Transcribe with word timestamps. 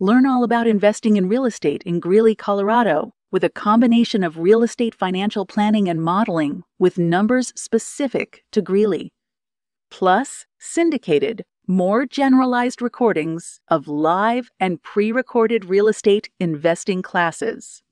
Learn 0.00 0.26
all 0.26 0.44
about 0.44 0.68
investing 0.68 1.16
in 1.16 1.28
real 1.28 1.44
estate 1.44 1.82
in 1.82 1.98
Greeley, 1.98 2.36
Colorado, 2.36 3.14
with 3.32 3.42
a 3.42 3.50
combination 3.50 4.22
of 4.22 4.38
real 4.38 4.62
estate 4.62 4.94
financial 4.94 5.44
planning 5.44 5.88
and 5.88 6.00
modeling 6.00 6.62
with 6.78 6.98
numbers 6.98 7.52
specific 7.56 8.44
to 8.52 8.62
Greeley. 8.62 9.12
Plus, 9.90 10.46
syndicated, 10.56 11.44
more 11.66 12.06
generalized 12.06 12.80
recordings 12.80 13.60
of 13.66 13.88
live 13.88 14.52
and 14.60 14.80
pre 14.84 15.10
recorded 15.10 15.64
real 15.64 15.88
estate 15.88 16.30
investing 16.38 17.02
classes. 17.02 17.82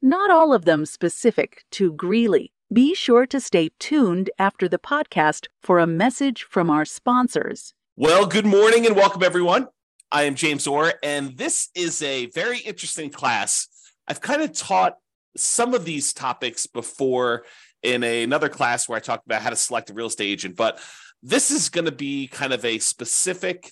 Not 0.00 0.30
all 0.30 0.52
of 0.52 0.64
them 0.64 0.86
specific 0.86 1.64
to 1.72 1.92
Greeley. 1.92 2.52
Be 2.72 2.94
sure 2.94 3.26
to 3.26 3.40
stay 3.40 3.70
tuned 3.80 4.30
after 4.38 4.68
the 4.68 4.78
podcast 4.78 5.48
for 5.60 5.80
a 5.80 5.88
message 5.88 6.44
from 6.44 6.70
our 6.70 6.84
sponsors. 6.84 7.74
Well, 7.96 8.26
good 8.26 8.46
morning 8.46 8.86
and 8.86 8.94
welcome, 8.94 9.24
everyone. 9.24 9.66
I 10.10 10.22
am 10.22 10.36
James 10.36 10.66
Orr, 10.66 10.94
and 11.02 11.36
this 11.36 11.68
is 11.74 12.00
a 12.00 12.26
very 12.26 12.60
interesting 12.60 13.10
class. 13.10 13.68
I've 14.06 14.22
kind 14.22 14.40
of 14.40 14.52
taught 14.52 14.96
some 15.36 15.74
of 15.74 15.84
these 15.84 16.14
topics 16.14 16.66
before 16.66 17.44
in 17.82 18.02
a, 18.02 18.22
another 18.22 18.48
class 18.48 18.88
where 18.88 18.96
I 18.96 19.00
talked 19.00 19.26
about 19.26 19.42
how 19.42 19.50
to 19.50 19.56
select 19.56 19.90
a 19.90 19.92
real 19.92 20.06
estate 20.06 20.24
agent, 20.30 20.56
but 20.56 20.80
this 21.22 21.50
is 21.50 21.68
going 21.68 21.84
to 21.84 21.92
be 21.92 22.26
kind 22.26 22.54
of 22.54 22.64
a 22.64 22.78
specific 22.78 23.70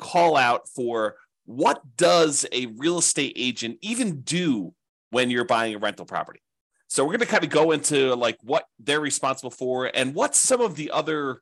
call 0.00 0.36
out 0.36 0.68
for 0.68 1.14
what 1.44 1.80
does 1.96 2.44
a 2.50 2.66
real 2.76 2.98
estate 2.98 3.34
agent 3.36 3.78
even 3.82 4.22
do 4.22 4.74
when 5.10 5.30
you're 5.30 5.44
buying 5.44 5.76
a 5.76 5.78
rental 5.78 6.06
property. 6.06 6.42
So 6.88 7.04
we're 7.04 7.12
going 7.12 7.20
to 7.20 7.26
kind 7.26 7.44
of 7.44 7.50
go 7.50 7.70
into 7.70 8.16
like 8.16 8.38
what 8.42 8.64
they're 8.80 9.00
responsible 9.00 9.50
for 9.50 9.90
and 9.94 10.12
what 10.12 10.34
some 10.34 10.60
of 10.60 10.74
the 10.74 10.90
other 10.90 11.40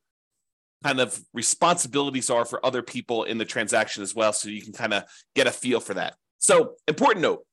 kind 0.83 1.01
of 1.01 1.21
responsibilities 1.33 2.31
are 2.31 2.45
for 2.45 2.65
other 2.65 2.83
people 2.83 3.25
in 3.25 3.39
the 3.39 3.45
transaction 3.45 4.03
as 4.03 4.15
well. 4.15 4.33
So 4.33 4.49
you 4.49 4.63
can 4.63 4.73
kind 4.73 4.95
of 4.95 5.05
get 5.35 5.47
a 5.47 5.51
feel 5.51 5.81
for 5.81 5.95
that. 5.95 6.15
So, 6.39 6.75
important 6.89 7.23
note 7.23 7.45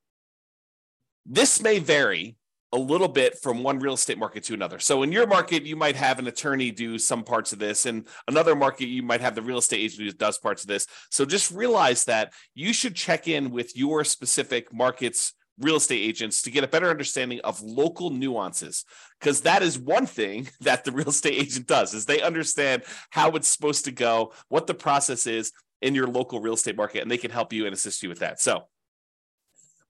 this 1.25 1.61
may 1.61 1.79
vary 1.79 2.37
a 2.73 2.77
little 2.77 3.07
bit 3.07 3.37
from 3.39 3.63
one 3.63 3.79
real 3.79 3.93
estate 3.93 4.17
market 4.17 4.43
to 4.43 4.53
another. 4.53 4.79
So, 4.79 5.03
in 5.03 5.11
your 5.11 5.27
market, 5.27 5.63
you 5.63 5.75
might 5.75 5.95
have 5.95 6.19
an 6.19 6.27
attorney 6.27 6.71
do 6.71 6.97
some 6.97 7.23
parts 7.23 7.53
of 7.53 7.59
this, 7.59 7.85
and 7.85 8.07
another 8.27 8.55
market, 8.55 8.87
you 8.87 9.03
might 9.03 9.21
have 9.21 9.35
the 9.35 9.41
real 9.41 9.57
estate 9.57 9.79
agent 9.79 10.03
who 10.03 10.11
does 10.11 10.37
parts 10.37 10.63
of 10.63 10.67
this. 10.67 10.87
So, 11.11 11.25
just 11.25 11.51
realize 11.51 12.05
that 12.05 12.33
you 12.55 12.73
should 12.73 12.95
check 12.95 13.27
in 13.27 13.51
with 13.51 13.75
your 13.75 14.03
specific 14.03 14.73
market's 14.73 15.33
real 15.59 15.77
estate 15.77 16.01
agents 16.01 16.41
to 16.43 16.51
get 16.51 16.63
a 16.63 16.67
better 16.67 16.89
understanding 16.89 17.39
of 17.43 17.61
local 17.61 18.09
nuances 18.09 18.85
because 19.19 19.41
that 19.41 19.63
is 19.63 19.77
one 19.77 20.05
thing 20.05 20.47
that 20.61 20.83
the 20.83 20.91
real 20.91 21.09
estate 21.09 21.33
agent 21.33 21.67
does 21.67 21.93
is 21.93 22.05
they 22.05 22.21
understand 22.21 22.83
how 23.09 23.31
it's 23.31 23.47
supposed 23.47 23.85
to 23.85 23.91
go 23.91 24.33
what 24.49 24.67
the 24.67 24.73
process 24.73 25.27
is 25.27 25.51
in 25.81 25.95
your 25.95 26.07
local 26.07 26.39
real 26.39 26.53
estate 26.53 26.77
market 26.77 27.01
and 27.01 27.11
they 27.11 27.17
can 27.17 27.31
help 27.31 27.53
you 27.53 27.65
and 27.65 27.73
assist 27.73 28.03
you 28.03 28.09
with 28.09 28.19
that. 28.19 28.39
So 28.41 28.63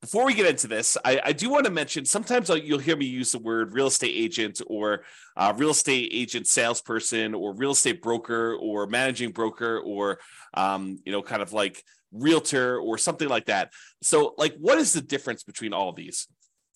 before 0.01 0.25
we 0.25 0.35
get 0.35 0.45
into 0.45 0.67
this, 0.67 0.95
I, 1.03 1.19
I 1.23 1.33
do 1.33 1.49
want 1.49 1.65
to 1.65 1.71
mention 1.71 2.05
sometimes 2.05 2.49
you'll 2.49 2.77
hear 2.77 2.95
me 2.95 3.05
use 3.05 3.31
the 3.31 3.39
word 3.39 3.73
real 3.73 3.87
estate 3.87 4.13
agent 4.15 4.61
or 4.67 5.03
uh, 5.35 5.53
real 5.57 5.71
estate 5.71 6.09
agent 6.13 6.45
salesperson 6.45 7.33
or 7.33 7.55
real 7.55 7.71
estate 7.71 8.01
broker 8.01 8.55
or 8.61 8.85
managing 8.85 9.31
broker 9.31 9.79
or 9.79 10.19
um, 10.53 10.99
you 11.03 11.11
know 11.11 11.23
kind 11.23 11.41
of 11.41 11.51
like 11.51 11.83
realtor 12.11 12.79
or 12.79 12.97
something 12.97 13.27
like 13.27 13.45
that. 13.45 13.71
So, 14.01 14.33
like, 14.37 14.55
what 14.57 14.77
is 14.77 14.93
the 14.93 15.01
difference 15.01 15.43
between 15.43 15.73
all 15.73 15.93
these? 15.93 16.27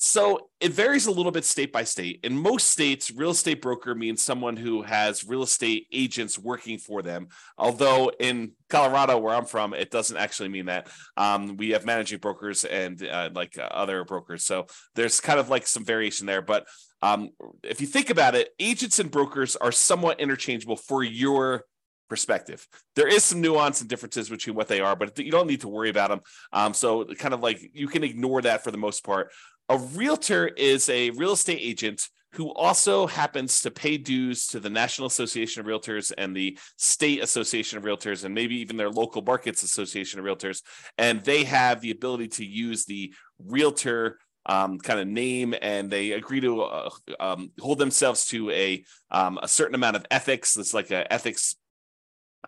So 0.04 0.50
it 0.60 0.72
varies 0.72 1.06
a 1.06 1.12
little 1.12 1.32
bit 1.32 1.46
state 1.46 1.72
by 1.72 1.84
state. 1.84 2.22
In 2.24 2.36
most 2.36 2.70
states, 2.70 3.12
real 3.12 3.30
estate 3.30 3.62
broker 3.62 3.94
means 3.94 4.20
someone 4.20 4.58
who 4.58 4.82
has 4.82 5.24
real 5.24 5.44
estate 5.44 5.86
agents 5.92 6.40
working 6.40 6.80
for 6.80 7.04
them. 7.04 7.28
Although 7.56 8.12
in 8.20 8.54
Colorado, 8.68 9.20
where 9.20 9.36
I'm 9.36 9.46
from, 9.46 9.76
it 9.76 9.92
doesn't 9.92 10.18
actually 10.18 10.50
mean 10.50 10.66
that. 10.66 10.90
Um, 11.18 11.56
we 11.56 11.70
have 11.70 11.86
managing 11.86 12.18
brokers 12.18 12.66
and 12.66 13.08
uh, 13.08 13.30
like 13.36 13.60
uh, 13.60 13.62
other 13.62 14.04
brokers. 14.04 14.44
So 14.44 14.66
there's 14.96 15.22
kind 15.22 15.40
of 15.40 15.50
like 15.50 15.68
some 15.68 15.86
variation 15.86 16.26
there. 16.26 16.42
But 16.42 16.66
um, 17.04 17.30
if 17.62 17.80
you 17.80 17.86
think 17.86 18.10
about 18.10 18.34
it, 18.34 18.50
agents 18.60 18.98
and 18.98 19.12
brokers 19.12 19.56
are 19.56 19.72
somewhat 19.72 20.20
interchangeable 20.20 20.78
for 20.78 21.04
your 21.04 21.66
perspective. 22.12 22.68
There 22.98 23.08
is 23.08 23.24
some 23.24 23.40
nuance 23.40 23.80
and 23.80 23.90
differences 23.90 24.28
between 24.28 24.54
what 24.54 24.68
they 24.68 24.82
are, 24.82 24.98
but 24.98 25.18
you 25.18 25.32
don't 25.32 25.48
need 25.48 25.62
to 25.62 25.70
worry 25.70 25.90
about 25.90 26.10
them. 26.10 26.20
Um, 26.52 26.74
so, 26.74 27.06
kind 27.06 27.34
of 27.34 27.40
like 27.40 27.72
you 27.74 27.88
can 27.88 28.04
ignore 28.04 28.42
that 28.42 28.66
for 28.66 28.72
the 28.72 28.78
most 28.78 29.06
part. 29.06 29.32
A 29.70 29.78
realtor 29.78 30.46
is 30.50 30.90
a 30.90 31.12
real 31.12 31.32
estate 31.32 31.60
agent 31.62 32.10
who 32.34 32.52
also 32.52 33.08
happens 33.08 33.62
to 33.62 33.72
pay 33.72 33.96
dues 33.96 34.48
to 34.48 34.60
the 34.60 34.70
National 34.70 35.08
Association 35.08 35.62
of 35.62 35.68
Realtors 35.68 36.12
and 36.18 36.36
the 36.36 36.58
State 36.78 37.24
Association 37.24 37.78
of 37.78 37.86
Realtors, 37.86 38.26
and 38.26 38.36
maybe 38.36 38.58
even 38.58 38.76
their 38.76 38.90
local 38.90 39.22
markets 39.22 39.64
association 39.64 40.20
of 40.20 40.26
realtors. 40.26 40.62
And 40.98 41.24
they 41.24 41.46
have 41.46 41.80
the 41.80 41.92
ability 41.92 42.28
to 42.40 42.46
use 42.46 42.84
the 42.84 43.14
realtor 43.40 44.18
um, 44.46 44.80
kind 44.80 45.00
of 45.00 45.08
name, 45.08 45.56
and 45.62 45.90
they 45.90 46.12
agree 46.12 46.42
to 46.42 46.64
uh, 46.64 46.90
um, 47.22 47.52
hold 47.60 47.80
themselves 47.80 48.26
to 48.28 48.50
a 48.50 48.84
um, 49.12 49.40
a 49.42 49.48
certain 49.48 49.76
amount 49.76 49.96
of 49.96 50.06
ethics. 50.12 50.58
It's 50.58 50.74
like 50.74 50.92
a 50.92 51.12
ethics 51.12 51.56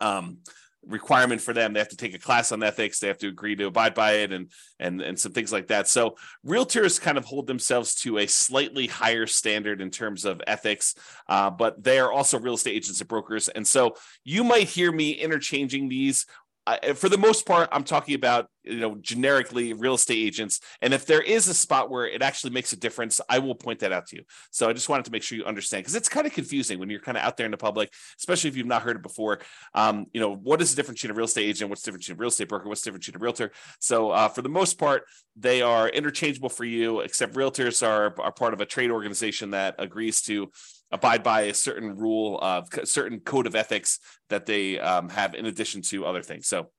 um, 0.02 0.38
requirement 0.86 1.42
for 1.42 1.54
them. 1.54 1.74
They 1.74 1.80
have 1.80 1.90
to 1.90 1.98
take 1.98 2.14
a 2.14 2.20
class 2.20 2.52
on 2.52 2.64
ethics. 2.64 3.00
They 3.00 3.08
have 3.08 3.18
to 3.20 3.28
agree 3.28 3.56
to 3.56 3.68
abide 3.68 3.94
by 3.94 4.14
it, 4.14 4.32
and 4.32 4.52
and 4.80 5.02
and 5.02 5.18
some 5.18 5.32
things 5.32 5.52
like 5.52 5.68
that. 5.68 5.88
So 5.88 6.16
realtors 6.46 7.00
kind 7.00 7.18
of 7.18 7.26
hold 7.26 7.48
themselves 7.48 7.96
to 8.02 8.18
a 8.20 8.28
slightly 8.28 8.88
higher 8.88 9.28
standard 9.28 9.82
in 9.82 9.90
terms 9.90 10.26
of 10.26 10.42
ethics, 10.48 10.96
uh, 11.28 11.50
but 11.50 11.84
they 11.84 12.00
are 12.00 12.12
also 12.12 12.40
real 12.40 12.56
estate 12.56 12.76
agents 12.76 13.00
and 13.00 13.08
brokers. 13.08 13.50
And 13.50 13.66
so 13.66 13.96
you 14.24 14.44
might 14.44 14.68
hear 14.68 14.92
me 14.92 15.12
interchanging 15.12 15.90
these 15.90 16.26
I, 16.66 16.94
for 16.94 17.10
the 17.10 17.18
most 17.18 17.46
part, 17.46 17.70
I'm 17.72 17.84
talking 17.84 18.16
about 18.16 18.48
you 18.64 18.80
know 18.80 18.96
generically 18.96 19.74
real 19.74 19.96
estate 19.96 20.18
agents, 20.18 20.62
and 20.82 20.94
if 20.94 21.06
there 21.06 21.22
is 21.22 21.48
a 21.48 21.54
spot 21.54 21.90
where 21.90 22.08
it 22.08 22.22
actually 22.22 22.52
makes 22.52 22.72
a 22.72 22.78
difference, 22.78 23.20
I 23.28 23.40
will 23.40 23.56
point 23.56 23.80
that 23.80 23.92
out 23.92 24.08
to 24.08 24.16
you. 24.16 24.24
So 24.52 24.70
I 24.70 24.74
just 24.74 24.88
wanted 24.88 25.06
to 25.06 25.12
make 25.12 25.24
sure 25.24 25.38
you 25.38 25.44
understand 25.44 25.84
because 25.84 25.96
it's 25.96 26.08
kind 26.08 26.26
of 26.26 26.34
confusing 26.34 26.80
when 26.80 26.90
you're 26.90 27.02
kind 27.02 27.18
of 27.18 27.24
out 27.24 27.36
there 27.36 27.46
in 27.46 27.52
the 27.52 27.58
public, 27.58 27.92
especially 28.18 28.50
if 28.50 28.56
you've 28.56 28.68
not 28.68 28.82
heard 28.82 28.96
it 28.96 29.04
before. 29.04 29.40
Um, 29.74 30.06
you 30.14 30.22
know, 30.22 30.34
what 30.34 30.62
is 30.62 30.72
the 30.72 30.76
difference 30.78 31.02
between 31.02 31.16
a 31.16 31.18
real 31.18 31.26
estate 31.26 31.46
agent? 31.46 31.70
What's 31.70 31.82
the 31.82 31.88
difference 31.88 32.06
between 32.06 32.20
a 32.20 32.22
real 32.22 32.30
estate 32.30 32.50
broker? 32.50 32.70
What's 32.70 32.82
the 32.82 32.88
difference 32.88 33.06
between 33.08 33.22
a 33.22 33.24
realtor? 33.24 33.52
So 33.80 34.12
uh, 34.12 34.30
for 34.30 34.42
the 34.42 34.50
most 34.50 34.78
part, 34.78 35.04
they 35.36 35.62
are 35.62 35.90
interchangeable 35.90 36.50
for 36.50 36.64
you. 36.64 37.02
Except 37.02 37.34
realtors 37.34 37.86
are 37.86 38.16
are 38.22 38.32
part 38.32 38.54
of 38.54 38.62
a 38.62 38.66
trade 38.66 38.92
organization 38.92 39.52
that 39.52 39.76
agrees 39.80 40.22
to 40.24 40.52
abide 40.94 41.24
by 41.24 41.42
a 41.42 41.54
certain 41.54 41.98
rule 41.98 42.40
of 42.40 42.70
a 42.74 42.86
certain 42.86 43.20
code 43.20 43.48
of 43.48 43.56
ethics 43.56 44.00
that 44.30 44.46
they 44.46 44.80
um, 44.80 45.10
have 45.10 45.34
in 45.34 45.46
addition 45.46 45.82
to 45.82 46.06
other 46.06 46.22
things. 46.22 46.48
So 46.48 46.70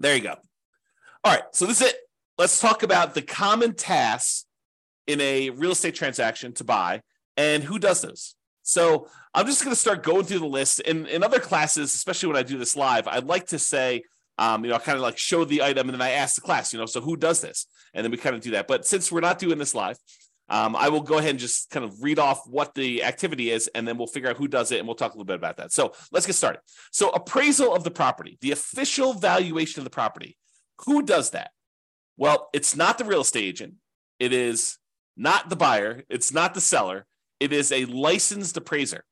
there 0.00 0.16
you 0.16 0.22
go. 0.22 0.36
All 1.22 1.32
right. 1.32 1.44
So 1.52 1.66
this 1.66 1.80
is 1.80 1.88
it. 1.88 1.96
Let's 2.38 2.58
talk 2.58 2.82
about 2.82 3.14
the 3.14 3.22
common 3.22 3.74
tasks 3.74 4.46
in 5.06 5.20
a 5.20 5.50
real 5.50 5.72
estate 5.72 5.94
transaction 5.94 6.52
to 6.54 6.64
buy 6.64 7.02
and 7.36 7.62
who 7.62 7.78
does 7.78 8.00
those. 8.00 8.34
So 8.62 9.08
I'm 9.34 9.46
just 9.46 9.62
going 9.62 9.74
to 9.74 9.80
start 9.80 10.02
going 10.02 10.24
through 10.24 10.38
the 10.38 10.46
list. 10.46 10.80
In, 10.80 11.06
in 11.06 11.22
other 11.22 11.38
classes, 11.38 11.94
especially 11.94 12.28
when 12.28 12.36
I 12.38 12.42
do 12.42 12.56
this 12.56 12.76
live, 12.76 13.06
I'd 13.06 13.24
like 13.24 13.48
to 13.48 13.58
say, 13.58 14.02
um, 14.38 14.64
you 14.64 14.70
know, 14.70 14.78
kind 14.78 14.96
of 14.96 15.02
like 15.02 15.18
show 15.18 15.44
the 15.44 15.62
item 15.62 15.88
and 15.88 16.00
then 16.00 16.02
I 16.02 16.12
ask 16.12 16.34
the 16.34 16.40
class, 16.40 16.72
you 16.72 16.78
know, 16.78 16.86
so 16.86 17.00
who 17.00 17.16
does 17.16 17.40
this? 17.40 17.66
And 17.92 18.02
then 18.02 18.10
we 18.10 18.16
kind 18.16 18.34
of 18.34 18.40
do 18.40 18.52
that. 18.52 18.66
But 18.66 18.86
since 18.86 19.12
we're 19.12 19.20
not 19.20 19.38
doing 19.38 19.58
this 19.58 19.74
live, 19.74 19.98
um, 20.48 20.76
I 20.76 20.90
will 20.90 21.00
go 21.00 21.18
ahead 21.18 21.30
and 21.30 21.38
just 21.38 21.70
kind 21.70 21.84
of 21.84 22.02
read 22.02 22.18
off 22.18 22.42
what 22.46 22.74
the 22.74 23.02
activity 23.02 23.50
is, 23.50 23.68
and 23.74 23.88
then 23.88 23.96
we'll 23.96 24.06
figure 24.06 24.28
out 24.28 24.36
who 24.36 24.48
does 24.48 24.72
it, 24.72 24.78
and 24.78 24.86
we'll 24.86 24.94
talk 24.94 25.14
a 25.14 25.16
little 25.16 25.24
bit 25.24 25.36
about 25.36 25.56
that. 25.56 25.72
So 25.72 25.92
let's 26.12 26.26
get 26.26 26.34
started. 26.34 26.60
So, 26.92 27.10
appraisal 27.10 27.74
of 27.74 27.84
the 27.84 27.90
property, 27.90 28.36
the 28.40 28.52
official 28.52 29.14
valuation 29.14 29.80
of 29.80 29.84
the 29.84 29.90
property. 29.90 30.36
Who 30.86 31.02
does 31.02 31.30
that? 31.30 31.50
Well, 32.16 32.48
it's 32.52 32.76
not 32.76 32.98
the 32.98 33.04
real 33.04 33.22
estate 33.22 33.44
agent. 33.44 33.74
It 34.18 34.32
is 34.32 34.78
not 35.16 35.48
the 35.48 35.56
buyer. 35.56 36.02
It's 36.08 36.32
not 36.32 36.54
the 36.54 36.60
seller. 36.60 37.06
It 37.40 37.52
is 37.52 37.72
a 37.72 37.84
licensed 37.86 38.56
appraiser. 38.56 39.04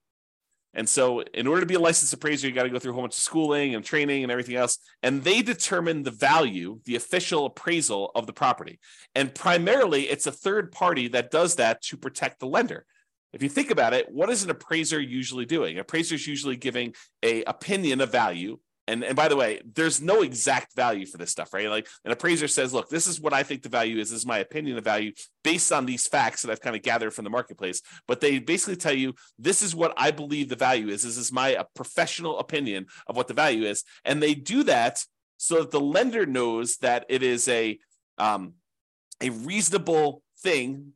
And 0.74 0.88
so, 0.88 1.20
in 1.20 1.46
order 1.46 1.60
to 1.60 1.66
be 1.66 1.74
a 1.74 1.80
licensed 1.80 2.14
appraiser, 2.14 2.48
you 2.48 2.54
got 2.54 2.62
to 2.62 2.70
go 2.70 2.78
through 2.78 2.92
a 2.92 2.94
whole 2.94 3.02
bunch 3.02 3.14
of 3.14 3.20
schooling 3.20 3.74
and 3.74 3.84
training 3.84 4.22
and 4.22 4.32
everything 4.32 4.56
else. 4.56 4.78
And 5.02 5.22
they 5.22 5.42
determine 5.42 6.02
the 6.02 6.10
value, 6.10 6.80
the 6.86 6.96
official 6.96 7.44
appraisal 7.44 8.10
of 8.14 8.26
the 8.26 8.32
property. 8.32 8.78
And 9.14 9.34
primarily, 9.34 10.08
it's 10.08 10.26
a 10.26 10.32
third 10.32 10.72
party 10.72 11.08
that 11.08 11.30
does 11.30 11.56
that 11.56 11.82
to 11.82 11.96
protect 11.96 12.40
the 12.40 12.46
lender. 12.46 12.86
If 13.32 13.42
you 13.42 13.48
think 13.48 13.70
about 13.70 13.94
it, 13.94 14.10
what 14.10 14.30
is 14.30 14.44
an 14.44 14.50
appraiser 14.50 15.00
usually 15.00 15.46
doing? 15.46 15.78
Appraiser 15.78 16.14
is 16.14 16.26
usually 16.26 16.56
giving 16.56 16.94
a 17.22 17.44
opinion 17.44 18.00
of 18.00 18.12
value 18.12 18.58
And, 18.88 19.04
and 19.04 19.14
by 19.14 19.28
the 19.28 19.36
way, 19.36 19.62
there's 19.74 20.00
no 20.00 20.22
exact 20.22 20.74
value 20.74 21.06
for 21.06 21.16
this 21.16 21.30
stuff, 21.30 21.54
right? 21.54 21.68
Like 21.68 21.86
an 22.04 22.10
appraiser 22.10 22.48
says, 22.48 22.74
look, 22.74 22.88
this 22.88 23.06
is 23.06 23.20
what 23.20 23.32
I 23.32 23.44
think 23.44 23.62
the 23.62 23.68
value 23.68 23.98
is. 23.98 24.10
This 24.10 24.20
is 24.20 24.26
my 24.26 24.38
opinion 24.38 24.76
of 24.76 24.84
value 24.84 25.12
based 25.44 25.70
on 25.70 25.86
these 25.86 26.08
facts 26.08 26.42
that 26.42 26.50
I've 26.50 26.60
kind 26.60 26.74
of 26.74 26.82
gathered 26.82 27.14
from 27.14 27.24
the 27.24 27.30
marketplace. 27.30 27.80
But 28.08 28.20
they 28.20 28.40
basically 28.40 28.76
tell 28.76 28.94
you, 28.94 29.14
this 29.38 29.62
is 29.62 29.74
what 29.74 29.94
I 29.96 30.10
believe 30.10 30.48
the 30.48 30.56
value 30.56 30.88
is. 30.88 31.04
This 31.04 31.16
is 31.16 31.32
my 31.32 31.64
professional 31.76 32.40
opinion 32.40 32.86
of 33.06 33.16
what 33.16 33.28
the 33.28 33.34
value 33.34 33.64
is. 33.64 33.84
And 34.04 34.20
they 34.20 34.34
do 34.34 34.64
that 34.64 35.04
so 35.36 35.60
that 35.60 35.70
the 35.70 35.80
lender 35.80 36.26
knows 36.26 36.76
that 36.78 37.06
it 37.08 37.22
is 37.22 37.48
a 37.48 37.78
um, 38.18 38.54
a 39.20 39.30
reasonable 39.30 40.22
thing 40.40 40.92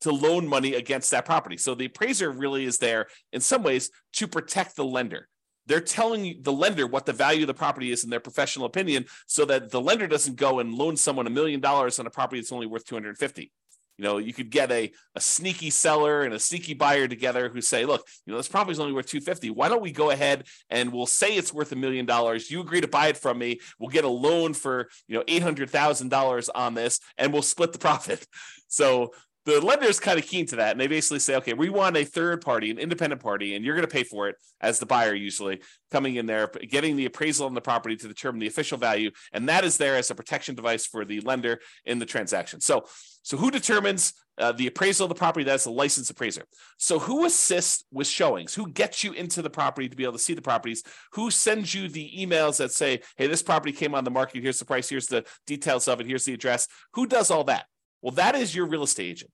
to 0.00 0.12
loan 0.12 0.46
money 0.46 0.74
against 0.74 1.10
that 1.10 1.24
property. 1.24 1.56
So 1.56 1.74
the 1.74 1.86
appraiser 1.86 2.30
really 2.30 2.64
is 2.64 2.78
there 2.78 3.06
in 3.32 3.40
some 3.40 3.62
ways 3.62 3.90
to 4.14 4.28
protect 4.28 4.76
the 4.76 4.84
lender. 4.84 5.28
They're 5.66 5.80
telling 5.80 6.42
the 6.42 6.52
lender 6.52 6.86
what 6.86 7.06
the 7.06 7.12
value 7.12 7.42
of 7.42 7.46
the 7.46 7.54
property 7.54 7.90
is 7.90 8.04
in 8.04 8.10
their 8.10 8.20
professional 8.20 8.66
opinion 8.66 9.06
so 9.26 9.44
that 9.46 9.70
the 9.70 9.80
lender 9.80 10.06
doesn't 10.06 10.36
go 10.36 10.60
and 10.60 10.74
loan 10.74 10.96
someone 10.96 11.26
a 11.26 11.30
million 11.30 11.60
dollars 11.60 11.98
on 11.98 12.06
a 12.06 12.10
property 12.10 12.40
that's 12.40 12.52
only 12.52 12.66
worth 12.66 12.84
250 12.84 13.52
you 13.96 14.04
know, 14.04 14.18
you 14.18 14.32
could 14.32 14.50
get 14.50 14.72
a, 14.72 14.90
a 15.14 15.20
sneaky 15.20 15.70
seller 15.70 16.22
and 16.22 16.34
a 16.34 16.38
sneaky 16.38 16.74
buyer 16.74 17.06
together 17.06 17.48
who 17.48 17.60
say, 17.60 17.84
look, 17.84 18.06
you 18.26 18.32
know, 18.32 18.36
this 18.36 18.48
property 18.48 18.72
is 18.72 18.80
only 18.80 18.92
worth 18.92 19.06
250. 19.06 19.50
Why 19.50 19.68
don't 19.68 19.82
we 19.82 19.92
go 19.92 20.10
ahead 20.10 20.46
and 20.68 20.92
we'll 20.92 21.06
say 21.06 21.36
it's 21.36 21.52
worth 21.52 21.70
a 21.72 21.76
million 21.76 22.04
dollars. 22.04 22.50
You 22.50 22.60
agree 22.60 22.80
to 22.80 22.88
buy 22.88 23.08
it 23.08 23.16
from 23.16 23.38
me. 23.38 23.60
We'll 23.78 23.90
get 23.90 24.04
a 24.04 24.08
loan 24.08 24.52
for, 24.52 24.88
you 25.06 25.16
know, 25.16 25.24
$800,000 25.24 26.48
on 26.54 26.74
this 26.74 26.98
and 27.18 27.32
we'll 27.32 27.42
split 27.42 27.72
the 27.72 27.78
profit. 27.84 28.26
So 28.66 29.12
the 29.46 29.60
lender 29.60 29.86
is 29.86 30.00
kind 30.00 30.18
of 30.18 30.24
keen 30.24 30.46
to 30.46 30.56
that. 30.56 30.72
And 30.72 30.80
they 30.80 30.86
basically 30.86 31.18
say, 31.18 31.36
okay, 31.36 31.52
we 31.52 31.68
want 31.68 31.96
a 31.96 32.04
third 32.04 32.40
party, 32.40 32.70
an 32.70 32.78
independent 32.78 33.22
party, 33.22 33.54
and 33.54 33.64
you're 33.64 33.74
going 33.74 33.86
to 33.86 33.92
pay 33.92 34.04
for 34.04 34.28
it 34.28 34.36
as 34.60 34.78
the 34.78 34.86
buyer, 34.86 35.14
usually 35.14 35.60
coming 35.90 36.16
in 36.16 36.26
there, 36.26 36.50
getting 36.68 36.96
the 36.96 37.06
appraisal 37.06 37.46
on 37.46 37.54
the 37.54 37.60
property 37.60 37.96
to 37.96 38.08
determine 38.08 38.40
the 38.40 38.46
official 38.46 38.78
value. 38.78 39.10
And 39.32 39.48
that 39.48 39.64
is 39.64 39.76
there 39.76 39.96
as 39.96 40.10
a 40.10 40.14
protection 40.14 40.54
device 40.54 40.86
for 40.86 41.04
the 41.04 41.20
lender 41.20 41.60
in 41.84 41.98
the 41.98 42.06
transaction. 42.06 42.60
So, 42.60 42.86
so 43.22 43.36
who 43.36 43.50
determines 43.50 44.14
uh, 44.38 44.52
the 44.52 44.66
appraisal 44.66 45.04
of 45.04 45.08
the 45.08 45.14
property? 45.14 45.44
That's 45.44 45.66
a 45.66 45.70
licensed 45.70 46.10
appraiser. 46.10 46.44
So 46.78 46.98
who 46.98 47.24
assists 47.24 47.84
with 47.92 48.06
showings? 48.06 48.54
Who 48.54 48.70
gets 48.70 49.04
you 49.04 49.12
into 49.12 49.42
the 49.42 49.50
property 49.50 49.88
to 49.88 49.96
be 49.96 50.04
able 50.04 50.14
to 50.14 50.18
see 50.18 50.34
the 50.34 50.42
properties? 50.42 50.82
Who 51.12 51.30
sends 51.30 51.74
you 51.74 51.88
the 51.88 52.10
emails 52.18 52.58
that 52.58 52.72
say, 52.72 53.02
hey, 53.16 53.26
this 53.26 53.42
property 53.42 53.72
came 53.72 53.94
on 53.94 54.04
the 54.04 54.10
market. 54.10 54.42
Here's 54.42 54.58
the 54.58 54.64
price. 54.64 54.88
Here's 54.88 55.06
the 55.06 55.24
details 55.46 55.86
of 55.86 56.00
it. 56.00 56.06
Here's 56.06 56.24
the 56.24 56.34
address. 56.34 56.66
Who 56.94 57.06
does 57.06 57.30
all 57.30 57.44
that? 57.44 57.66
Well, 58.04 58.12
that 58.16 58.34
is 58.34 58.54
your 58.54 58.66
real 58.66 58.82
estate 58.82 59.06
agent. 59.06 59.30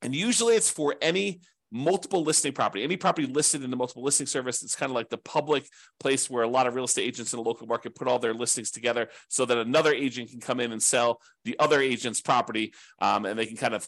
And 0.00 0.14
usually 0.14 0.56
it's 0.56 0.70
for 0.70 0.96
any 1.02 1.42
multiple 1.70 2.22
listing 2.22 2.54
property, 2.54 2.82
any 2.82 2.96
property 2.96 3.26
listed 3.26 3.62
in 3.62 3.70
the 3.70 3.76
multiple 3.76 4.02
listing 4.02 4.26
service. 4.26 4.62
It's 4.62 4.74
kind 4.74 4.88
of 4.88 4.94
like 4.94 5.10
the 5.10 5.18
public 5.18 5.68
place 6.00 6.30
where 6.30 6.44
a 6.44 6.48
lot 6.48 6.66
of 6.66 6.74
real 6.74 6.86
estate 6.86 7.02
agents 7.02 7.34
in 7.34 7.36
the 7.36 7.42
local 7.42 7.66
market 7.66 7.94
put 7.94 8.08
all 8.08 8.18
their 8.18 8.32
listings 8.32 8.70
together 8.70 9.10
so 9.28 9.44
that 9.44 9.58
another 9.58 9.92
agent 9.92 10.30
can 10.30 10.40
come 10.40 10.60
in 10.60 10.72
and 10.72 10.82
sell 10.82 11.20
the 11.44 11.58
other 11.58 11.78
agent's 11.78 12.22
property. 12.22 12.72
Um, 13.02 13.26
and 13.26 13.38
they 13.38 13.44
can 13.44 13.58
kind 13.58 13.74
of 13.74 13.86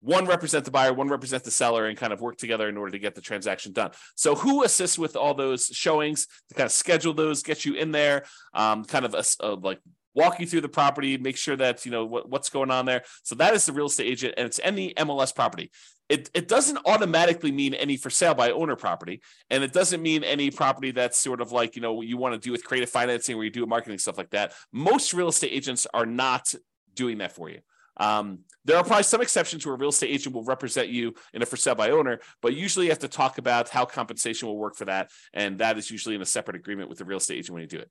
one 0.00 0.26
represent 0.26 0.66
the 0.66 0.70
buyer, 0.70 0.92
one 0.92 1.08
represent 1.08 1.42
the 1.42 1.50
seller, 1.50 1.86
and 1.86 1.96
kind 1.96 2.12
of 2.12 2.20
work 2.20 2.36
together 2.36 2.68
in 2.68 2.76
order 2.76 2.92
to 2.92 2.98
get 2.98 3.14
the 3.14 3.22
transaction 3.22 3.72
done. 3.72 3.92
So, 4.14 4.34
who 4.34 4.62
assists 4.62 4.98
with 4.98 5.16
all 5.16 5.32
those 5.32 5.66
showings 5.68 6.26
to 6.50 6.54
kind 6.54 6.66
of 6.66 6.72
schedule 6.72 7.14
those, 7.14 7.42
get 7.42 7.64
you 7.64 7.74
in 7.74 7.92
there, 7.92 8.24
um, 8.52 8.84
kind 8.84 9.06
of 9.06 9.14
a, 9.14 9.24
a, 9.40 9.54
like 9.54 9.80
walk 10.16 10.40
you 10.40 10.46
through 10.46 10.62
the 10.62 10.68
property, 10.68 11.16
make 11.18 11.36
sure 11.36 11.54
that 11.56 11.84
you 11.84 11.92
know 11.92 12.04
what, 12.04 12.28
what's 12.28 12.48
going 12.48 12.70
on 12.70 12.86
there. 12.86 13.02
So 13.22 13.34
that 13.36 13.54
is 13.54 13.66
the 13.66 13.72
real 13.72 13.86
estate 13.86 14.06
agent, 14.06 14.34
and 14.36 14.46
it's 14.46 14.58
any 14.64 14.94
MLS 14.94 15.34
property. 15.34 15.70
It, 16.08 16.30
it 16.34 16.48
doesn't 16.48 16.78
automatically 16.86 17.50
mean 17.50 17.74
any 17.74 17.96
for 17.96 18.10
sale 18.10 18.34
by 18.34 18.50
owner 18.50 18.76
property, 18.76 19.20
and 19.50 19.62
it 19.62 19.72
doesn't 19.72 20.02
mean 20.02 20.24
any 20.24 20.50
property 20.50 20.90
that's 20.90 21.18
sort 21.18 21.40
of 21.40 21.52
like 21.52 21.76
you 21.76 21.82
know 21.82 22.00
you 22.00 22.16
want 22.16 22.34
to 22.34 22.40
do 22.40 22.50
with 22.50 22.64
creative 22.64 22.90
financing 22.90 23.36
where 23.36 23.44
you 23.44 23.50
do 23.50 23.66
marketing 23.66 23.98
stuff 23.98 24.18
like 24.18 24.30
that. 24.30 24.54
Most 24.72 25.12
real 25.12 25.28
estate 25.28 25.52
agents 25.52 25.86
are 25.92 26.06
not 26.06 26.52
doing 26.94 27.18
that 27.18 27.32
for 27.32 27.50
you. 27.50 27.60
Um, 27.98 28.40
there 28.64 28.76
are 28.76 28.84
probably 28.84 29.04
some 29.04 29.22
exceptions 29.22 29.64
where 29.64 29.74
a 29.74 29.78
real 29.78 29.88
estate 29.88 30.10
agent 30.10 30.34
will 30.34 30.44
represent 30.44 30.88
you 30.88 31.14
in 31.32 31.42
a 31.42 31.46
for 31.46 31.56
sale 31.56 31.74
by 31.74 31.90
owner, 31.90 32.20
but 32.42 32.54
usually 32.54 32.86
you 32.86 32.92
have 32.92 32.98
to 33.00 33.08
talk 33.08 33.38
about 33.38 33.68
how 33.68 33.84
compensation 33.84 34.48
will 34.48 34.58
work 34.58 34.76
for 34.76 34.84
that, 34.84 35.10
and 35.32 35.58
that 35.58 35.78
is 35.78 35.90
usually 35.90 36.14
in 36.14 36.22
a 36.22 36.26
separate 36.26 36.56
agreement 36.56 36.88
with 36.88 36.98
the 36.98 37.04
real 37.04 37.18
estate 37.18 37.38
agent 37.38 37.54
when 37.54 37.62
you 37.62 37.68
do 37.68 37.78
it. 37.78 37.90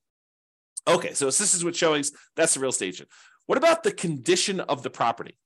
Okay, 0.87 1.13
so 1.13 1.27
is 1.27 1.65
what 1.65 1.75
showings. 1.75 2.11
That's 2.35 2.53
the 2.53 2.59
real 2.59 2.69
estate 2.69 2.87
agent. 2.87 3.09
What 3.47 3.57
about 3.57 3.83
the 3.83 3.91
condition 3.91 4.59
of 4.59 4.83
the 4.83 4.89
property? 4.89 5.37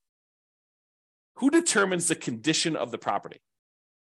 Who 1.36 1.50
determines 1.50 2.08
the 2.08 2.14
condition 2.14 2.76
of 2.76 2.90
the 2.90 2.98
property? 2.98 3.40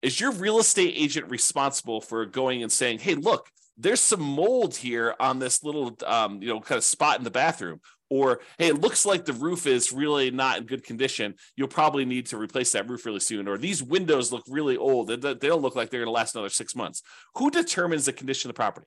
Is 0.00 0.20
your 0.20 0.32
real 0.32 0.58
estate 0.58 0.94
agent 0.96 1.30
responsible 1.30 2.00
for 2.00 2.24
going 2.24 2.62
and 2.62 2.72
saying, 2.72 3.00
"Hey, 3.00 3.14
look, 3.14 3.48
there's 3.76 4.00
some 4.00 4.22
mold 4.22 4.76
here 4.76 5.14
on 5.20 5.38
this 5.38 5.62
little, 5.62 5.96
um, 6.06 6.40
you 6.42 6.48
know, 6.48 6.60
kind 6.60 6.78
of 6.78 6.84
spot 6.84 7.18
in 7.18 7.24
the 7.24 7.30
bathroom," 7.30 7.80
or 8.08 8.40
"Hey, 8.58 8.68
it 8.68 8.80
looks 8.80 9.04
like 9.04 9.24
the 9.24 9.32
roof 9.32 9.66
is 9.66 9.92
really 9.92 10.30
not 10.30 10.58
in 10.58 10.64
good 10.64 10.84
condition. 10.84 11.34
You'll 11.56 11.68
probably 11.68 12.04
need 12.04 12.26
to 12.26 12.38
replace 12.38 12.72
that 12.72 12.88
roof 12.88 13.04
really 13.04 13.20
soon," 13.20 13.48
or 13.48 13.58
"These 13.58 13.82
windows 13.82 14.32
look 14.32 14.44
really 14.48 14.76
old. 14.76 15.08
They'll 15.08 15.60
look 15.60 15.76
like 15.76 15.90
they're 15.90 16.00
going 16.00 16.06
to 16.06 16.12
last 16.12 16.34
another 16.34 16.48
six 16.48 16.74
months." 16.74 17.02
Who 17.34 17.50
determines 17.50 18.06
the 18.06 18.12
condition 18.12 18.48
of 18.48 18.54
the 18.54 18.58
property? 18.58 18.86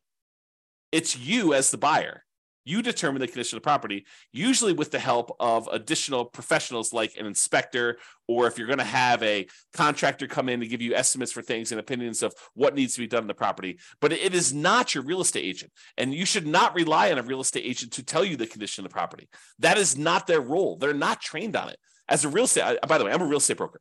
It's 0.91 1.17
you 1.17 1.53
as 1.53 1.71
the 1.71 1.77
buyer 1.77 2.23
you 2.63 2.81
determine 2.81 3.19
the 3.19 3.27
condition 3.27 3.57
of 3.57 3.63
the 3.63 3.67
property, 3.67 4.05
usually 4.31 4.73
with 4.73 4.91
the 4.91 4.99
help 4.99 5.35
of 5.39 5.67
additional 5.71 6.25
professionals 6.25 6.93
like 6.93 7.15
an 7.17 7.25
inspector, 7.25 7.97
or 8.27 8.47
if 8.47 8.57
you're 8.57 8.67
going 8.67 8.79
to 8.79 8.83
have 8.83 9.21
a 9.23 9.47
contractor 9.73 10.27
come 10.27 10.49
in 10.49 10.59
to 10.59 10.67
give 10.67 10.81
you 10.81 10.93
estimates 10.93 11.31
for 11.31 11.41
things 11.41 11.71
and 11.71 11.79
opinions 11.79 12.23
of 12.23 12.33
what 12.53 12.75
needs 12.75 12.93
to 12.93 12.99
be 12.99 13.07
done 13.07 13.23
in 13.23 13.27
the 13.27 13.33
property. 13.33 13.79
But 13.99 14.13
it 14.13 14.33
is 14.33 14.53
not 14.53 14.93
your 14.93 15.03
real 15.03 15.21
estate 15.21 15.43
agent. 15.43 15.71
And 15.97 16.13
you 16.13 16.25
should 16.25 16.47
not 16.47 16.75
rely 16.75 17.11
on 17.11 17.17
a 17.17 17.23
real 17.23 17.41
estate 17.41 17.65
agent 17.65 17.93
to 17.93 18.03
tell 18.03 18.23
you 18.23 18.37
the 18.37 18.47
condition 18.47 18.85
of 18.85 18.91
the 18.91 18.93
property. 18.93 19.27
That 19.59 19.77
is 19.77 19.97
not 19.97 20.27
their 20.27 20.41
role. 20.41 20.77
They're 20.77 20.93
not 20.93 21.21
trained 21.21 21.55
on 21.55 21.69
it. 21.69 21.77
As 22.07 22.25
a 22.25 22.29
real 22.29 22.45
estate, 22.45 22.77
by 22.87 22.97
the 22.97 23.05
way, 23.05 23.11
I'm 23.11 23.21
a 23.21 23.25
real 23.25 23.37
estate 23.37 23.57
broker. 23.57 23.79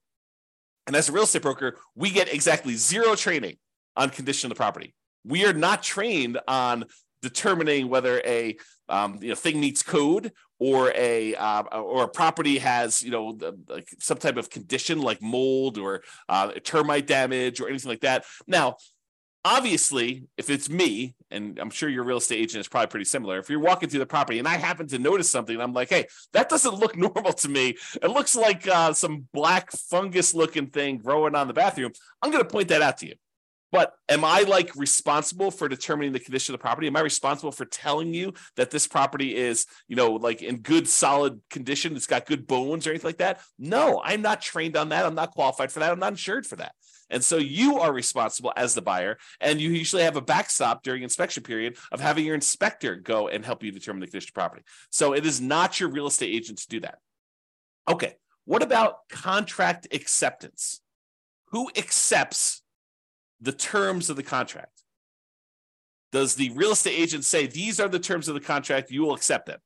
And 0.87 0.97
as 0.97 1.09
a 1.09 1.13
real 1.13 1.25
estate 1.25 1.43
broker, 1.43 1.77
we 1.95 2.11
get 2.11 2.33
exactly 2.33 2.75
zero 2.75 3.15
training 3.15 3.57
on 3.97 4.11
condition 4.11 4.51
of 4.51 4.57
the 4.57 4.61
property. 4.61 4.95
We 5.25 5.45
are 5.45 5.53
not 5.53 5.83
trained 5.83 6.39
on 6.49 6.87
determining 7.23 7.89
whether 7.89 8.21
a 8.25 8.57
um, 8.89 9.19
you 9.21 9.29
know 9.29 9.35
thing 9.35 9.61
meets 9.61 9.83
code 9.83 10.33
or 10.59 10.93
a 10.95 11.35
uh, 11.35 11.63
or 11.63 12.05
a 12.05 12.09
property 12.09 12.59
has 12.59 13.03
you 13.03 13.11
know 13.11 13.33
the, 13.33 13.59
like 13.69 13.89
some 13.99 14.19
type 14.19 14.37
of 14.37 14.51
condition 14.51 15.01
like 15.01 15.23
mold 15.23 15.79
or 15.79 16.03
uh, 16.29 16.53
termite 16.65 17.07
damage 17.07 17.61
or 17.61 17.69
anything 17.69 17.89
like 17.89 18.01
that. 18.01 18.25
Now, 18.47 18.77
obviously, 19.45 20.27
if 20.37 20.51
it's 20.51 20.69
me, 20.69 21.15
and 21.31 21.59
I'm 21.59 21.71
sure 21.71 21.89
your 21.89 22.05
real 22.05 22.19
estate 22.19 22.41
agent 22.41 22.61
is 22.61 22.69
probably 22.69 22.89
pretty 22.89 23.05
similar. 23.05 23.39
If 23.39 23.49
you're 23.49 23.61
walking 23.61 23.89
through 23.89 24.01
the 24.01 24.07
property 24.07 24.39
and 24.39 24.49
I 24.49 24.57
happen 24.57 24.87
to 24.89 24.99
notice 24.99 25.31
something, 25.31 25.59
I'm 25.61 25.73
like, 25.73 25.89
hey, 25.89 26.07
that 26.33 26.49
doesn't 26.49 26.75
look 26.75 26.97
normal 26.97 27.33
to 27.33 27.49
me. 27.49 27.77
It 28.03 28.11
looks 28.11 28.37
like 28.37 28.67
uh, 28.69 28.93
some 28.93 29.27
black 29.33 29.71
fungus 29.73 30.35
looking 30.35 30.67
thing 30.67 30.99
growing 30.99 31.35
on 31.35 31.47
the 31.47 31.55
bathroom. 31.55 31.93
I'm 32.23 32.31
going 32.31 32.45
to 32.45 32.51
point 32.51 32.69
that 32.69 32.83
out 32.83 32.99
to 32.99 33.07
you. 33.07 33.15
But 33.73 33.95
am 34.09 34.25
I 34.25 34.41
like 34.41 34.75
responsible 34.75 35.51
for 35.51 35.69
determining 35.69 36.13
the 36.13 36.21
condition 36.21 36.55
of 36.55 36.61
the 36.61 36.63
property? 36.63 36.89
Am 36.89 36.97
I 36.97 37.01
responsible 37.01 37.53
for 37.53 37.65
telling 37.65 38.13
you 38.13 38.35
that 38.57 38.71
this 38.71 38.89
property 38.89 39.37
is, 39.37 39.67
you 39.87 39.97
know, 39.97 40.13
like 40.13 40.43
in 40.43 40.59
good 40.59 40.89
solid 40.89 41.41
condition? 41.51 41.95
It's 41.95 42.07
got 42.07 42.27
good 42.27 42.47
bones 42.47 42.87
or 42.87 42.91
anything 42.91 43.09
like 43.09 43.19
that? 43.19 43.41
No, 43.59 44.01
I'm 44.05 44.23
not 44.23 44.43
trained 44.43 44.77
on 44.77 44.89
that. 44.89 45.07
I'm 45.07 45.15
not 45.15 45.33
qualified 45.33 45.71
for 45.71 45.81
that. 45.81 45.93
I'm 45.93 46.01
not 46.01 46.13
insured 46.13 46.47
for 46.47 46.57
that. 46.57 46.73
And 47.11 47.25
so 47.25 47.39
you 47.39 47.79
are 47.79 47.93
responsible 47.93 48.53
as 48.57 48.75
the 48.75 48.83
buyer, 48.83 49.19
and 49.41 49.61
you 49.61 49.71
usually 49.71 50.05
have 50.05 50.17
a 50.17 50.21
backstop 50.21 50.85
during 50.85 51.03
inspection 51.03 51.43
period 51.43 51.77
of 51.91 52.01
having 52.01 52.25
your 52.25 52.37
inspector 52.37 52.97
go 52.97 53.29
and 53.29 53.45
help 53.45 53.65
you 53.65 53.73
determine 53.73 54.01
the 54.01 54.07
condition 54.07 54.31
of 54.31 54.35
property. 54.35 54.63
So 54.91 55.13
it 55.13 55.27
is 55.27 55.41
not 55.41 55.81
your 55.81 55.91
real 55.91 56.07
estate 56.07 56.33
agent 56.33 56.59
to 56.59 56.69
do 56.69 56.81
that. 56.81 56.99
Okay. 57.89 58.15
What 58.45 58.63
about 58.63 59.09
contract 59.09 59.89
acceptance? 59.93 60.81
Who 61.49 61.71
accepts 61.77 62.60
the 63.41 63.53
terms 63.53 64.11
of 64.11 64.17
the 64.17 64.23
contract? 64.23 64.83
Does 66.13 66.35
the 66.35 66.51
real 66.51 66.73
estate 66.73 66.99
agent 66.99 67.25
say, 67.25 67.47
these 67.47 67.79
are 67.79 67.89
the 67.89 67.99
terms 67.99 68.29
of 68.29 68.35
the 68.35 68.41
contract, 68.41 68.91
you 68.91 69.03
will 69.03 69.15
accept 69.15 69.47
them? 69.47 69.61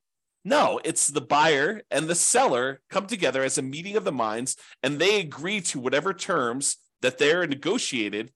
No, 0.45 0.79
it's 0.85 1.09
the 1.09 1.23
buyer 1.23 1.83
and 1.91 2.07
the 2.07 2.15
seller 2.15 2.81
come 2.91 3.07
together 3.07 3.43
as 3.43 3.57
a 3.57 3.63
meeting 3.63 3.97
of 3.97 4.05
the 4.05 4.13
minds 4.13 4.57
and 4.83 4.99
they 4.99 5.21
agree 5.21 5.63
to 5.63 5.81
whatever 5.81 6.13
terms 6.13 6.77
that 7.01 7.17
they're 7.17 7.47
negotiated 7.47 8.31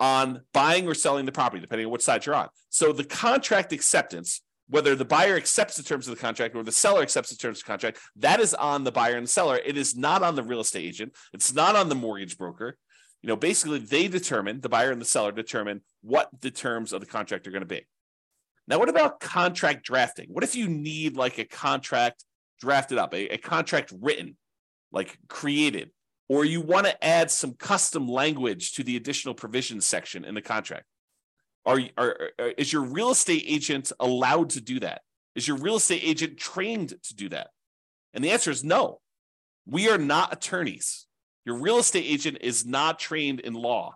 on 0.00 0.42
buying 0.54 0.88
or 0.88 0.94
selling 0.94 1.26
the 1.26 1.32
property, 1.32 1.60
depending 1.60 1.86
on 1.86 1.92
which 1.92 2.02
side 2.02 2.24
you're 2.24 2.34
on. 2.34 2.48
So 2.70 2.92
the 2.92 3.04
contract 3.04 3.72
acceptance, 3.72 4.42
whether 4.68 4.94
the 4.94 5.04
buyer 5.04 5.36
accepts 5.36 5.76
the 5.76 5.82
terms 5.82 6.08
of 6.08 6.14
the 6.14 6.20
contract 6.20 6.54
or 6.54 6.62
the 6.62 6.72
seller 6.72 7.02
accepts 7.02 7.30
the 7.30 7.36
terms 7.36 7.58
of 7.58 7.64
the 7.64 7.68
contract, 7.68 7.98
that 8.16 8.40
is 8.40 8.54
on 8.54 8.84
the 8.84 8.92
buyer 8.92 9.16
and 9.16 9.26
the 9.26 9.30
seller. 9.30 9.60
It 9.64 9.76
is 9.76 9.94
not 9.94 10.22
on 10.22 10.36
the 10.36 10.42
real 10.42 10.60
estate 10.60 10.86
agent. 10.86 11.14
It's 11.34 11.52
not 11.52 11.76
on 11.76 11.88
the 11.88 11.94
mortgage 11.94 12.36
broker 12.38 12.78
you 13.26 13.32
know, 13.32 13.36
basically 13.36 13.80
they 13.80 14.06
determine, 14.06 14.60
the 14.60 14.68
buyer 14.68 14.92
and 14.92 15.00
the 15.00 15.04
seller 15.04 15.32
determine 15.32 15.80
what 16.00 16.28
the 16.42 16.50
terms 16.52 16.92
of 16.92 17.00
the 17.00 17.06
contract 17.06 17.44
are 17.48 17.50
going 17.50 17.60
to 17.60 17.66
be. 17.66 17.84
Now, 18.68 18.78
what 18.78 18.88
about 18.88 19.18
contract 19.18 19.84
drafting? 19.84 20.28
What 20.28 20.44
if 20.44 20.54
you 20.54 20.68
need 20.68 21.16
like 21.16 21.38
a 21.38 21.44
contract 21.44 22.24
drafted 22.60 22.98
up, 22.98 23.12
a, 23.12 23.34
a 23.34 23.38
contract 23.38 23.92
written, 24.00 24.36
like 24.92 25.18
created, 25.26 25.90
or 26.28 26.44
you 26.44 26.60
want 26.60 26.86
to 26.86 27.04
add 27.04 27.32
some 27.32 27.54
custom 27.54 28.06
language 28.06 28.74
to 28.74 28.84
the 28.84 28.96
additional 28.96 29.34
provisions 29.34 29.84
section 29.84 30.24
in 30.24 30.36
the 30.36 30.40
contract? 30.40 30.84
Are, 31.64 31.80
are, 31.98 32.30
are 32.38 32.48
is 32.56 32.72
your 32.72 32.82
real 32.82 33.10
estate 33.10 33.42
agent 33.44 33.90
allowed 33.98 34.50
to 34.50 34.60
do 34.60 34.78
that? 34.78 35.02
Is 35.34 35.48
your 35.48 35.56
real 35.56 35.76
estate 35.76 36.02
agent 36.04 36.36
trained 36.36 36.94
to 37.02 37.14
do 37.16 37.28
that? 37.30 37.48
And 38.14 38.22
the 38.22 38.30
answer 38.30 38.52
is 38.52 38.62
no. 38.62 39.00
We 39.66 39.90
are 39.90 39.98
not 39.98 40.32
attorneys. 40.32 41.08
Your 41.46 41.56
real 41.56 41.78
estate 41.78 42.04
agent 42.04 42.38
is 42.42 42.66
not 42.66 42.98
trained 42.98 43.40
in 43.40 43.54
law. 43.54 43.94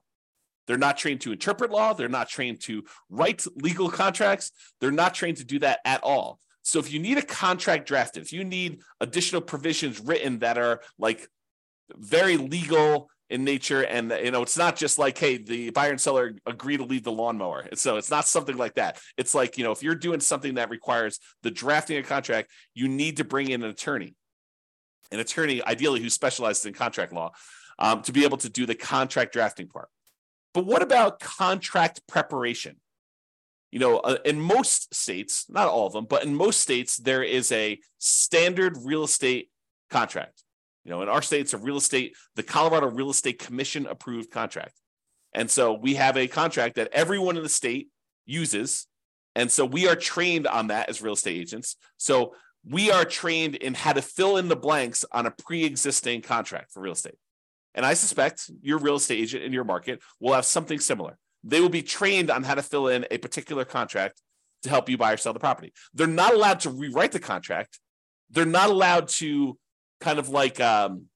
They're 0.66 0.78
not 0.78 0.96
trained 0.96 1.20
to 1.22 1.32
interpret 1.32 1.72
law. 1.72 1.92
They're 1.92 2.08
not 2.08 2.28
trained 2.28 2.60
to 2.62 2.84
write 3.10 3.44
legal 3.56 3.90
contracts. 3.90 4.52
They're 4.80 4.92
not 4.92 5.14
trained 5.14 5.38
to 5.38 5.44
do 5.44 5.58
that 5.58 5.80
at 5.84 6.02
all. 6.04 6.38
So 6.62 6.78
if 6.78 6.92
you 6.92 7.00
need 7.00 7.18
a 7.18 7.22
contract 7.22 7.88
drafted, 7.88 8.22
if 8.22 8.32
you 8.32 8.44
need 8.44 8.82
additional 9.00 9.42
provisions 9.42 9.98
written 9.98 10.38
that 10.38 10.58
are 10.58 10.80
like 10.96 11.26
very 11.96 12.36
legal 12.36 13.10
in 13.30 13.42
nature, 13.44 13.82
and 13.82 14.12
you 14.22 14.30
know, 14.30 14.42
it's 14.42 14.58
not 14.58 14.76
just 14.76 14.98
like, 14.98 15.18
hey, 15.18 15.38
the 15.38 15.70
buyer 15.70 15.90
and 15.90 16.00
seller 16.00 16.34
agree 16.46 16.76
to 16.76 16.84
leave 16.84 17.02
the 17.02 17.12
lawnmower. 17.12 17.66
So 17.74 17.96
it's 17.96 18.10
not 18.10 18.28
something 18.28 18.56
like 18.56 18.74
that. 18.74 19.00
It's 19.16 19.34
like, 19.34 19.58
you 19.58 19.64
know, 19.64 19.72
if 19.72 19.82
you're 19.82 19.96
doing 19.96 20.20
something 20.20 20.54
that 20.54 20.70
requires 20.70 21.18
the 21.42 21.50
drafting 21.50 21.96
of 21.98 22.04
a 22.04 22.08
contract, 22.08 22.50
you 22.74 22.86
need 22.86 23.16
to 23.16 23.24
bring 23.24 23.50
in 23.50 23.62
an 23.62 23.70
attorney, 23.70 24.14
an 25.10 25.20
attorney 25.20 25.62
ideally 25.64 26.00
who 26.00 26.10
specializes 26.10 26.66
in 26.66 26.72
contract 26.72 27.12
law, 27.12 27.32
um, 27.78 28.02
to 28.02 28.12
be 28.12 28.24
able 28.24 28.36
to 28.38 28.48
do 28.48 28.66
the 28.66 28.74
contract 28.74 29.32
drafting 29.32 29.68
part. 29.68 29.88
But 30.52 30.66
what 30.66 30.82
about 30.82 31.20
contract 31.20 32.06
preparation? 32.06 32.76
You 33.70 33.78
know, 33.78 33.98
uh, 33.98 34.18
in 34.24 34.40
most 34.40 34.94
states, 34.94 35.46
not 35.48 35.68
all 35.68 35.86
of 35.86 35.92
them, 35.92 36.06
but 36.06 36.24
in 36.24 36.34
most 36.34 36.60
states, 36.60 36.96
there 36.96 37.22
is 37.22 37.52
a 37.52 37.78
standard 37.98 38.76
real 38.82 39.04
estate 39.04 39.50
contract. 39.90 40.42
You 40.84 40.90
know, 40.90 41.02
in 41.02 41.08
our 41.08 41.22
state, 41.22 41.42
it's 41.42 41.54
a 41.54 41.58
real 41.58 41.76
estate, 41.76 42.16
the 42.36 42.42
Colorado 42.42 42.88
Real 42.88 43.10
Estate 43.10 43.38
Commission 43.38 43.86
approved 43.86 44.30
contract. 44.30 44.74
And 45.34 45.50
so 45.50 45.74
we 45.74 45.94
have 45.94 46.16
a 46.16 46.26
contract 46.26 46.76
that 46.76 46.88
everyone 46.92 47.36
in 47.36 47.42
the 47.42 47.48
state 47.48 47.88
uses. 48.26 48.86
And 49.36 49.50
so 49.50 49.64
we 49.64 49.86
are 49.86 49.94
trained 49.94 50.46
on 50.46 50.68
that 50.68 50.88
as 50.88 51.02
real 51.02 51.12
estate 51.12 51.38
agents. 51.38 51.76
So 51.98 52.34
we 52.66 52.90
are 52.90 53.04
trained 53.04 53.56
in 53.56 53.74
how 53.74 53.92
to 53.92 54.02
fill 54.02 54.36
in 54.36 54.48
the 54.48 54.56
blanks 54.56 55.04
on 55.12 55.26
a 55.26 55.30
pre 55.30 55.64
existing 55.64 56.22
contract 56.22 56.72
for 56.72 56.80
real 56.80 56.92
estate. 56.92 57.16
And 57.74 57.86
I 57.86 57.94
suspect 57.94 58.50
your 58.62 58.78
real 58.78 58.96
estate 58.96 59.20
agent 59.20 59.44
in 59.44 59.52
your 59.52 59.64
market 59.64 60.02
will 60.18 60.34
have 60.34 60.44
something 60.44 60.80
similar. 60.80 61.16
They 61.44 61.60
will 61.60 61.68
be 61.68 61.82
trained 61.82 62.30
on 62.30 62.42
how 62.42 62.54
to 62.54 62.62
fill 62.62 62.88
in 62.88 63.06
a 63.10 63.18
particular 63.18 63.64
contract 63.64 64.20
to 64.62 64.68
help 64.68 64.88
you 64.88 64.98
buy 64.98 65.12
or 65.12 65.16
sell 65.16 65.32
the 65.32 65.40
property. 65.40 65.72
They're 65.94 66.06
not 66.06 66.34
allowed 66.34 66.60
to 66.60 66.70
rewrite 66.70 67.12
the 67.12 67.20
contract. 67.20 67.78
They're 68.30 68.44
not 68.44 68.70
allowed 68.70 69.08
to 69.08 69.58
kind 70.00 70.18
of 70.18 70.28
like 70.28 70.60
um, 70.60 71.06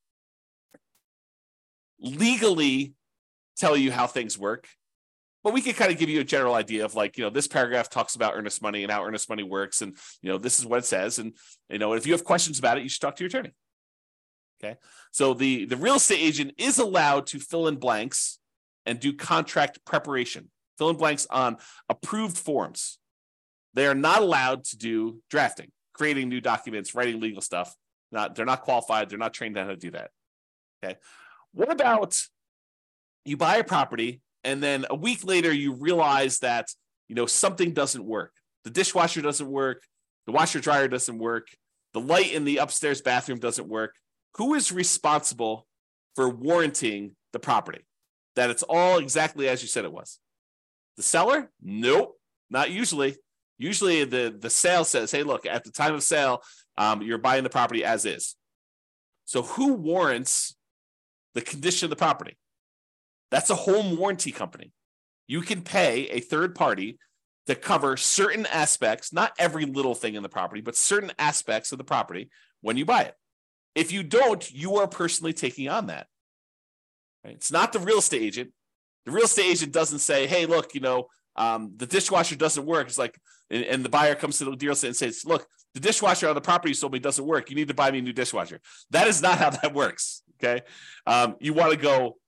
legally 2.01 2.95
tell 3.57 3.77
you 3.77 3.93
how 3.93 4.07
things 4.07 4.39
work. 4.39 4.69
But 5.45 5.53
we 5.53 5.61
can 5.61 5.75
kind 5.75 5.93
of 5.93 5.99
give 5.99 6.09
you 6.09 6.21
a 6.21 6.25
general 6.25 6.55
idea 6.55 6.87
of 6.87 6.95
like, 6.95 7.19
you 7.19 7.23
know, 7.23 7.29
this 7.29 7.47
paragraph 7.47 7.91
talks 7.91 8.17
about 8.17 8.33
earnest 8.35 8.63
money 8.63 8.83
and 8.83 8.91
how 8.91 9.05
earnest 9.05 9.29
money 9.29 9.43
works. 9.43 9.83
And, 9.83 9.95
you 10.23 10.31
know, 10.31 10.39
this 10.39 10.59
is 10.59 10.65
what 10.65 10.79
it 10.79 10.87
says. 10.87 11.19
And, 11.19 11.35
you 11.69 11.79
know, 11.79 11.93
if 11.93 12.07
you 12.07 12.15
have 12.15 12.25
questions 12.25 12.59
about 12.59 12.79
it, 12.79 12.83
you 12.83 12.89
should 12.89 13.03
talk 13.03 13.15
to 13.17 13.23
your 13.23 13.29
attorney. 13.29 13.53
Okay. 14.63 14.77
So 15.11 15.35
the, 15.35 15.67
the 15.67 15.77
real 15.77 15.97
estate 15.97 16.21
agent 16.21 16.55
is 16.57 16.79
allowed 16.79 17.27
to 17.29 17.39
fill 17.39 17.69
in 17.69 17.77
blanks 17.77 18.39
and 18.87 18.99
do 18.99 19.13
contract 19.13 19.85
preparation, 19.85 20.51
fill 20.79 20.89
in 20.89 20.97
blanks 20.97 21.27
on 21.29 21.59
approved 21.91 22.39
forms. 22.39 22.99
They 23.75 23.87
are 23.87 23.95
not 23.95 24.23
allowed 24.23 24.65
to 24.67 24.79
do 24.79 25.21
drafting, 25.29 25.73
creating 25.93 26.31
new 26.31 26.41
documents, 26.41 26.95
writing 26.95 27.21
legal 27.21 27.43
stuff. 27.43 27.75
Not, 28.11 28.35
they're 28.35 28.47
not 28.47 28.63
qualified. 28.63 29.11
They're 29.11 29.19
not 29.19 29.35
trained 29.35 29.59
on 29.59 29.67
how 29.67 29.73
to 29.73 29.77
do 29.77 29.91
that. 29.91 30.11
Okay. 30.83 30.97
What 31.53 31.71
about 31.71 32.19
you 33.27 33.37
buy 33.37 33.57
a 33.57 33.65
property 33.65 34.23
and 34.45 34.63
then 34.63 34.87
a 34.91 34.95
week 34.95 35.25
later 35.25 35.53
you 35.53 35.75
realize 35.75 36.39
that 36.41 36.69
you 37.09 37.15
know 37.15 37.27
something 37.27 37.73
doesn't 37.73 38.05
work. 38.05 38.33
The 38.65 38.71
dishwasher 38.71 39.23
doesn't 39.23 39.49
work. 39.49 39.83
The 40.27 40.33
washer 40.33 40.61
dryer 40.61 40.89
doesn't 40.89 41.19
work. 41.19 41.49
The 41.93 42.01
light 42.01 42.33
in 42.33 42.45
the 42.45 42.59
upstairs 42.59 43.03
bathroom 43.03 43.39
doesn't 43.39 43.69
work 43.69 43.95
who 44.37 44.55
is 44.55 44.73
responsible 44.73 45.67
for 46.15 46.29
warranting 46.29 47.17
the 47.33 47.39
property? 47.39 47.85
That 48.37 48.51
it's 48.51 48.65
all 48.65 48.99
exactly 48.99 49.49
as 49.49 49.63
you 49.63 49.69
said 49.69 49.85
it 49.85 49.93
was. 49.93 50.19
The 50.97 51.03
seller? 51.03 51.51
Nope, 51.63 52.17
not 52.51 52.71
usually. 52.71 53.17
Usually 53.59 54.05
the, 54.05 54.37
the 54.37 54.51
sale 54.51 54.85
says, 54.85 55.13
hey, 55.13 55.23
look, 55.23 55.47
at 55.47 55.65
the 55.65 55.71
time 55.71 55.95
of 55.95 56.03
sale, 56.03 56.43
um, 56.77 57.03
you're 57.03 57.19
buying 57.19 57.45
the 57.45 57.51
property 57.51 57.85
as 57.85 58.05
is. 58.05 58.35
So 59.25 59.43
who 59.43 59.75
warrants 59.75 60.57
the 61.35 61.41
condition 61.41 61.87
of 61.87 61.91
the 61.91 61.97
property? 61.97 62.37
That's 63.35 63.51
a 63.51 63.57
home 63.57 63.97
warranty 63.97 64.31
company. 64.31 64.71
You 65.27 65.41
can 65.41 65.63
pay 65.63 66.07
a 66.11 66.21
third 66.21 66.55
party 66.55 67.01
to 67.49 67.57
cover 67.57 67.97
certain 67.97 68.47
aspects, 68.47 69.13
not 69.13 69.33
every 69.41 69.67
little 69.67 69.97
thing 69.97 70.15
in 70.15 70.23
the 70.23 70.29
property, 70.29 70.61
but 70.61 70.77
certain 70.77 71.11
aspects 71.19 71.73
of 71.73 71.79
the 71.79 71.85
property 71.85 72.31
when 72.61 72.77
you 72.77 72.85
buy 72.85 73.03
it. 73.03 73.15
If 73.75 73.91
you 73.91 74.05
don't, 74.05 74.49
you 74.53 74.77
are 74.77 74.87
personally 74.87 75.33
taking 75.33 75.69
on 75.69 75.89
that. 75.89 76.07
Right? 77.25 77.35
It's 77.35 77.51
not 77.51 77.73
the 77.73 77.81
real 77.81 77.99
estate 77.99 78.23
agent. 78.23 78.53
The 79.05 79.11
real 79.11 79.25
estate 79.25 79.51
agent 79.51 79.73
doesn't 79.73 79.99
say, 79.99 80.29
"Hey, 80.29 80.47
look, 80.47 80.73
you 80.73 80.81
know, 80.81 81.09
um, 81.35 81.73
the 81.75 81.87
dishwasher 81.87 82.37
doesn't 82.37 82.65
work." 82.65 82.87
It's 82.87 82.99
like, 82.99 83.19
and, 83.51 83.65
and, 83.65 83.85
the 83.85 83.89
buyer 83.89 84.15
comes 84.15 84.39
to 84.39 84.45
the 84.45 84.55
deal 84.55 84.77
and 84.81 84.95
says, 84.95 85.25
"Look, 85.27 85.49
the 85.75 85.81
dishwasher 85.81 86.29
on 86.29 86.37
the 86.37 86.41
property 86.41 86.71
you 86.71 86.75
sold 86.75 86.93
me 86.93 87.01
doesn't 87.01 87.27
work. 87.27 87.51
You 87.51 87.57
need 87.57 87.67
to 87.67 87.75
buy 87.75 87.91
me 87.91 87.99
a 87.99 88.03
new 88.03 88.13
dishwasher." 88.13 88.61
That 88.91 89.09
is 89.09 89.21
not 89.21 89.39
how 89.39 89.51
that 89.51 89.75
works. 89.75 90.23
Okay, 90.39 90.63
um, 91.05 91.35
you 91.41 91.53
want 91.53 91.73
to 91.73 91.77
go 91.77 92.19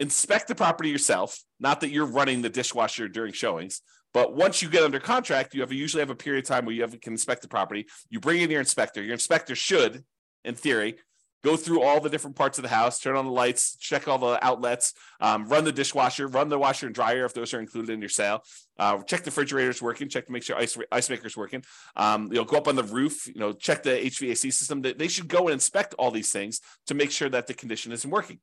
inspect 0.00 0.48
the 0.48 0.54
property 0.54 0.90
yourself. 0.90 1.42
Not 1.60 1.80
that 1.80 1.90
you're 1.90 2.06
running 2.06 2.42
the 2.42 2.50
dishwasher 2.50 3.08
during 3.08 3.32
showings, 3.32 3.80
but 4.12 4.34
once 4.34 4.62
you 4.62 4.68
get 4.68 4.82
under 4.82 5.00
contract, 5.00 5.54
you 5.54 5.60
have 5.60 5.72
usually 5.72 6.00
have 6.00 6.10
a 6.10 6.14
period 6.14 6.44
of 6.44 6.48
time 6.48 6.64
where 6.64 6.74
you 6.74 6.82
have, 6.82 6.98
can 7.00 7.12
inspect 7.12 7.42
the 7.42 7.48
property. 7.48 7.86
You 8.10 8.20
bring 8.20 8.40
in 8.40 8.50
your 8.50 8.60
inspector. 8.60 9.02
Your 9.02 9.14
inspector 9.14 9.54
should 9.54 10.04
in 10.44 10.54
theory, 10.54 10.96
go 11.42 11.56
through 11.56 11.82
all 11.82 12.00
the 12.00 12.08
different 12.08 12.36
parts 12.36 12.58
of 12.58 12.62
the 12.62 12.68
house, 12.68 12.98
turn 12.98 13.16
on 13.16 13.24
the 13.26 13.30
lights, 13.30 13.76
check 13.76 14.08
all 14.08 14.18
the 14.18 14.42
outlets, 14.44 14.94
um, 15.20 15.46
run 15.46 15.64
the 15.64 15.72
dishwasher, 15.72 16.26
run 16.26 16.48
the 16.48 16.58
washer 16.58 16.86
and 16.86 16.94
dryer 16.94 17.24
if 17.24 17.34
those 17.34 17.52
are 17.52 17.60
included 17.60 17.92
in 17.92 18.00
your 18.00 18.08
sale, 18.08 18.42
uh, 18.78 19.02
check 19.02 19.22
the 19.22 19.30
refrigerator's 19.30 19.82
working, 19.82 20.08
check 20.08 20.26
to 20.26 20.32
make 20.32 20.42
sure 20.42 20.56
ice 20.56 20.76
ice 20.90 21.10
maker's 21.10 21.36
working. 21.36 21.62
Um, 21.96 22.28
you 22.28 22.38
know, 22.38 22.44
go 22.44 22.56
up 22.56 22.68
on 22.68 22.76
the 22.76 22.84
roof, 22.84 23.26
you 23.26 23.40
know, 23.40 23.52
check 23.52 23.82
the 23.82 23.90
HVAC 23.90 24.52
system. 24.52 24.82
They 24.82 25.08
should 25.08 25.28
go 25.28 25.48
and 25.48 25.54
inspect 25.54 25.94
all 25.98 26.10
these 26.10 26.32
things 26.32 26.60
to 26.86 26.94
make 26.94 27.10
sure 27.10 27.28
that 27.28 27.46
the 27.46 27.54
condition 27.54 27.92
isn't 27.92 28.10
working. 28.10 28.38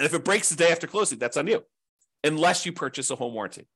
And 0.00 0.06
if 0.06 0.14
it 0.14 0.24
breaks 0.24 0.48
the 0.48 0.56
day 0.56 0.72
after 0.72 0.86
closing, 0.86 1.18
that's 1.18 1.36
on 1.36 1.46
you, 1.46 1.62
unless 2.24 2.64
you 2.64 2.72
purchase 2.72 3.10
a 3.10 3.16
home 3.16 3.34
warranty. 3.34 3.68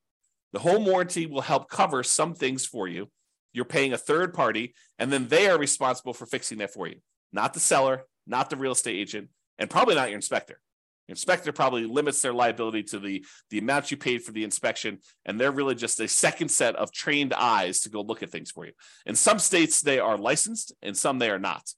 The 0.55 0.59
home 0.59 0.87
warranty 0.87 1.27
will 1.27 1.43
help 1.43 1.69
cover 1.69 2.03
some 2.03 2.33
things 2.33 2.65
for 2.65 2.89
you. 2.89 3.11
You're 3.53 3.67
paying 3.67 3.93
a 3.93 3.99
third 3.99 4.33
party, 4.33 4.75
and 4.99 5.13
then 5.13 5.29
they 5.29 5.49
are 5.49 5.59
responsible 5.59 6.15
for 6.15 6.25
fixing 6.25 6.59
that 6.59 6.73
for 6.73 6.89
you 6.89 6.97
not 7.31 7.53
the 7.53 7.61
seller, 7.61 8.07
not 8.27 8.49
the 8.49 8.57
real 8.57 8.73
estate 8.73 8.97
agent, 8.97 9.29
and 9.59 9.69
probably 9.69 9.97
not 9.97 10.09
your 10.09 10.17
inspector. 10.17 10.59
Your 11.09 11.13
inspector 11.13 11.53
probably 11.53 11.85
limits 11.85 12.23
their 12.23 12.33
liability 12.33 12.85
to 12.85 12.99
the, 12.99 13.23
the 13.51 13.59
amount 13.59 13.91
you 13.91 13.99
paid 13.99 14.23
for 14.23 14.33
the 14.33 14.45
inspection, 14.45 15.01
and 15.27 15.39
they're 15.39 15.53
really 15.53 15.75
just 15.75 16.01
a 16.01 16.09
second 16.09 16.49
set 16.49 16.75
of 16.77 16.91
trained 16.91 17.35
eyes 17.35 17.81
to 17.81 17.91
go 17.91 18.01
look 18.01 18.23
at 18.23 18.31
things 18.31 18.51
for 18.51 18.65
you. 18.65 18.73
In 19.05 19.15
some 19.15 19.39
states, 19.39 19.83
they 19.83 19.99
are 19.99 20.17
licensed, 20.17 20.73
and 20.81 20.97
some 20.97 21.19
they 21.19 21.29
are 21.29 21.39
not. 21.39 21.69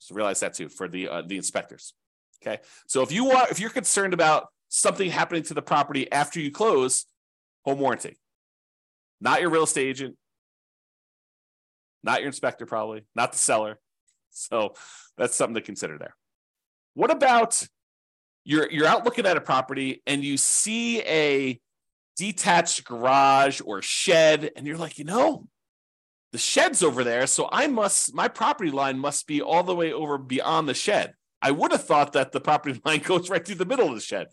So 0.00 0.16
realize 0.16 0.40
that 0.40 0.54
too 0.54 0.68
for 0.68 0.88
the 0.88 1.08
uh, 1.08 1.22
the 1.24 1.36
inspectors. 1.36 1.94
Okay, 2.42 2.60
so 2.86 3.02
if 3.02 3.12
you 3.12 3.30
are, 3.30 3.46
if 3.50 3.60
you're 3.60 3.70
concerned 3.70 4.14
about 4.14 4.48
something 4.68 5.10
happening 5.10 5.42
to 5.44 5.54
the 5.54 5.62
property 5.62 6.10
after 6.10 6.40
you 6.40 6.50
close, 6.50 7.04
home 7.64 7.78
warranty, 7.78 8.16
not 9.20 9.40
your 9.40 9.50
real 9.50 9.64
estate 9.64 9.88
agent, 9.88 10.16
not 12.02 12.20
your 12.20 12.28
inspector, 12.28 12.64
probably. 12.64 13.04
Not 13.14 13.32
the 13.32 13.38
seller, 13.38 13.78
so 14.30 14.74
that's 15.18 15.36
something 15.36 15.56
to 15.56 15.60
consider 15.60 15.98
there. 15.98 16.16
What 16.94 17.10
about 17.10 17.62
you're 18.44 18.70
you're 18.70 18.86
out 18.86 19.04
looking 19.04 19.26
at 19.26 19.36
a 19.36 19.40
property 19.40 20.02
and 20.06 20.24
you 20.24 20.36
see 20.38 21.02
a 21.02 21.60
detached 22.16 22.84
garage 22.84 23.60
or 23.64 23.82
shed 23.82 24.50
and 24.56 24.66
you're 24.66 24.78
like, 24.78 24.98
you 24.98 25.04
know, 25.04 25.46
the 26.32 26.38
shed's 26.38 26.82
over 26.82 27.04
there, 27.04 27.26
so 27.26 27.48
I 27.52 27.66
must 27.66 28.14
my 28.14 28.28
property 28.28 28.70
line 28.70 28.98
must 28.98 29.26
be 29.26 29.42
all 29.42 29.62
the 29.62 29.74
way 29.74 29.92
over 29.92 30.16
beyond 30.16 30.68
the 30.68 30.74
shed. 30.74 31.12
I 31.42 31.50
would 31.50 31.72
have 31.72 31.84
thought 31.84 32.12
that 32.12 32.32
the 32.32 32.40
property 32.40 32.80
line 32.84 33.00
goes 33.00 33.30
right 33.30 33.44
through 33.44 33.56
the 33.56 33.64
middle 33.64 33.88
of 33.88 33.94
the 33.94 34.00
shed. 34.00 34.28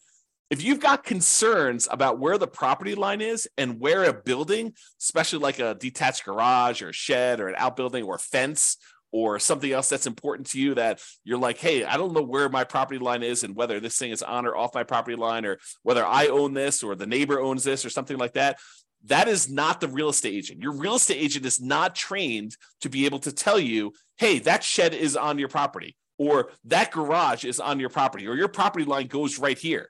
If 0.50 0.64
you've 0.64 0.80
got 0.80 1.04
concerns 1.04 1.90
about 1.92 2.20
where 2.20 2.38
the 2.38 2.48
property 2.48 2.96
line 2.96 3.20
is 3.20 3.50
and 3.58 3.82
where 3.82 4.06
a 4.06 4.14
building, 4.14 4.74
especially 5.02 5.40
like 5.40 5.60
a 5.60 5.76
detached 5.76 6.24
garage 6.24 6.82
or 6.82 6.90
a 6.90 6.94
shed 6.94 7.42
or 7.42 7.50
an 7.50 7.56
outbuilding 7.58 8.06
or 8.06 8.16
a 8.16 8.20
fence 8.20 8.78
or 9.12 9.40
something 9.40 9.72
else 9.72 9.90
that's 9.90 10.08
important 10.08 10.48
to 10.48 10.60
you 10.60 10.76
that 10.76 11.02
you're 11.26 11.38
like, 11.38 11.58
hey, 11.58 11.84
I 11.84 11.98
don't 11.98 12.14
know 12.14 12.22
where 12.22 12.48
my 12.48 12.64
property 12.64 13.00
line 13.00 13.24
is 13.24 13.44
and 13.44 13.56
whether 13.56 13.80
this 13.80 13.98
thing 13.98 14.12
is 14.12 14.24
on 14.24 14.46
or 14.46 14.56
off 14.56 14.74
my 14.74 14.84
property 14.84 15.18
line 15.18 15.46
or 15.46 15.60
whether 15.84 16.06
I 16.06 16.28
own 16.28 16.54
this 16.54 16.82
or 16.82 16.96
the 16.96 17.08
neighbor 17.08 17.42
owns 17.42 17.66
this 17.66 17.86
or 17.86 17.90
something 17.90 18.18
like 18.18 18.34
that. 18.34 18.58
That 19.06 19.28
is 19.28 19.50
not 19.50 19.82
the 19.82 19.88
real 19.90 20.10
estate 20.10 20.34
agent. 20.34 20.62
Your 20.62 20.74
real 20.74 20.96
estate 20.96 21.18
agent 21.18 21.46
is 21.46 21.62
not 21.62 21.94
trained 21.94 22.56
to 22.82 22.90
be 22.90 23.06
able 23.06 23.20
to 23.20 23.32
tell 23.34 23.60
you, 23.60 23.94
hey, 24.18 24.40
that 24.40 24.64
shed 24.64 24.94
is 24.94 25.18
on 25.18 25.40
your 25.40 25.50
property 25.50 25.96
or 26.18 26.50
that 26.66 26.92
garage 26.92 27.46
is 27.46 27.60
on 27.60 27.80
your 27.80 27.90
property 27.90 28.28
or 28.28 28.36
your 28.36 28.48
property 28.48 28.86
line 28.86 29.08
goes 29.08 29.40
right 29.40 29.58
here. 29.58 29.90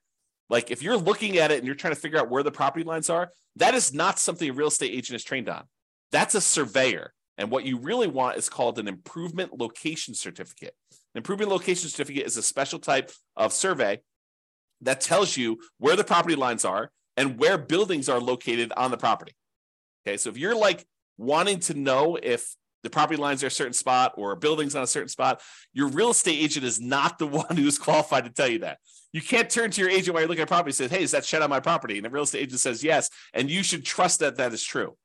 Like 0.49 0.71
if 0.71 0.81
you're 0.81 0.97
looking 0.97 1.37
at 1.37 1.51
it 1.51 1.57
and 1.57 1.65
you're 1.65 1.75
trying 1.75 1.93
to 1.93 1.99
figure 1.99 2.19
out 2.19 2.29
where 2.29 2.43
the 2.43 2.51
property 2.51 2.83
lines 2.83 3.09
are, 3.09 3.31
that 3.57 3.73
is 3.73 3.93
not 3.93 4.19
something 4.19 4.49
a 4.49 4.53
real 4.53 4.67
estate 4.67 4.91
agent 4.93 5.15
is 5.15 5.23
trained 5.23 5.49
on. 5.49 5.63
That's 6.11 6.35
a 6.35 6.41
surveyor. 6.41 7.13
And 7.37 7.51
what 7.51 7.65
you 7.65 7.77
really 7.77 8.07
want 8.07 8.37
is 8.37 8.49
called 8.49 8.79
an 8.79 8.87
improvement 8.87 9.59
location 9.59 10.15
certificate. 10.15 10.73
An 10.91 11.19
improvement 11.19 11.51
location 11.51 11.89
certificate 11.89 12.25
is 12.25 12.37
a 12.37 12.41
special 12.41 12.79
type 12.79 13.11
of 13.35 13.53
survey 13.53 14.01
that 14.81 15.01
tells 15.01 15.37
you 15.37 15.59
where 15.77 15.95
the 15.95 16.03
property 16.03 16.35
lines 16.35 16.65
are 16.65 16.91
and 17.15 17.39
where 17.39 17.57
buildings 17.57 18.09
are 18.09 18.19
located 18.19 18.71
on 18.77 18.91
the 18.91 18.97
property. 18.97 19.35
Okay, 20.05 20.17
so 20.17 20.29
if 20.29 20.37
you're 20.37 20.57
like 20.57 20.85
wanting 21.17 21.59
to 21.61 21.73
know 21.73 22.17
if 22.21 22.55
the 22.87 22.91
property 22.91 23.21
lines 23.21 23.43
are 23.43 23.47
a 23.47 23.51
certain 23.51 23.73
spot 23.73 24.13
or 24.15 24.33
buildings 24.37 24.73
on 24.73 24.81
a 24.81 24.87
certain 24.87 25.09
spot, 25.09 25.41
your 25.73 25.89
real 25.89 26.11
estate 26.11 26.41
agent 26.41 26.65
is 26.65 26.79
not 26.79 27.19
the 27.19 27.27
one 27.41 27.57
who's 27.57 27.77
qualified 27.77 28.23
to 28.23 28.29
tell 28.29 28.47
you 28.47 28.59
that. 28.59 28.79
You 29.11 29.21
can't 29.21 29.49
turn 29.49 29.71
to 29.71 29.81
your 29.81 29.89
agent 29.89 30.13
while 30.13 30.21
you're 30.21 30.29
looking 30.29 30.43
at 30.43 30.47
property 30.47 30.69
and 30.69 30.75
say, 30.75 30.87
Hey, 30.87 31.03
is 31.03 31.11
that 31.11 31.25
shed 31.25 31.41
on 31.41 31.49
my 31.49 31.59
property? 31.59 31.97
And 31.97 32.05
the 32.05 32.09
real 32.09 32.23
estate 32.23 32.39
agent 32.43 32.61
says 32.61 32.83
yes. 32.83 33.09
And 33.33 33.49
you 33.49 33.61
should 33.61 33.83
trust 33.83 34.19
that 34.19 34.37
that 34.37 34.53
is 34.53 34.63
true. 34.63 34.95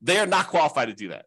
They 0.00 0.18
are 0.18 0.26
not 0.26 0.48
qualified 0.48 0.88
to 0.88 0.94
do 0.94 1.08
that. 1.08 1.26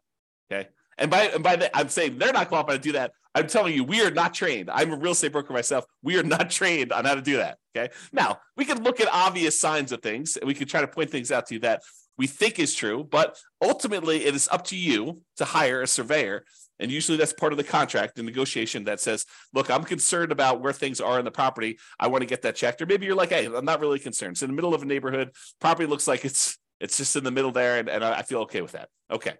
Okay. 0.50 0.68
And 0.98 1.10
by 1.10 1.22
and 1.24 1.42
by 1.42 1.56
the, 1.56 1.76
I'm 1.76 1.88
saying 1.88 2.18
they're 2.18 2.32
not 2.32 2.48
qualified 2.48 2.82
to 2.82 2.88
do 2.88 2.92
that. 2.92 3.12
I'm 3.34 3.46
telling 3.46 3.74
you, 3.74 3.84
we 3.84 4.02
are 4.02 4.10
not 4.10 4.34
trained. 4.34 4.70
I'm 4.70 4.92
a 4.92 4.96
real 4.96 5.12
estate 5.12 5.32
broker 5.32 5.54
myself. 5.54 5.86
We 6.02 6.18
are 6.18 6.22
not 6.22 6.50
trained 6.58 6.92
on 6.92 7.04
how 7.06 7.14
to 7.14 7.22
do 7.22 7.38
that. 7.38 7.58
Okay. 7.74 7.92
Now 8.12 8.40
we 8.56 8.64
can 8.64 8.82
look 8.82 9.00
at 9.00 9.08
obvious 9.10 9.58
signs 9.58 9.92
of 9.92 10.02
things 10.02 10.36
and 10.36 10.46
we 10.46 10.54
can 10.54 10.68
try 10.68 10.82
to 10.82 10.88
point 10.88 11.10
things 11.10 11.32
out 11.32 11.46
to 11.46 11.54
you 11.54 11.60
that 11.60 11.82
we 12.18 12.26
think 12.26 12.58
is 12.58 12.74
true, 12.74 13.04
but 13.04 13.38
ultimately 13.62 14.24
it 14.24 14.34
is 14.34 14.48
up 14.50 14.64
to 14.66 14.76
you 14.76 15.22
to 15.36 15.44
hire 15.44 15.82
a 15.82 15.86
surveyor. 15.86 16.44
And 16.78 16.90
usually 16.90 17.16
that's 17.16 17.32
part 17.32 17.52
of 17.52 17.56
the 17.56 17.64
contract, 17.64 18.16
the 18.16 18.22
negotiation 18.22 18.84
that 18.84 19.00
says, 19.00 19.24
look, 19.54 19.70
I'm 19.70 19.84
concerned 19.84 20.32
about 20.32 20.60
where 20.60 20.72
things 20.72 21.00
are 21.00 21.18
in 21.18 21.24
the 21.24 21.30
property. 21.30 21.78
I 21.98 22.08
want 22.08 22.22
to 22.22 22.26
get 22.26 22.42
that 22.42 22.56
checked. 22.56 22.82
Or 22.82 22.86
maybe 22.86 23.06
you're 23.06 23.14
like, 23.14 23.30
hey, 23.30 23.46
I'm 23.46 23.64
not 23.64 23.80
really 23.80 23.98
concerned. 23.98 24.32
It's 24.32 24.42
in 24.42 24.50
the 24.50 24.56
middle 24.56 24.74
of 24.74 24.82
a 24.82 24.86
neighborhood. 24.86 25.30
Property 25.60 25.86
looks 25.86 26.08
like 26.08 26.24
it's 26.24 26.58
it's 26.80 26.96
just 26.96 27.14
in 27.14 27.22
the 27.22 27.30
middle 27.30 27.52
there, 27.52 27.78
and, 27.78 27.88
and 27.88 28.02
I 28.02 28.22
feel 28.22 28.40
okay 28.40 28.60
with 28.60 28.72
that. 28.72 28.88
Okay. 29.08 29.34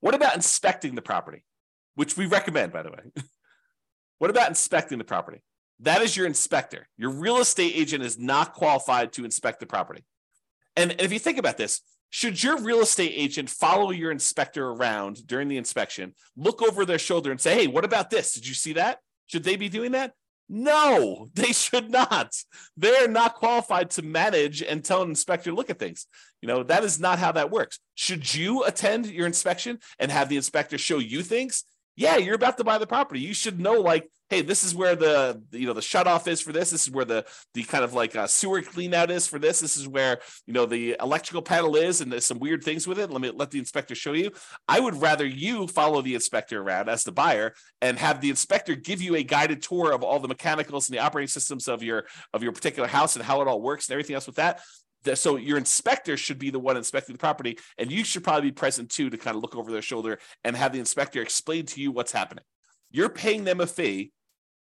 What 0.00 0.14
about 0.14 0.34
inspecting 0.34 0.94
the 0.94 1.02
property, 1.02 1.44
which 1.96 2.16
we 2.16 2.24
recommend, 2.24 2.72
by 2.72 2.82
the 2.82 2.90
way? 2.90 3.02
what 4.18 4.30
about 4.30 4.48
inspecting 4.48 4.96
the 4.96 5.04
property? 5.04 5.42
That 5.80 6.00
is 6.00 6.16
your 6.16 6.26
inspector. 6.26 6.88
Your 6.96 7.10
real 7.10 7.36
estate 7.36 7.74
agent 7.76 8.02
is 8.02 8.18
not 8.18 8.54
qualified 8.54 9.12
to 9.14 9.24
inspect 9.26 9.60
the 9.60 9.66
property. 9.66 10.02
And, 10.78 10.94
if 11.00 11.12
you 11.12 11.18
think 11.18 11.38
about 11.38 11.56
this, 11.56 11.80
should 12.10 12.42
your 12.42 12.58
real 12.58 12.80
estate 12.80 13.12
agent 13.14 13.50
follow 13.50 13.90
your 13.90 14.10
inspector 14.10 14.66
around 14.66 15.26
during 15.26 15.48
the 15.48 15.58
inspection, 15.58 16.14
look 16.36 16.62
over 16.62 16.84
their 16.84 16.98
shoulder 16.98 17.30
and 17.30 17.40
say, 17.40 17.54
hey, 17.54 17.66
what 17.66 17.84
about 17.84 18.10
this? 18.10 18.32
Did 18.32 18.46
you 18.46 18.54
see 18.54 18.74
that? 18.74 18.98
Should 19.26 19.44
they 19.44 19.56
be 19.56 19.68
doing 19.68 19.92
that? 19.92 20.12
No, 20.48 21.28
they 21.34 21.52
should 21.52 21.90
not. 21.90 22.32
They're 22.76 23.08
not 23.08 23.34
qualified 23.34 23.90
to 23.90 24.02
manage 24.02 24.62
and 24.62 24.82
tell 24.84 25.02
an 25.02 25.10
inspector 25.10 25.50
to 25.50 25.56
look 25.56 25.68
at 25.68 25.78
things. 25.78 26.06
You 26.40 26.48
know, 26.48 26.62
that 26.62 26.84
is 26.84 26.98
not 27.00 27.18
how 27.18 27.32
that 27.32 27.50
works. 27.50 27.80
Should 27.94 28.32
you 28.34 28.64
attend 28.64 29.06
your 29.06 29.26
inspection 29.26 29.80
and 29.98 30.10
have 30.10 30.28
the 30.28 30.36
inspector 30.36 30.78
show 30.78 30.98
you 30.98 31.22
things? 31.22 31.64
Yeah, 31.96 32.16
you're 32.16 32.36
about 32.36 32.56
to 32.58 32.64
buy 32.64 32.78
the 32.78 32.86
property. 32.86 33.20
You 33.20 33.34
should 33.34 33.60
know, 33.60 33.80
like, 33.80 34.08
hey, 34.30 34.42
this 34.42 34.62
is 34.62 34.74
where 34.74 34.94
the 34.94 35.42
you 35.52 35.66
know 35.66 35.72
the 35.72 35.82
shut 35.82 36.06
off 36.06 36.28
is 36.28 36.40
for 36.40 36.52
this. 36.52 36.70
This 36.70 36.86
is 36.86 36.90
where 36.90 37.04
the 37.04 37.24
the 37.54 37.62
kind 37.64 37.84
of 37.84 37.94
like 37.94 38.14
uh, 38.14 38.26
sewer 38.26 38.62
clean 38.62 38.94
out 38.94 39.10
is 39.10 39.26
for 39.26 39.38
this. 39.38 39.60
This 39.60 39.76
is 39.76 39.88
where 39.88 40.20
you 40.46 40.52
know 40.52 40.66
the 40.66 40.96
electrical 41.00 41.42
panel 41.42 41.76
is, 41.76 42.00
and 42.00 42.12
there's 42.12 42.26
some 42.26 42.38
weird 42.38 42.62
things 42.62 42.86
with 42.86 42.98
it. 42.98 43.10
Let 43.10 43.20
me 43.20 43.30
let 43.30 43.50
the 43.50 43.58
inspector 43.58 43.94
show 43.94 44.12
you. 44.12 44.30
I 44.66 44.80
would 44.80 44.96
rather 44.96 45.26
you 45.26 45.66
follow 45.66 46.02
the 46.02 46.14
inspector 46.14 46.60
around 46.60 46.88
as 46.88 47.04
the 47.04 47.12
buyer 47.12 47.54
and 47.80 47.98
have 47.98 48.20
the 48.20 48.30
inspector 48.30 48.74
give 48.74 49.00
you 49.00 49.16
a 49.16 49.22
guided 49.22 49.62
tour 49.62 49.92
of 49.92 50.02
all 50.02 50.20
the 50.20 50.28
mechanicals 50.28 50.88
and 50.88 50.96
the 50.96 51.02
operating 51.02 51.28
systems 51.28 51.68
of 51.68 51.82
your 51.82 52.04
of 52.34 52.42
your 52.42 52.52
particular 52.52 52.88
house 52.88 53.16
and 53.16 53.24
how 53.24 53.40
it 53.40 53.48
all 53.48 53.62
works 53.62 53.88
and 53.88 53.94
everything 53.94 54.14
else 54.14 54.26
with 54.26 54.36
that 54.36 54.60
so 55.14 55.36
your 55.36 55.56
inspector 55.56 56.16
should 56.18 56.38
be 56.38 56.50
the 56.50 56.58
one 56.58 56.76
inspecting 56.76 57.14
the 57.14 57.18
property 57.18 57.56
and 57.78 57.90
you 57.90 58.04
should 58.04 58.22
probably 58.22 58.50
be 58.50 58.52
present 58.52 58.90
too 58.90 59.08
to 59.08 59.16
kind 59.16 59.36
of 59.36 59.42
look 59.42 59.56
over 59.56 59.70
their 59.70 59.80
shoulder 59.80 60.18
and 60.44 60.54
have 60.54 60.72
the 60.72 60.78
inspector 60.78 61.22
explain 61.22 61.64
to 61.64 61.80
you 61.80 61.90
what's 61.90 62.12
happening 62.12 62.44
you're 62.90 63.08
paying 63.08 63.44
them 63.44 63.60
a 63.60 63.66
fee 63.66 64.12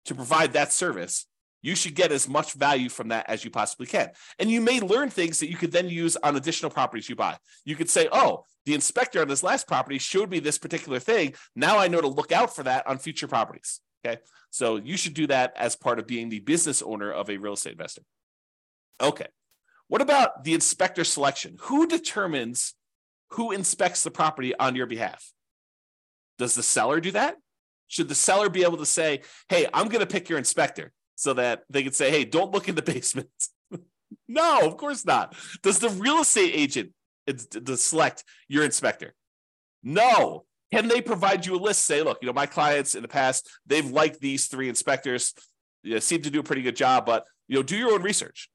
to 0.04 0.14
provide 0.14 0.52
that 0.52 0.73
service 0.73 1.26
you 1.64 1.75
should 1.75 1.95
get 1.95 2.12
as 2.12 2.28
much 2.28 2.52
value 2.52 2.90
from 2.90 3.08
that 3.08 3.25
as 3.26 3.43
you 3.43 3.50
possibly 3.50 3.86
can. 3.86 4.10
And 4.38 4.50
you 4.50 4.60
may 4.60 4.80
learn 4.80 5.08
things 5.08 5.40
that 5.40 5.49
you 5.49 5.56
could 5.56 5.73
then 5.73 5.88
use 5.88 6.14
on 6.14 6.36
additional 6.36 6.71
properties 6.71 7.08
you 7.08 7.17
buy. 7.17 7.38
You 7.64 7.75
could 7.75 7.88
say 7.88 8.06
oh 8.12 8.45
the 8.67 8.75
inspector 8.75 9.23
on 9.23 9.28
this 9.28 9.43
last 9.43 9.67
property 9.67 9.99
showed 9.99 10.30
me 10.30 10.40
this 10.40 10.58
particular 10.58 10.99
thing. 10.99 11.32
Now 11.56 11.78
i 11.78 11.88
know 11.88 12.02
to 12.02 12.06
look 12.06 12.32
out 12.32 12.54
for 12.54 12.64
that 12.64 12.86
on 12.86 12.99
future 12.99 13.26
properties. 13.26 13.80
Okay? 14.04 14.21
So 14.50 14.76
you 14.76 14.99
should 14.99 15.14
do 15.14 15.26
that 15.28 15.54
as 15.56 15.75
part 15.75 15.99
of 15.99 16.06
being 16.06 16.28
the 16.28 16.40
business 16.40 16.82
owner 16.82 17.10
of 17.10 17.30
a 17.30 17.38
real 17.38 17.54
estate 17.54 17.73
investor. 17.73 18.02
Okay. 19.00 19.26
What 19.88 20.02
about 20.02 20.45
the 20.45 20.52
inspector 20.52 21.02
selection? 21.02 21.56
Who 21.62 21.86
determines 21.86 22.75
who 23.30 23.52
inspects 23.52 24.02
the 24.02 24.10
property 24.10 24.54
on 24.54 24.76
your 24.76 24.86
behalf? 24.86 25.32
Does 26.38 26.54
the 26.54 26.62
seller 26.62 27.00
do 27.00 27.12
that? 27.12 27.36
Should 27.88 28.08
the 28.08 28.14
seller 28.14 28.49
be 28.49 28.62
able 28.62 28.78
to 28.78 28.86
say, 28.86 29.23
hey, 29.49 29.66
I'm 29.73 29.88
going 29.88 30.00
to 30.00 30.06
pick 30.06 30.28
your 30.28 30.38
inspector 30.38 30.92
so 31.14 31.34
that 31.34 31.62
they 31.70 31.82
can 31.82 31.92
say, 31.92 32.10
hey, 32.10 32.25
don't 32.25 32.52
look 32.52 32.68
in 32.68 32.75
the 32.75 32.82
basement? 32.94 33.28
no, 34.28 34.60
of 34.66 34.76
course 34.76 35.04
not. 35.04 35.36
Does 35.62 35.78
the 35.78 35.90
real 35.90 36.20
estate 36.20 36.52
agent 36.54 36.92
select 37.76 38.25
your 38.49 38.64
inspector? 38.64 39.14
No. 39.82 40.44
Can 40.73 40.88
they 40.88 41.00
provide 41.00 41.47
you 41.47 41.54
a 41.54 41.56
list? 41.56 41.84
Say, 41.84 42.02
look, 42.02 42.18
you 42.20 42.26
know, 42.26 42.32
my 42.32 42.47
clients 42.47 42.94
in 42.94 43.02
the 43.02 43.08
past, 43.08 43.49
they've 43.66 43.88
liked 43.88 44.20
these 44.20 44.49
three 44.49 44.68
inspectors, 44.68 45.34
you 45.82 45.94
know, 45.94 45.99
seem 46.00 46.23
to 46.23 46.30
do 46.30 46.40
a 46.40 46.42
pretty 46.42 46.62
good 46.62 46.75
job, 46.75 47.06
but 47.06 47.25
you 47.47 47.56
know, 47.56 47.62
do 47.62 47.76
your 47.76 47.92
own 47.92 48.02
research. 48.02 48.49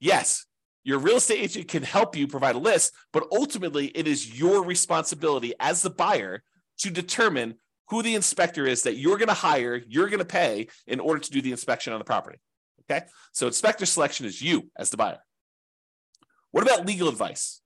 Yes, 0.00 0.46
your 0.84 0.98
real 0.98 1.16
estate 1.16 1.40
agent 1.40 1.68
can 1.68 1.82
help 1.82 2.16
you 2.16 2.26
provide 2.26 2.54
a 2.54 2.58
list, 2.58 2.94
but 3.12 3.26
ultimately 3.32 3.86
it 3.88 4.06
is 4.06 4.38
your 4.38 4.64
responsibility 4.64 5.52
as 5.60 5.82
the 5.82 5.90
buyer 5.90 6.42
to 6.78 6.90
determine 6.90 7.56
who 7.90 8.02
the 8.02 8.14
inspector 8.14 8.66
is 8.66 8.82
that 8.82 8.96
you're 8.96 9.18
going 9.18 9.28
to 9.28 9.34
hire, 9.34 9.80
you're 9.88 10.08
going 10.08 10.18
to 10.18 10.24
pay 10.24 10.68
in 10.86 11.00
order 11.00 11.20
to 11.20 11.30
do 11.30 11.40
the 11.40 11.50
inspection 11.50 11.92
on 11.92 11.98
the 11.98 12.04
property. 12.04 12.38
Okay. 12.90 13.04
So 13.32 13.46
inspector 13.46 13.86
selection 13.86 14.26
is 14.26 14.40
you 14.40 14.70
as 14.76 14.90
the 14.90 14.96
buyer. 14.96 15.18
What 16.50 16.62
about 16.62 16.86
legal 16.86 17.08
advice? 17.08 17.60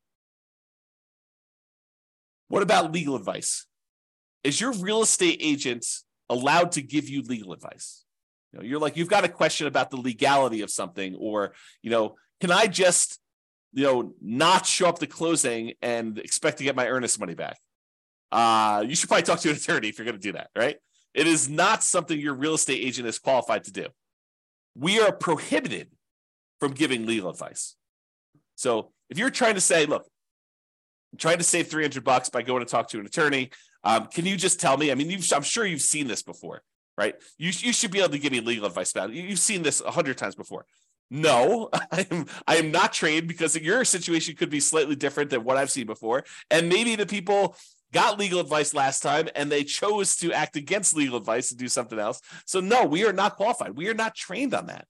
What 2.49 2.63
about 2.63 2.93
legal 2.93 3.17
advice? 3.17 3.67
Is 4.45 4.61
your 4.61 4.73
real 4.73 5.03
estate 5.03 5.39
agent 5.41 5.87
allowed 6.29 6.73
to 6.73 6.83
give 6.83 7.09
you 7.09 7.23
legal 7.23 7.53
advice? 7.53 8.05
You 8.53 8.59
know, 8.59 8.65
you're 8.65 8.81
like, 8.81 8.97
you've 8.97 9.09
got 9.09 9.25
a 9.25 9.29
question 9.29 9.67
about 9.67 9.91
the 9.91 9.97
legality 9.97 10.61
of 10.61 10.71
something, 10.71 11.15
or, 11.15 11.55
you 11.81 11.91
know, 11.91 12.17
can 12.41 12.51
I 12.51 12.67
just, 12.67 13.19
you 13.73 13.85
know, 13.85 14.15
not 14.21 14.67
show 14.67 14.89
up 14.89 14.99
to 14.99 15.07
closing 15.07 15.75
and 15.81 16.19
expect 16.19 16.59
to 16.59 16.65
get 16.65 16.77
my 16.77 16.89
earnest 16.89 17.19
money 17.19 17.35
back? 17.35 17.59
Uh, 18.33 18.85
you 18.87 18.97
should 18.97 19.09
probably 19.09 19.23
talk 19.23 19.40
to 19.40 19.51
an 19.51 19.57
attorney 19.62 19.88
if 19.88 19.99
you're 19.99 20.07
going 20.07 20.16
to 20.16 20.23
do 20.23 20.33
that, 20.33 20.49
right? 20.57 20.77
It 21.14 21.27
is 21.27 21.49
not 21.49 21.83
something 21.83 22.18
your 22.18 22.35
real 22.35 22.55
estate 22.55 22.83
agent 22.83 23.07
is 23.07 23.18
qualified 23.18 23.64
to 23.64 23.73
do. 23.73 23.88
We 24.75 24.99
are 25.01 25.12
prohibited 25.12 25.90
from 26.59 26.73
giving 26.73 27.07
legal 27.07 27.29
advice. 27.29 27.77
So 28.55 28.92
if 29.11 29.18
you're 29.18 29.31
trying 29.31 29.55
to 29.55 29.61
say, 29.61 29.85
look, 29.85 30.07
I'm 31.12 31.18
trying 31.18 31.38
to 31.38 31.45
save 31.45 31.68
300 31.68 32.03
bucks 32.03 32.31
by 32.31 32.42
going 32.42 32.64
to 32.64 32.71
talk 32.71 32.88
to 32.90 33.01
an 33.01 33.05
attorney, 33.05 33.51
um, 33.85 34.07
can 34.07 34.25
you 34.25 34.37
just 34.37 34.61
tell 34.61 34.79
me? 34.79 34.90
I 34.90 34.95
mean, 34.95 35.21
I'm 35.35 35.42
sure 35.42 35.66
you've 35.66 35.83
seen 35.83 36.07
this 36.07 36.23
before, 36.23 36.62
right? 36.97 37.14
You, 37.37 37.51
you 37.55 37.73
should 37.73 37.90
be 37.90 37.99
able 37.99 38.11
to 38.11 38.18
give 38.18 38.33
me 38.33 38.40
legal 38.40 38.64
advice 38.64 38.92
about 38.92 39.11
it. 39.11 39.16
You've 39.16 39.38
seen 39.38 39.62
this 39.62 39.83
a 39.83 39.90
hundred 39.90 40.16
times 40.16 40.35
before. 40.35 40.64
No, 41.11 41.68
I 41.92 42.07
am 42.11 42.27
I 42.47 42.57
am 42.57 42.71
not 42.71 42.92
trained 42.95 43.29
because 43.29 43.55
your 43.57 43.85
situation 43.85 44.35
could 44.35 44.49
be 44.49 44.61
slightly 44.61 44.97
different 44.97 45.29
than 45.31 45.45
what 45.45 45.59
I've 45.59 45.71
seen 45.71 45.87
before. 45.87 46.25
And 46.51 46.68
maybe 46.68 46.97
the 46.97 47.07
people 47.07 47.57
got 47.92 48.18
legal 48.18 48.40
advice 48.40 48.74
last 48.74 49.02
time 49.02 49.28
and 49.35 49.50
they 49.50 49.64
chose 49.64 50.16
to 50.16 50.33
act 50.33 50.57
against 50.57 50.96
legal 50.96 51.16
advice 51.16 51.50
and 51.50 51.61
do 51.61 51.68
something 51.68 51.98
else. 51.98 52.20
So 52.46 52.61
no, 52.61 52.85
we 52.85 53.05
are 53.05 53.12
not 53.12 53.37
qualified. 53.37 53.76
We 53.76 53.88
are 53.88 53.94
not 53.94 54.14
trained 54.14 54.55
on 54.55 54.66
that. 54.66 54.87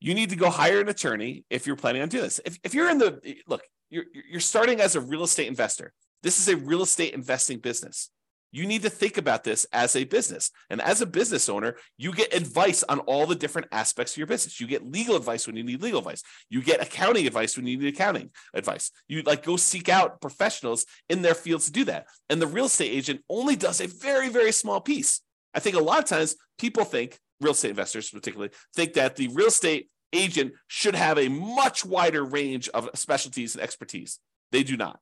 You 0.00 0.14
need 0.14 0.30
to 0.30 0.36
go 0.36 0.50
hire 0.50 0.80
an 0.80 0.88
attorney 0.88 1.44
if 1.48 1.66
you're 1.66 1.76
planning 1.76 2.02
on 2.02 2.08
doing 2.08 2.24
this. 2.24 2.40
If, 2.44 2.58
if 2.64 2.74
you're 2.74 2.90
in 2.90 2.98
the 2.98 3.36
look, 3.46 3.62
you're 3.90 4.04
you're 4.28 4.40
starting 4.40 4.80
as 4.80 4.96
a 4.96 5.00
real 5.00 5.22
estate 5.22 5.46
investor. 5.46 5.92
This 6.22 6.40
is 6.40 6.48
a 6.48 6.56
real 6.56 6.82
estate 6.82 7.14
investing 7.14 7.58
business. 7.58 8.10
You 8.52 8.66
need 8.66 8.82
to 8.82 8.90
think 8.90 9.16
about 9.16 9.44
this 9.44 9.66
as 9.72 9.96
a 9.96 10.04
business. 10.04 10.50
And 10.68 10.80
as 10.82 11.00
a 11.00 11.06
business 11.06 11.48
owner, 11.48 11.76
you 11.96 12.12
get 12.12 12.34
advice 12.34 12.84
on 12.84 13.00
all 13.00 13.26
the 13.26 13.34
different 13.34 13.68
aspects 13.72 14.12
of 14.12 14.18
your 14.18 14.26
business. 14.26 14.60
You 14.60 14.66
get 14.66 14.86
legal 14.86 15.16
advice 15.16 15.46
when 15.46 15.56
you 15.56 15.64
need 15.64 15.82
legal 15.82 16.00
advice. 16.00 16.22
You 16.50 16.62
get 16.62 16.82
accounting 16.82 17.26
advice 17.26 17.56
when 17.56 17.66
you 17.66 17.78
need 17.78 17.94
accounting 17.94 18.30
advice. 18.52 18.90
You 19.08 19.22
like 19.22 19.42
go 19.42 19.56
seek 19.56 19.88
out 19.88 20.20
professionals 20.20 20.84
in 21.08 21.22
their 21.22 21.34
fields 21.34 21.66
to 21.66 21.72
do 21.72 21.84
that. 21.86 22.06
And 22.28 22.40
the 22.40 22.46
real 22.46 22.66
estate 22.66 22.92
agent 22.92 23.22
only 23.30 23.56
does 23.56 23.80
a 23.80 23.88
very, 23.88 24.28
very 24.28 24.52
small 24.52 24.80
piece. 24.80 25.22
I 25.54 25.60
think 25.60 25.76
a 25.76 25.82
lot 25.82 25.98
of 25.98 26.04
times 26.04 26.36
people 26.58 26.84
think, 26.84 27.18
real 27.40 27.52
estate 27.52 27.70
investors 27.70 28.10
particularly, 28.10 28.52
think 28.76 28.92
that 28.94 29.16
the 29.16 29.28
real 29.28 29.48
estate 29.48 29.88
agent 30.12 30.52
should 30.66 30.94
have 30.94 31.18
a 31.18 31.28
much 31.28 31.86
wider 31.86 32.22
range 32.22 32.68
of 32.70 32.90
specialties 32.94 33.54
and 33.54 33.64
expertise. 33.64 34.18
They 34.50 34.62
do 34.62 34.76
not. 34.76 35.00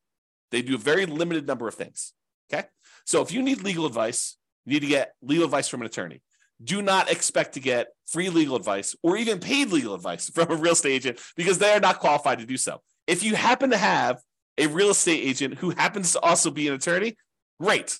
They 0.53 0.63
do 0.63 0.77
a 0.77 0.79
very 0.79 1.07
limited 1.07 1.47
number 1.47 1.67
of 1.67 1.75
things. 1.75 2.13
Okay. 2.53 2.67
So 3.11 3.23
if 3.23 3.33
you 3.33 3.43
need 3.43 3.65
legal 3.65 3.87
advice, 3.87 4.37
you 4.65 4.75
need 4.75 4.81
to 4.83 4.87
get 4.87 5.15
legal 5.21 5.45
advice 5.45 5.67
from 5.67 5.81
an 5.81 5.87
attorney. 5.87 6.23
do 6.63 6.81
not 6.81 7.11
expect 7.11 7.55
to 7.55 7.61
get 7.61 7.89
free 8.07 8.29
legal 8.29 8.55
advice 8.55 8.95
or 9.03 9.17
even 9.17 9.41
paid 9.41 9.73
legal 9.73 9.95
advice 9.97 10.31
from 10.35 10.49
a 10.49 10.55
real 10.55 10.75
estate 10.75 10.93
agent 10.93 11.19
because 11.35 11.59
they 11.59 11.73
are 11.73 11.81
not 11.81 11.99
qualified 11.99 12.39
to 12.39 12.47
do 12.47 12.57
so. 12.57 12.81
If 13.09 13.25
you 13.25 13.35
happen 13.35 13.71
to 13.71 13.77
have 13.77 14.21
a 14.59 14.69
real 14.69 14.91
estate 14.91 15.25
agent 15.25 15.55
who 15.55 15.71
happens 15.71 16.13
to 16.13 16.21
also 16.21 16.53
be 16.53 16.69
an 16.69 16.75
attorney, 16.75 17.17
great. 17.59 17.99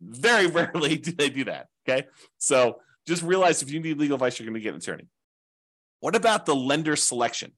Very 0.00 0.46
rarely 0.58 0.96
do 0.96 1.12
they 1.12 1.30
do 1.30 1.44
that. 1.44 1.68
Okay. 1.88 2.08
So 2.38 2.80
just 3.06 3.22
realize 3.22 3.62
if 3.62 3.70
you 3.70 3.78
need 3.78 3.96
legal 3.96 4.16
advice, 4.16 4.40
you're 4.40 4.46
going 4.46 4.54
to 4.54 4.60
get 4.60 4.74
an 4.74 4.78
attorney. 4.78 5.06
What 6.00 6.16
about 6.16 6.46
the 6.46 6.56
lender 6.56 6.96
selection? 6.96 7.52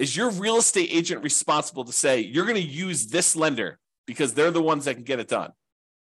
Is 0.00 0.16
your 0.16 0.30
real 0.30 0.56
estate 0.56 0.88
agent 0.90 1.22
responsible 1.22 1.84
to 1.84 1.92
say, 1.92 2.18
you're 2.18 2.46
going 2.46 2.56
to 2.56 2.60
use 2.60 3.06
this 3.06 3.36
lender 3.36 3.78
because 4.06 4.34
they're 4.34 4.50
the 4.50 4.62
ones 4.62 4.84
that 4.84 4.94
can 4.94 5.04
get 5.04 5.20
it 5.20 5.28
done? 5.28 5.52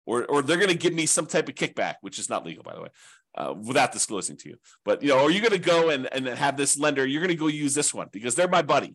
Or, 0.04 0.24
or 0.24 0.42
they're 0.42 0.56
going 0.56 0.68
to 0.68 0.76
give 0.76 0.94
me 0.94 1.06
some 1.06 1.26
type 1.26 1.48
of 1.48 1.56
kickback, 1.56 1.94
which 2.00 2.18
is 2.18 2.30
not 2.30 2.46
legal, 2.46 2.62
by 2.62 2.74
the 2.74 2.82
way, 2.82 2.88
uh, 3.35 3.54
without 3.54 3.92
disclosing 3.92 4.37
to 4.37 4.50
you. 4.50 4.56
But, 4.85 5.02
you 5.02 5.09
know, 5.09 5.24
are 5.24 5.30
you 5.30 5.40
going 5.40 5.52
to 5.52 5.59
go 5.59 5.90
and, 5.90 6.09
and 6.12 6.28
have 6.28 6.56
this 6.56 6.78
lender, 6.78 7.04
you're 7.04 7.20
going 7.20 7.28
to 7.28 7.35
go 7.35 7.48
use 7.48 7.74
this 7.74 7.92
one 7.92 8.09
because 8.12 8.37
they're 8.37 8.46
my 8.46 8.62
buddy. 8.62 8.94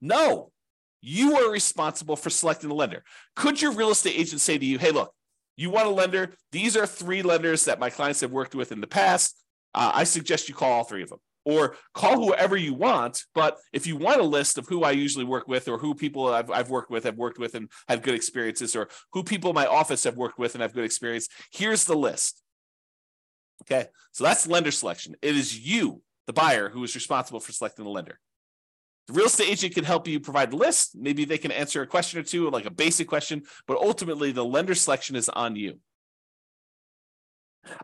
No, 0.00 0.52
you 1.00 1.36
are 1.36 1.50
responsible 1.50 2.14
for 2.14 2.30
selecting 2.30 2.68
the 2.68 2.74
lender. 2.74 3.02
Could 3.34 3.60
your 3.60 3.72
real 3.72 3.90
estate 3.90 4.16
agent 4.16 4.40
say 4.40 4.58
to 4.58 4.64
you, 4.64 4.78
hey, 4.78 4.92
look, 4.92 5.12
you 5.56 5.70
want 5.70 5.86
a 5.86 5.90
lender? 5.90 6.30
These 6.52 6.76
are 6.76 6.86
three 6.86 7.22
lenders 7.22 7.64
that 7.64 7.80
my 7.80 7.90
clients 7.90 8.20
have 8.20 8.30
worked 8.30 8.54
with 8.54 8.70
in 8.70 8.80
the 8.80 8.86
past. 8.86 9.36
Uh, 9.74 9.90
I 9.92 10.04
suggest 10.04 10.48
you 10.48 10.54
call 10.54 10.72
all 10.72 10.84
three 10.84 11.02
of 11.02 11.08
them 11.08 11.18
or 11.44 11.76
call 11.92 12.16
whoever 12.16 12.56
you 12.56 12.74
want. 12.74 13.24
But 13.34 13.58
if 13.72 13.86
you 13.86 13.96
want 13.96 14.20
a 14.20 14.24
list 14.24 14.58
of 14.58 14.66
who 14.66 14.82
I 14.82 14.92
usually 14.92 15.24
work 15.24 15.48
with 15.48 15.68
or 15.68 15.78
who 15.78 15.94
people 15.94 16.28
I've, 16.28 16.50
I've 16.50 16.70
worked 16.70 16.90
with, 16.90 17.04
have 17.04 17.16
worked 17.16 17.38
with 17.38 17.54
and 17.54 17.70
had 17.88 18.02
good 18.02 18.14
experiences, 18.14 18.74
or 18.74 18.88
who 19.12 19.22
people 19.22 19.50
in 19.50 19.54
my 19.54 19.66
office 19.66 20.04
have 20.04 20.16
worked 20.16 20.38
with 20.38 20.54
and 20.54 20.62
have 20.62 20.72
good 20.72 20.84
experience, 20.84 21.28
here's 21.52 21.84
the 21.84 21.96
list. 21.96 22.42
Okay. 23.62 23.88
So 24.12 24.24
that's 24.24 24.46
lender 24.46 24.70
selection. 24.70 25.14
It 25.22 25.36
is 25.36 25.58
you, 25.58 26.02
the 26.26 26.32
buyer, 26.32 26.68
who 26.68 26.82
is 26.84 26.94
responsible 26.94 27.40
for 27.40 27.52
selecting 27.52 27.84
the 27.84 27.90
lender. 27.90 28.18
The 29.06 29.12
real 29.12 29.26
estate 29.26 29.50
agent 29.50 29.74
can 29.74 29.84
help 29.84 30.08
you 30.08 30.18
provide 30.18 30.50
the 30.50 30.56
list. 30.56 30.96
Maybe 30.96 31.24
they 31.26 31.36
can 31.36 31.52
answer 31.52 31.82
a 31.82 31.86
question 31.86 32.18
or 32.20 32.22
two, 32.22 32.48
like 32.50 32.64
a 32.64 32.70
basic 32.70 33.06
question, 33.06 33.42
but 33.66 33.76
ultimately 33.76 34.32
the 34.32 34.44
lender 34.44 34.74
selection 34.74 35.14
is 35.14 35.28
on 35.28 35.56
you. 35.56 35.78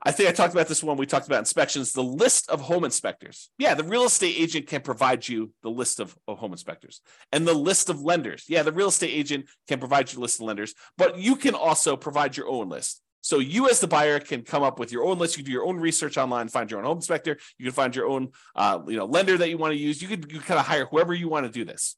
I 0.02 0.12
think 0.12 0.28
I 0.28 0.32
talked 0.32 0.52
about 0.54 0.68
this 0.68 0.82
one. 0.82 0.96
we 0.96 1.06
talked 1.06 1.26
about 1.26 1.38
inspections, 1.38 1.92
the 1.92 2.02
list 2.02 2.50
of 2.50 2.60
home 2.60 2.84
inspectors. 2.84 3.50
Yeah, 3.58 3.74
the 3.74 3.84
real 3.84 4.04
estate 4.04 4.36
agent 4.38 4.66
can 4.66 4.82
provide 4.82 5.26
you 5.28 5.52
the 5.62 5.70
list 5.70 6.00
of, 6.00 6.16
of, 6.28 6.38
home 6.38 6.52
inspectors 6.52 7.00
and 7.32 7.46
the 7.46 7.54
list 7.54 7.88
of 7.88 8.00
lenders. 8.00 8.44
Yeah, 8.48 8.62
the 8.62 8.72
real 8.72 8.88
estate 8.88 9.10
agent 9.10 9.46
can 9.68 9.78
provide 9.78 10.12
you 10.12 10.18
a 10.18 10.22
list 10.22 10.40
of 10.40 10.46
lenders, 10.46 10.74
but 10.96 11.18
you 11.18 11.36
can 11.36 11.54
also 11.54 11.96
provide 11.96 12.36
your 12.36 12.48
own 12.48 12.68
list. 12.68 13.02
So 13.22 13.38
you 13.38 13.68
as 13.68 13.80
the 13.80 13.86
buyer 13.86 14.18
can 14.18 14.42
come 14.42 14.62
up 14.62 14.78
with 14.78 14.92
your 14.92 15.04
own 15.04 15.18
list. 15.18 15.36
You 15.36 15.44
do 15.44 15.52
your 15.52 15.66
own 15.66 15.76
research 15.76 16.16
online, 16.16 16.48
find 16.48 16.70
your 16.70 16.80
own 16.80 16.86
home 16.86 16.98
inspector. 16.98 17.38
You 17.58 17.66
can 17.66 17.74
find 17.74 17.94
your 17.94 18.06
own, 18.06 18.30
uh, 18.56 18.80
you 18.86 18.96
know, 18.96 19.04
lender 19.04 19.36
that 19.36 19.50
you 19.50 19.58
want 19.58 19.72
to 19.72 19.78
use. 19.78 20.00
You 20.00 20.08
could 20.08 20.32
you 20.32 20.40
kind 20.40 20.58
of 20.58 20.66
hire 20.66 20.86
whoever 20.86 21.12
you 21.12 21.28
want 21.28 21.46
to 21.46 21.52
do 21.52 21.64
this. 21.64 21.96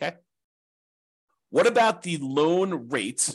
Okay. 0.00 0.16
What 1.50 1.66
about 1.66 2.02
the 2.02 2.18
loan 2.18 2.88
rate, 2.88 3.34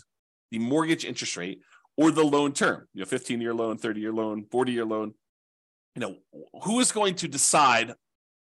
the 0.52 0.60
mortgage 0.60 1.06
interest 1.06 1.38
rate, 1.38 1.62
or 1.98 2.12
the 2.12 2.24
loan 2.24 2.54
term? 2.54 2.88
You 2.94 3.02
know, 3.02 3.06
15 3.06 3.42
year 3.42 3.54
loan, 3.54 3.78
30 3.78 4.00
year 4.00 4.14
loan, 4.14 4.46
40 4.50 4.72
year 4.72 4.86
loan. 4.86 5.14
You 5.96 6.02
know, 6.02 6.16
who 6.64 6.80
is 6.80 6.92
going 6.92 7.16
to 7.16 7.28
decide 7.28 7.94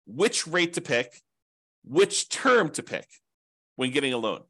which 0.07 0.47
rate 0.47 0.75
to 0.75 0.81
pick, 0.81 1.23
which 1.85 2.29
term 2.29 2.69
to 2.71 2.83
pick 2.83 3.07
when 3.77 3.91
getting 3.93 4.13
a 4.13 4.19
loan? 4.19 4.41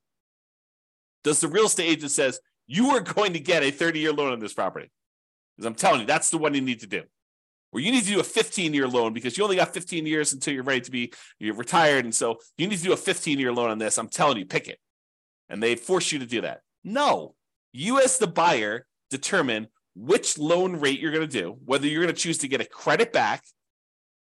Does 1.22 1.40
the 1.40 1.48
real 1.48 1.66
estate 1.66 1.88
agent 1.88 2.10
says, 2.10 2.40
you 2.66 2.90
are 2.90 3.00
going 3.00 3.34
to 3.34 3.40
get 3.40 3.62
a 3.62 3.70
30 3.70 4.00
year 4.00 4.12
loan 4.12 4.32
on 4.32 4.38
this 4.38 4.54
property. 4.54 4.90
Because 5.56 5.66
I'm 5.66 5.74
telling 5.74 6.00
you, 6.00 6.06
that's 6.06 6.30
the 6.30 6.38
one 6.38 6.54
you 6.54 6.60
need 6.60 6.80
to 6.80 6.86
do. 6.86 7.02
Or 7.72 7.80
you 7.80 7.90
need 7.90 8.04
to 8.04 8.10
do 8.10 8.20
a 8.20 8.24
15 8.24 8.72
year 8.72 8.88
loan 8.88 9.12
because 9.12 9.36
you 9.36 9.44
only 9.44 9.56
got 9.56 9.74
15 9.74 10.06
years 10.06 10.32
until 10.32 10.54
you're 10.54 10.62
ready 10.62 10.80
to 10.82 10.90
be 10.90 11.12
you're 11.38 11.54
retired. 11.54 12.04
And 12.04 12.14
so 12.14 12.38
you 12.56 12.68
need 12.68 12.78
to 12.78 12.84
do 12.84 12.92
a 12.92 12.96
15 12.96 13.38
year 13.38 13.52
loan 13.52 13.70
on 13.70 13.78
this. 13.78 13.98
I'm 13.98 14.08
telling 14.08 14.38
you, 14.38 14.46
pick 14.46 14.68
it. 14.68 14.78
And 15.48 15.62
they 15.62 15.76
force 15.76 16.12
you 16.12 16.20
to 16.20 16.26
do 16.26 16.40
that. 16.42 16.60
No, 16.84 17.34
you 17.72 18.00
as 18.00 18.18
the 18.18 18.26
buyer 18.26 18.86
determine 19.18 19.68
which 19.94 20.38
loan 20.38 20.76
rate 20.80 21.00
you're 21.00 21.12
going 21.12 21.28
to 21.28 21.40
do, 21.40 21.56
whether 21.64 21.86
you're 21.86 22.02
going 22.02 22.14
to 22.14 22.20
choose 22.20 22.38
to 22.38 22.48
get 22.48 22.60
a 22.60 22.64
credit 22.64 23.12
back 23.12 23.44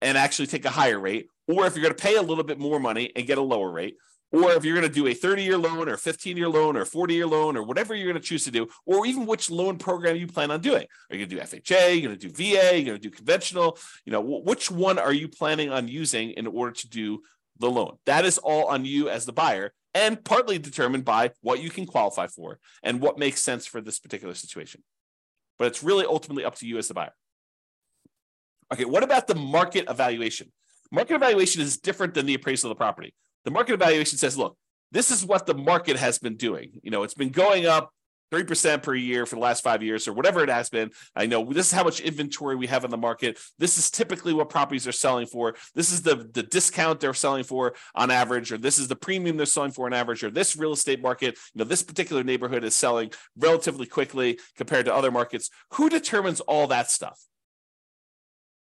and 0.03 0.19
actually 0.19 0.47
take 0.47 0.65
a 0.65 0.71
higher 0.71 0.99
rate, 0.99 1.29
or 1.49 1.67
if 1.67 1.75
you're 1.75 1.83
going 1.83 1.95
to 1.95 2.03
pay 2.03 2.17
a 2.17 2.23
little 2.23 2.45
bit 2.45 2.59
more 2.59 2.79
money 2.79 3.11
and 3.17 3.27
get 3.27 3.39
a 3.39 3.43
lower 3.43 3.71
rate, 3.71 3.97
or 4.33 4.53
if 4.53 4.65
you're 4.65 4.77
going 4.77 4.87
to 4.87 4.93
do 4.93 5.07
a 5.07 5.15
30 5.15 5.43
year 5.43 5.57
loan 5.57 5.89
or 5.89 5.97
15 5.97 6.37
year 6.37 6.49
loan 6.49 6.77
or 6.77 6.85
40 6.85 7.15
year 7.15 7.27
loan 7.27 7.57
or 7.57 7.63
whatever 7.63 7.95
you're 7.95 8.13
going 8.13 8.21
to 8.21 8.29
choose 8.29 8.45
to 8.45 8.51
do, 8.51 8.69
or 8.85 9.07
even 9.07 9.25
which 9.25 9.51
loan 9.51 9.79
program 9.79 10.17
you 10.17 10.27
plan 10.27 10.51
on 10.51 10.61
doing. 10.61 10.85
Are 11.11 11.17
you 11.17 11.27
going 11.27 11.31
to 11.31 11.37
do 11.37 11.59
FHA? 11.59 11.93
You're 11.95 12.09
going 12.09 12.19
to 12.19 12.29
do 12.29 12.31
VA? 12.31 12.77
You're 12.77 12.85
going 12.85 12.85
to 12.85 12.99
do 12.99 13.11
conventional? 13.11 13.79
You 14.05 14.13
know, 14.13 14.21
which 14.21 14.71
one 14.71 14.99
are 14.99 15.13
you 15.13 15.29
planning 15.29 15.71
on 15.71 15.89
using 15.89 16.33
in 16.33 16.47
order 16.47 16.73
to 16.73 16.89
do 16.89 17.23
the 17.59 17.71
loan? 17.71 17.97
That 18.05 18.25
is 18.25 18.39
all 18.39 18.67
on 18.67 18.85
you 18.85 19.09
as 19.09 19.25
the 19.25 19.33
buyer 19.33 19.73
and 19.97 20.23
partly 20.23 20.59
determined 20.59 21.07
by 21.07 21.31
what 21.41 21.63
you 21.63 21.71
can 21.71 21.87
qualify 21.87 22.27
for 22.27 22.59
and 22.83 23.01
what 23.01 23.19
makes 23.19 23.43
sense 23.43 23.65
for 23.65 23.81
this 23.81 23.99
particular 23.99 24.35
situation. 24.35 24.83
But 25.59 25.69
it's 25.69 25.83
really 25.83 26.05
ultimately 26.05 26.45
up 26.45 26.55
to 26.57 26.67
you 26.67 26.77
as 26.77 26.89
the 26.89 26.95
buyer. 26.95 27.15
Okay, 28.71 28.85
what 28.85 29.03
about 29.03 29.27
the 29.27 29.35
market 29.35 29.87
evaluation? 29.89 30.53
Market 30.93 31.15
evaluation 31.15 31.63
is 31.63 31.79
different 31.79 32.13
than 32.13 32.27
the 32.27 32.35
appraisal 32.35 32.71
of 32.71 32.77
the 32.77 32.79
property. 32.79 33.15
The 33.47 33.51
market 33.51 33.73
evaluation 33.73 34.19
says, 34.19 34.37
look, 34.37 34.59
this 34.93 35.11
is 35.11 35.25
what 35.25 35.47
the 35.47 35.55
market 35.55 35.97
has 35.97 36.19
been 36.19 36.37
doing. 36.37 36.79
You 36.83 36.91
know, 36.91 37.03
it's 37.03 37.15
been 37.15 37.31
going 37.31 37.65
up 37.65 37.91
3% 38.33 38.83
per 38.83 38.95
year 38.95 39.27
for 39.27 39.37
the 39.37 39.41
last 39.41 39.63
five 39.63 39.83
years 39.83 40.09
or 40.09 40.13
whatever 40.13 40.43
it 40.43 40.49
has 40.49 40.69
been. 40.69 40.91
I 41.15 41.27
know 41.27 41.45
this 41.53 41.67
is 41.67 41.73
how 41.73 41.85
much 41.85 42.01
inventory 42.01 42.57
we 42.57 42.67
have 42.67 42.85
in 42.85 42.91
the 42.91 42.97
market. 42.97 43.39
This 43.59 43.79
is 43.79 43.91
typically 43.91 44.33
what 44.33 44.49
properties 44.49 44.87
are 44.87 44.93
selling 44.93 45.27
for. 45.27 45.55
This 45.75 45.93
is 45.93 46.03
the, 46.03 46.29
the 46.33 46.43
discount 46.43 47.01
they're 47.01 47.15
selling 47.15 47.45
for 47.45 47.75
on 47.95 48.11
average, 48.11 48.53
or 48.53 48.59
this 48.59 48.79
is 48.79 48.89
the 48.89 48.97
premium 48.97 49.37
they're 49.37 49.47
selling 49.47 49.73
for 49.73 49.87
on 49.87 49.93
average, 49.93 50.25
or 50.25 50.31
this 50.31 50.57
real 50.57 50.73
estate 50.73 51.03
market, 51.03 51.39
you 51.55 51.59
know, 51.59 51.65
this 51.65 51.83
particular 51.83 52.25
neighborhood 52.25 52.65
is 52.65 52.75
selling 52.75 53.11
relatively 53.37 53.87
quickly 53.87 54.39
compared 54.57 54.87
to 54.87 54.95
other 54.95 55.11
markets. 55.11 55.51
Who 55.75 55.89
determines 55.89 56.41
all 56.41 56.67
that 56.69 56.91
stuff? 56.91 57.21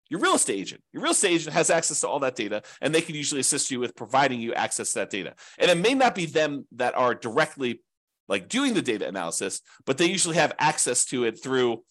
your 0.09 0.19
real 0.19 0.35
estate 0.35 0.59
agent. 0.59 0.81
Your 0.91 1.03
real 1.03 1.11
estate 1.11 1.33
agent 1.33 1.53
has 1.53 1.69
access 1.69 2.01
to 2.01 2.07
all 2.07 2.19
that 2.19 2.35
data, 2.35 2.63
and 2.81 2.93
they 2.93 3.01
can 3.01 3.15
usually 3.15 3.41
assist 3.41 3.71
you 3.71 3.79
with 3.79 3.95
providing 3.95 4.41
you 4.41 4.53
access 4.53 4.91
to 4.93 4.99
that 4.99 5.09
data. 5.09 5.35
And 5.57 5.69
it 5.69 5.77
may 5.77 5.93
not 5.93 6.15
be 6.15 6.25
them 6.25 6.65
that 6.73 6.97
are 6.97 7.13
directly 7.13 7.81
like 8.29 8.47
doing 8.47 8.73
the 8.73 8.81
data 8.81 9.07
analysis, 9.07 9.61
but 9.85 9.97
they 9.97 10.05
usually 10.05 10.37
have 10.37 10.53
access 10.59 11.03
to 11.05 11.25
it 11.25 11.41
through 11.41 11.83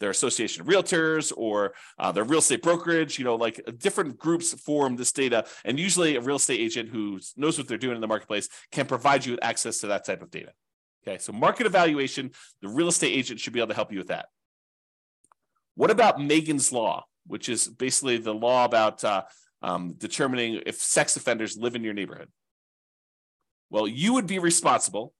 their 0.00 0.10
association 0.10 0.60
of 0.60 0.66
realtors 0.66 1.32
or 1.34 1.72
uh, 1.98 2.12
their 2.12 2.24
real 2.24 2.40
estate 2.40 2.62
brokerage. 2.62 3.18
You 3.18 3.24
know, 3.24 3.36
like 3.36 3.60
different 3.78 4.18
groups 4.18 4.52
form 4.60 4.96
this 4.96 5.12
data, 5.12 5.46
and 5.64 5.78
usually 5.78 6.16
a 6.16 6.20
real 6.20 6.36
estate 6.36 6.60
agent 6.60 6.90
who 6.90 7.18
knows 7.36 7.56
what 7.56 7.66
they're 7.66 7.78
doing 7.78 7.94
in 7.94 8.02
the 8.02 8.06
marketplace 8.06 8.50
can 8.72 8.86
provide 8.86 9.24
you 9.24 9.32
with 9.32 9.44
access 9.44 9.78
to 9.78 9.86
that 9.86 10.04
type 10.04 10.20
of 10.20 10.30
data. 10.30 10.52
Okay, 11.06 11.18
so 11.18 11.32
market 11.32 11.66
evaluation, 11.66 12.32
the 12.60 12.68
real 12.68 12.88
estate 12.88 13.12
agent 13.12 13.40
should 13.40 13.52
be 13.52 13.60
able 13.60 13.68
to 13.68 13.74
help 13.74 13.92
you 13.92 13.98
with 13.98 14.08
that. 14.08 14.26
What 15.76 15.90
about 15.90 16.20
Megan's 16.20 16.70
Law? 16.70 17.04
which 17.26 17.48
is 17.48 17.68
basically 17.68 18.18
the 18.18 18.34
law 18.34 18.64
about 18.64 19.02
uh, 19.04 19.22
um, 19.62 19.94
determining 19.96 20.60
if 20.66 20.76
sex 20.76 21.16
offenders 21.16 21.56
live 21.56 21.74
in 21.74 21.82
your 21.84 21.94
neighborhood. 21.94 22.28
Well, 23.70 23.88
you 23.88 24.14
would 24.14 24.26
be 24.26 24.38
responsible 24.38 25.12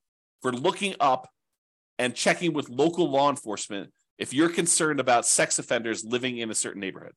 for 0.45 0.51
looking 0.51 0.93
up 0.99 1.27
and 1.97 2.13
checking 2.13 2.53
with 2.53 2.69
local 2.69 3.09
law 3.09 3.31
enforcement 3.31 3.91
if 4.19 4.31
you're 4.31 4.47
concerned 4.47 4.99
about 4.99 5.25
sex 5.25 5.57
offenders 5.57 6.05
living 6.05 6.37
in 6.37 6.51
a 6.51 6.53
certain 6.53 6.79
neighborhood. 6.79 7.13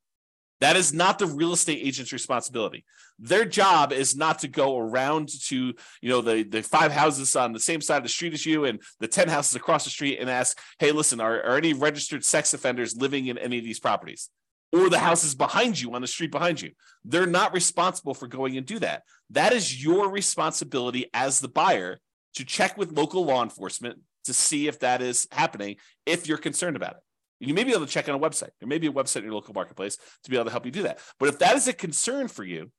That 0.63 0.77
is 0.77 0.95
not 0.95 1.19
the 1.19 1.27
real 1.27 1.53
estate 1.53 1.87
agent's 1.87 2.11
responsibility. 2.11 2.87
Their 3.19 3.45
job 3.45 3.93
is 3.93 4.17
not 4.17 4.39
to 4.39 4.49
go 4.49 4.79
around 4.79 5.29
to, 5.49 5.75
you 6.01 6.09
know, 6.09 6.23
the, 6.23 6.43
the 6.43 6.63
five 6.63 6.91
houses 6.91 7.37
on 7.37 7.53
the 7.53 7.61
same 7.61 7.83
side 7.83 7.99
of 7.99 8.03
the 8.05 8.09
street 8.09 8.33
as 8.33 8.47
you 8.47 8.65
and 8.65 8.81
the 8.99 9.07
10 9.07 9.29
houses 9.29 9.55
across 9.55 9.85
the 9.85 9.91
street 9.91 10.19
and 10.19 10.31
ask, 10.31 10.59
hey, 10.79 10.91
listen, 10.91 11.21
are, 11.21 11.43
are 11.43 11.59
any 11.59 11.75
registered 11.75 12.25
sex 12.25 12.55
offenders 12.55 12.97
living 12.97 13.27
in 13.27 13.37
any 13.37 13.59
of 13.59 13.65
these 13.65 13.79
properties? 13.79 14.31
or 14.73 14.91
the 14.91 14.99
houses 14.99 15.35
behind 15.35 15.81
you 15.81 15.95
on 15.95 16.03
the 16.03 16.07
street 16.07 16.31
behind 16.31 16.61
you. 16.61 16.71
They're 17.05 17.27
not 17.27 17.55
responsible 17.55 18.13
for 18.13 18.27
going 18.27 18.57
and 18.59 18.67
do 18.67 18.79
that. 18.81 19.03
That 19.31 19.55
is 19.55 19.83
your 19.83 20.11
responsibility 20.11 21.07
as 21.15 21.41
the 21.41 21.49
buyer 21.49 22.01
to 22.35 22.45
check 22.45 22.77
with 22.77 22.93
local 22.93 23.25
law 23.25 23.43
enforcement 23.43 24.01
to 24.25 24.35
see 24.35 24.69
if 24.69 24.81
that 24.81 25.03
is 25.03 25.27
happening 25.33 25.77
if 26.07 26.29
you're 26.29 26.39
concerned 26.39 26.77
about 26.77 26.93
it. 26.93 26.99
You 27.41 27.55
may 27.55 27.65
be 27.65 27.73
able 27.73 27.87
to 27.87 27.93
check 27.93 28.09
on 28.09 28.15
a 28.15 28.19
website. 28.19 28.51
There 28.61 28.69
may 28.69 28.79
be 28.79 28.89
a 28.89 28.93
website 28.93 29.19
in 29.19 29.25
your 29.25 29.35
local 29.35 29.55
marketplace 29.55 29.97
to 30.25 30.31
be 30.31 30.37
able 30.37 30.47
to 30.47 30.51
help 30.51 30.67
you 30.67 30.73
do 30.73 30.83
that. 30.83 30.99
But 31.19 31.29
if 31.29 31.39
that 31.39 31.57
is 31.57 31.69
a 31.69 31.73
concern 31.73 32.29
for 32.29 32.45
you, 32.45 32.71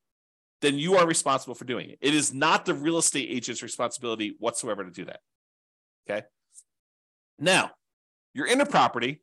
then 0.60 0.78
you 0.78 0.96
are 0.96 1.06
responsible 1.06 1.54
for 1.54 1.64
doing 1.64 1.90
it. 1.90 1.98
It 2.02 2.14
is 2.14 2.34
not 2.34 2.66
the 2.66 2.74
real 2.74 2.98
estate 2.98 3.28
agent's 3.30 3.62
responsibility 3.62 4.36
whatsoever 4.38 4.84
to 4.84 4.90
do 4.90 5.06
that. 5.06 5.20
Okay. 6.08 6.26
Now, 7.38 7.70
you're 8.34 8.46
in 8.46 8.60
a 8.60 8.66
property 8.66 9.22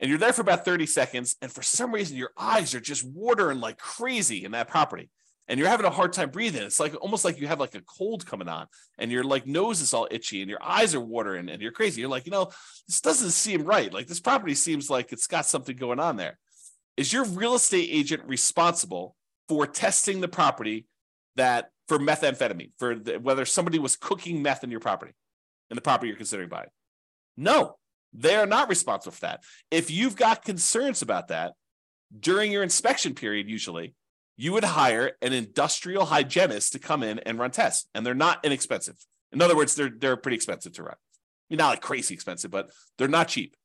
and 0.00 0.08
you're 0.08 0.18
there 0.18 0.32
for 0.32 0.42
about 0.42 0.64
30 0.64 0.86
seconds, 0.86 1.36
and 1.40 1.50
for 1.50 1.62
some 1.62 1.92
reason 1.92 2.16
your 2.16 2.32
eyes 2.36 2.74
are 2.74 2.80
just 2.80 3.04
watering 3.04 3.60
like 3.60 3.78
crazy 3.78 4.44
in 4.44 4.52
that 4.52 4.68
property. 4.68 5.10
And 5.48 5.58
you're 5.58 5.68
having 5.68 5.86
a 5.86 5.90
hard 5.90 6.12
time 6.12 6.30
breathing. 6.30 6.62
It's 6.62 6.80
like 6.80 6.94
almost 7.00 7.24
like 7.24 7.40
you 7.40 7.46
have 7.46 7.60
like 7.60 7.74
a 7.74 7.82
cold 7.82 8.26
coming 8.26 8.48
on 8.48 8.66
and 8.98 9.12
your 9.12 9.24
like 9.24 9.46
nose 9.46 9.80
is 9.80 9.94
all 9.94 10.08
itchy 10.10 10.40
and 10.42 10.50
your 10.50 10.62
eyes 10.62 10.94
are 10.94 11.00
watering 11.00 11.48
and 11.48 11.62
you're 11.62 11.72
crazy. 11.72 12.00
You're 12.00 12.10
like, 12.10 12.26
you 12.26 12.32
know, 12.32 12.50
this 12.88 13.00
doesn't 13.00 13.30
seem 13.30 13.62
right. 13.62 13.92
Like 13.92 14.06
this 14.06 14.20
property 14.20 14.54
seems 14.54 14.90
like 14.90 15.12
it's 15.12 15.26
got 15.26 15.46
something 15.46 15.76
going 15.76 16.00
on 16.00 16.16
there. 16.16 16.38
Is 16.96 17.12
your 17.12 17.24
real 17.24 17.54
estate 17.54 17.88
agent 17.90 18.22
responsible 18.26 19.14
for 19.48 19.66
testing 19.66 20.20
the 20.20 20.28
property 20.28 20.86
that 21.36 21.70
for 21.88 21.98
methamphetamine, 21.98 22.72
for 22.78 22.96
the, 22.96 23.18
whether 23.18 23.44
somebody 23.44 23.78
was 23.78 23.96
cooking 23.96 24.42
meth 24.42 24.64
in 24.64 24.70
your 24.70 24.80
property, 24.80 25.12
in 25.70 25.76
the 25.76 25.82
property 25.82 26.08
you're 26.08 26.16
considering 26.16 26.48
buying? 26.48 26.68
No, 27.36 27.76
they 28.12 28.34
are 28.34 28.46
not 28.46 28.68
responsible 28.68 29.12
for 29.12 29.20
that. 29.20 29.44
If 29.70 29.90
you've 29.90 30.16
got 30.16 30.44
concerns 30.44 31.02
about 31.02 31.28
that 31.28 31.52
during 32.18 32.50
your 32.50 32.62
inspection 32.62 33.14
period, 33.14 33.48
usually 33.48 33.94
you 34.36 34.52
would 34.52 34.64
hire 34.64 35.12
an 35.22 35.32
industrial 35.32 36.06
hygienist 36.06 36.72
to 36.72 36.78
come 36.78 37.02
in 37.02 37.18
and 37.20 37.38
run 37.38 37.50
tests, 37.50 37.88
and 37.94 38.04
they're 38.04 38.14
not 38.14 38.44
inexpensive. 38.44 38.96
In 39.32 39.40
other 39.40 39.56
words, 39.56 39.74
they're 39.74 39.90
they're 39.90 40.16
pretty 40.16 40.36
expensive 40.36 40.72
to 40.74 40.82
run. 40.82 40.94
I 40.94 41.46
mean, 41.50 41.58
not 41.58 41.70
like 41.70 41.80
crazy 41.80 42.14
expensive, 42.14 42.50
but 42.50 42.70
they're 42.98 43.08
not 43.08 43.28
cheap. 43.28 43.56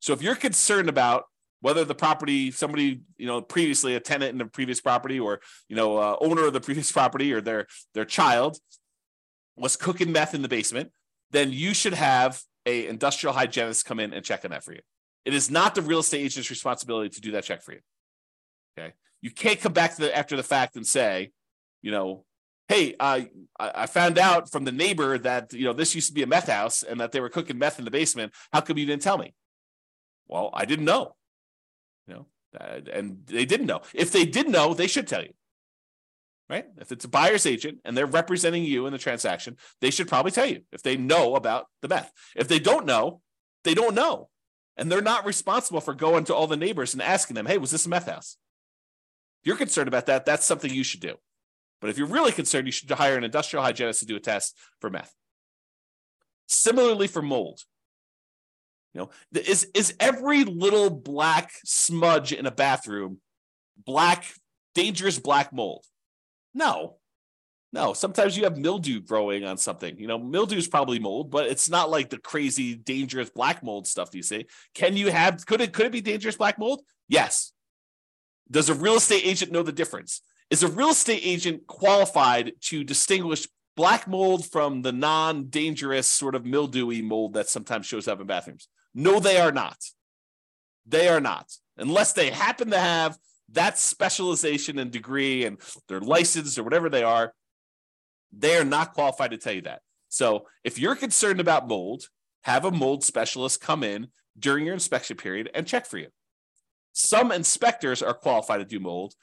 So 0.00 0.12
if 0.12 0.22
you're 0.22 0.34
concerned 0.34 0.88
about 0.88 1.24
whether 1.64 1.82
the 1.82 1.94
property 1.94 2.50
somebody 2.50 3.00
you 3.16 3.26
know 3.26 3.40
previously 3.40 3.94
a 3.94 4.00
tenant 4.00 4.32
in 4.32 4.38
the 4.38 4.44
previous 4.44 4.82
property 4.82 5.18
or 5.18 5.40
you 5.66 5.74
know 5.74 5.96
uh, 5.96 6.14
owner 6.20 6.46
of 6.46 6.52
the 6.52 6.60
previous 6.60 6.92
property 6.98 7.32
or 7.32 7.40
their 7.40 7.66
their 7.94 8.04
child 8.04 8.58
was 9.56 9.74
cooking 9.74 10.12
meth 10.12 10.34
in 10.34 10.42
the 10.42 10.48
basement 10.48 10.90
then 11.30 11.50
you 11.50 11.72
should 11.72 11.94
have 11.94 12.42
a 12.66 12.86
industrial 12.86 13.32
hygienist 13.32 13.86
come 13.86 13.98
in 13.98 14.12
and 14.12 14.24
check 14.26 14.44
on 14.44 14.50
that 14.50 14.62
for 14.62 14.74
you 14.74 14.80
it 15.24 15.32
is 15.32 15.50
not 15.50 15.74
the 15.74 15.80
real 15.80 16.00
estate 16.00 16.20
agent's 16.20 16.50
responsibility 16.50 17.08
to 17.08 17.22
do 17.22 17.30
that 17.30 17.44
check 17.44 17.62
for 17.62 17.72
you 17.72 17.80
okay 18.78 18.92
you 19.24 19.30
can't 19.30 19.58
come 19.58 19.72
back 19.72 19.94
to 19.94 20.02
the, 20.02 20.14
after 20.14 20.36
the 20.36 20.42
fact 20.42 20.76
and 20.76 20.86
say, 20.86 21.30
you 21.80 21.90
know, 21.90 22.26
hey, 22.68 22.94
uh, 23.00 23.22
I 23.58 23.86
found 23.86 24.18
out 24.18 24.52
from 24.52 24.64
the 24.64 24.72
neighbor 24.72 25.16
that 25.16 25.54
you 25.54 25.64
know 25.64 25.72
this 25.72 25.94
used 25.94 26.08
to 26.08 26.14
be 26.14 26.22
a 26.22 26.26
meth 26.26 26.48
house 26.48 26.82
and 26.82 27.00
that 27.00 27.12
they 27.12 27.20
were 27.20 27.30
cooking 27.30 27.56
meth 27.56 27.78
in 27.78 27.86
the 27.86 27.90
basement. 27.90 28.34
How 28.52 28.60
come 28.60 28.76
you 28.76 28.84
didn't 28.84 29.00
tell 29.00 29.16
me? 29.16 29.32
Well, 30.28 30.50
I 30.52 30.66
didn't 30.66 30.84
know. 30.84 31.16
You 32.06 32.14
know, 32.14 32.26
and 32.92 33.22
they 33.24 33.46
didn't 33.46 33.66
know. 33.66 33.80
If 33.94 34.12
they 34.12 34.26
did 34.26 34.46
know, 34.46 34.74
they 34.74 34.86
should 34.86 35.08
tell 35.08 35.22
you. 35.22 35.32
Right? 36.50 36.66
If 36.78 36.92
it's 36.92 37.06
a 37.06 37.08
buyer's 37.08 37.46
agent 37.46 37.78
and 37.86 37.96
they're 37.96 38.04
representing 38.04 38.64
you 38.64 38.84
in 38.84 38.92
the 38.92 38.98
transaction, 38.98 39.56
they 39.80 39.90
should 39.90 40.08
probably 40.08 40.32
tell 40.32 40.44
you 40.44 40.64
if 40.70 40.82
they 40.82 40.98
know 40.98 41.34
about 41.34 41.68
the 41.80 41.88
meth. 41.88 42.12
If 42.36 42.48
they 42.48 42.58
don't 42.58 42.84
know, 42.84 43.22
they 43.64 43.72
don't 43.72 43.94
know. 43.94 44.28
And 44.76 44.92
they're 44.92 45.00
not 45.00 45.24
responsible 45.24 45.80
for 45.80 45.94
going 45.94 46.24
to 46.24 46.34
all 46.34 46.46
the 46.46 46.58
neighbors 46.58 46.92
and 46.92 47.02
asking 47.02 47.36
them, 47.36 47.46
hey, 47.46 47.56
was 47.56 47.70
this 47.70 47.86
a 47.86 47.88
meth 47.88 48.06
house? 48.06 48.36
You're 49.44 49.56
concerned 49.56 49.88
about 49.88 50.06
that, 50.06 50.24
that's 50.24 50.46
something 50.46 50.72
you 50.72 50.84
should 50.84 51.00
do. 51.00 51.14
But 51.80 51.90
if 51.90 51.98
you're 51.98 52.06
really 52.06 52.32
concerned, 52.32 52.66
you 52.66 52.72
should 52.72 52.90
hire 52.90 53.16
an 53.16 53.24
industrial 53.24 53.62
hygienist 53.62 54.00
to 54.00 54.06
do 54.06 54.16
a 54.16 54.20
test 54.20 54.56
for 54.80 54.90
meth. 54.90 55.14
Similarly 56.46 57.08
for 57.08 57.22
mold. 57.22 57.60
You 58.94 59.02
know, 59.02 59.10
is, 59.40 59.68
is 59.74 59.94
every 59.98 60.44
little 60.44 60.88
black 60.88 61.50
smudge 61.64 62.32
in 62.32 62.46
a 62.46 62.50
bathroom 62.50 63.18
black, 63.84 64.24
dangerous 64.74 65.18
black 65.18 65.52
mold? 65.52 65.84
No. 66.54 66.96
No, 67.72 67.92
sometimes 67.92 68.36
you 68.36 68.44
have 68.44 68.56
mildew 68.56 69.00
growing 69.00 69.44
on 69.44 69.58
something. 69.58 69.98
You 69.98 70.06
know, 70.06 70.16
mildew 70.16 70.56
is 70.56 70.68
probably 70.68 71.00
mold, 71.00 71.32
but 71.32 71.48
it's 71.48 71.68
not 71.68 71.90
like 71.90 72.08
the 72.08 72.18
crazy 72.18 72.76
dangerous 72.76 73.30
black 73.30 73.64
mold 73.64 73.88
stuff 73.88 74.14
you 74.14 74.22
see. 74.22 74.46
Can 74.76 74.96
you 74.96 75.10
have 75.10 75.44
could 75.44 75.60
it 75.60 75.72
could 75.72 75.86
it 75.86 75.92
be 75.92 76.00
dangerous 76.00 76.36
black 76.36 76.56
mold? 76.56 76.82
Yes. 77.08 77.52
Does 78.50 78.68
a 78.68 78.74
real 78.74 78.96
estate 78.96 79.24
agent 79.24 79.52
know 79.52 79.62
the 79.62 79.72
difference? 79.72 80.22
Is 80.50 80.62
a 80.62 80.68
real 80.68 80.90
estate 80.90 81.22
agent 81.24 81.66
qualified 81.66 82.52
to 82.62 82.84
distinguish 82.84 83.48
black 83.76 84.06
mold 84.06 84.46
from 84.46 84.82
the 84.82 84.92
non 84.92 85.46
dangerous 85.46 86.06
sort 86.06 86.34
of 86.34 86.44
mildewy 86.44 87.02
mold 87.02 87.34
that 87.34 87.48
sometimes 87.48 87.86
shows 87.86 88.08
up 88.08 88.20
in 88.20 88.26
bathrooms? 88.26 88.68
No, 88.94 89.18
they 89.20 89.38
are 89.38 89.52
not. 89.52 89.78
They 90.86 91.08
are 91.08 91.20
not. 91.20 91.50
Unless 91.76 92.12
they 92.12 92.30
happen 92.30 92.70
to 92.70 92.78
have 92.78 93.18
that 93.52 93.78
specialization 93.78 94.78
and 94.78 94.90
degree 94.90 95.44
and 95.44 95.58
they're 95.88 96.00
licensed 96.00 96.58
or 96.58 96.62
whatever 96.62 96.88
they 96.88 97.02
are, 97.02 97.32
they 98.32 98.56
are 98.56 98.64
not 98.64 98.94
qualified 98.94 99.30
to 99.30 99.38
tell 99.38 99.52
you 99.52 99.62
that. 99.62 99.80
So 100.08 100.46
if 100.62 100.78
you're 100.78 100.96
concerned 100.96 101.40
about 101.40 101.68
mold, 101.68 102.08
have 102.42 102.64
a 102.64 102.70
mold 102.70 103.02
specialist 103.02 103.60
come 103.60 103.82
in 103.82 104.08
during 104.38 104.64
your 104.66 104.74
inspection 104.74 105.16
period 105.16 105.50
and 105.54 105.66
check 105.66 105.86
for 105.86 105.98
you. 105.98 106.08
Some 106.94 107.32
inspectors 107.32 108.02
are 108.02 108.14
qualified 108.14 108.60
to 108.60 108.64
do 108.64 108.80
mold, 108.80 109.14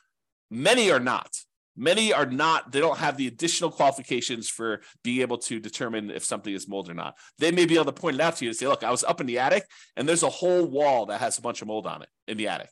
many 0.52 0.92
are 0.92 1.00
not. 1.00 1.36
Many 1.78 2.12
are 2.12 2.26
not, 2.26 2.74
they 2.74 2.82
don't 2.82 2.98
have 2.98 3.16
the 3.16 3.28
additional 3.28 3.72
qualifications 3.72 4.50
for 4.50 4.82
being 5.04 5.22
able 5.22 5.38
to 5.38 5.58
determine 5.58 6.12
if 6.12 6.24
something 6.26 6.54
is 6.54 6.68
mold 6.68 6.90
or 6.90 6.94
not. 6.94 7.18
They 7.40 7.50
may 7.50 7.66
be 7.66 7.76
able 7.76 7.86
to 7.86 7.94
point 7.94 8.16
it 8.16 8.22
out 8.22 8.36
to 8.36 8.46
you 8.46 8.50
and 8.50 8.58
say, 8.58 8.68
look, 8.68 8.84
I 8.84 8.92
was 8.92 9.06
up 9.06 9.22
in 9.22 9.26
the 9.26 9.40
attic 9.40 9.64
and 9.96 10.08
there's 10.08 10.22
a 10.22 10.30
whole 10.30 10.66
wall 10.66 11.06
that 11.06 11.22
has 11.22 11.38
a 11.38 11.42
bunch 11.42 11.62
of 11.62 11.70
mold 11.70 11.88
on 11.88 12.02
it 12.02 12.10
in 12.28 12.38
the 12.38 12.50
attic. 12.50 12.70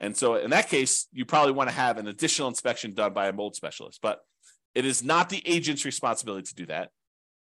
And 0.00 0.16
so 0.16 0.36
in 0.36 0.50
that 0.50 0.70
case, 0.70 1.06
you 1.12 1.26
probably 1.26 1.52
want 1.52 1.68
to 1.68 1.76
have 1.76 1.98
an 1.98 2.08
additional 2.08 2.48
inspection 2.48 2.94
done 2.94 3.12
by 3.12 3.28
a 3.28 3.32
mold 3.32 3.56
specialist, 3.56 3.98
but 4.02 4.20
it 4.74 4.86
is 4.86 5.04
not 5.04 5.28
the 5.28 5.46
agent's 5.46 5.84
responsibility 5.84 6.44
to 6.44 6.54
do 6.54 6.66
that. 6.66 6.90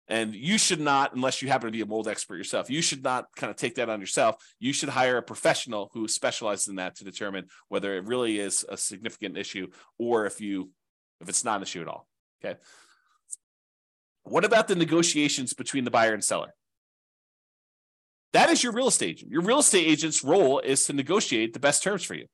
And 0.06 0.34
you 0.34 0.58
should 0.58 0.80
not, 0.80 1.14
unless 1.14 1.40
you 1.40 1.48
happen 1.48 1.68
to 1.68 1.72
be 1.72 1.80
a 1.80 1.86
mold 1.86 2.08
expert 2.08 2.36
yourself, 2.36 2.68
you 2.68 2.82
should 2.82 3.02
not 3.02 3.26
kind 3.36 3.50
of 3.50 3.56
take 3.56 3.76
that 3.76 3.88
on 3.88 4.00
yourself. 4.00 4.36
You 4.58 4.72
should 4.74 4.90
hire 4.90 5.16
a 5.16 5.22
professional 5.22 5.90
who 5.94 6.08
specializes 6.08 6.68
in 6.68 6.76
that 6.76 6.96
to 6.96 7.04
determine 7.04 7.46
whether 7.68 7.96
it 7.96 8.04
really 8.04 8.38
is 8.38 8.66
a 8.68 8.76
significant 8.76 9.38
issue 9.38 9.68
or 9.98 10.26
if 10.26 10.40
you 10.40 10.70
if 11.20 11.28
it's 11.28 11.44
not 11.44 11.56
an 11.56 11.62
issue 11.62 11.80
at 11.80 11.88
all. 11.88 12.06
Okay. 12.44 12.58
What 14.24 14.44
about 14.44 14.68
the 14.68 14.74
negotiations 14.74 15.54
between 15.54 15.84
the 15.84 15.90
buyer 15.90 16.12
and 16.12 16.22
seller? 16.22 16.54
That 18.34 18.50
is 18.50 18.62
your 18.62 18.72
real 18.72 18.88
estate 18.88 19.10
agent. 19.10 19.30
Your 19.30 19.42
real 19.42 19.60
estate 19.60 19.86
agent's 19.86 20.24
role 20.24 20.58
is 20.58 20.84
to 20.86 20.92
negotiate 20.92 21.54
the 21.54 21.60
best 21.60 21.82
terms 21.82 22.02
for 22.02 22.14
you. 22.14 22.26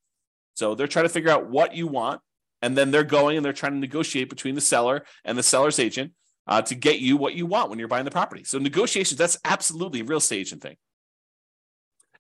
So 0.55 0.75
they're 0.75 0.89
trying 0.89 1.05
to 1.05 1.11
figure 1.11 1.31
out 1.31 1.49
what 1.49 1.75
you 1.75 1.87
want, 1.87 2.21
and 2.63 2.77
then 2.77 2.91
they're 2.91 3.05
going 3.05 3.37
and 3.37 3.45
they're 3.45 3.53
trying 3.53 3.75
to 3.75 3.79
negotiate 3.79 4.29
between 4.29 4.55
the 4.55 4.61
seller 4.61 5.05
and 5.25 5.37
the 5.37 5.43
seller's 5.43 5.79
agent 5.79 6.13
uh, 6.51 6.61
to 6.61 6.75
get 6.75 6.99
you 6.99 7.17
what 7.17 7.35
you 7.35 7.47
want 7.47 7.71
when 7.71 7.79
you're 7.79 7.89
buying 7.89 8.05
the 8.05 8.11
property. 8.11 8.43
So 8.43 8.59
negotiations, 8.59 9.17
that's 9.17 9.39
absolutely 9.45 10.01
a 10.01 10.05
real 10.05 10.19
estate 10.19 10.41
agent 10.41 10.63
thing. 10.63 10.77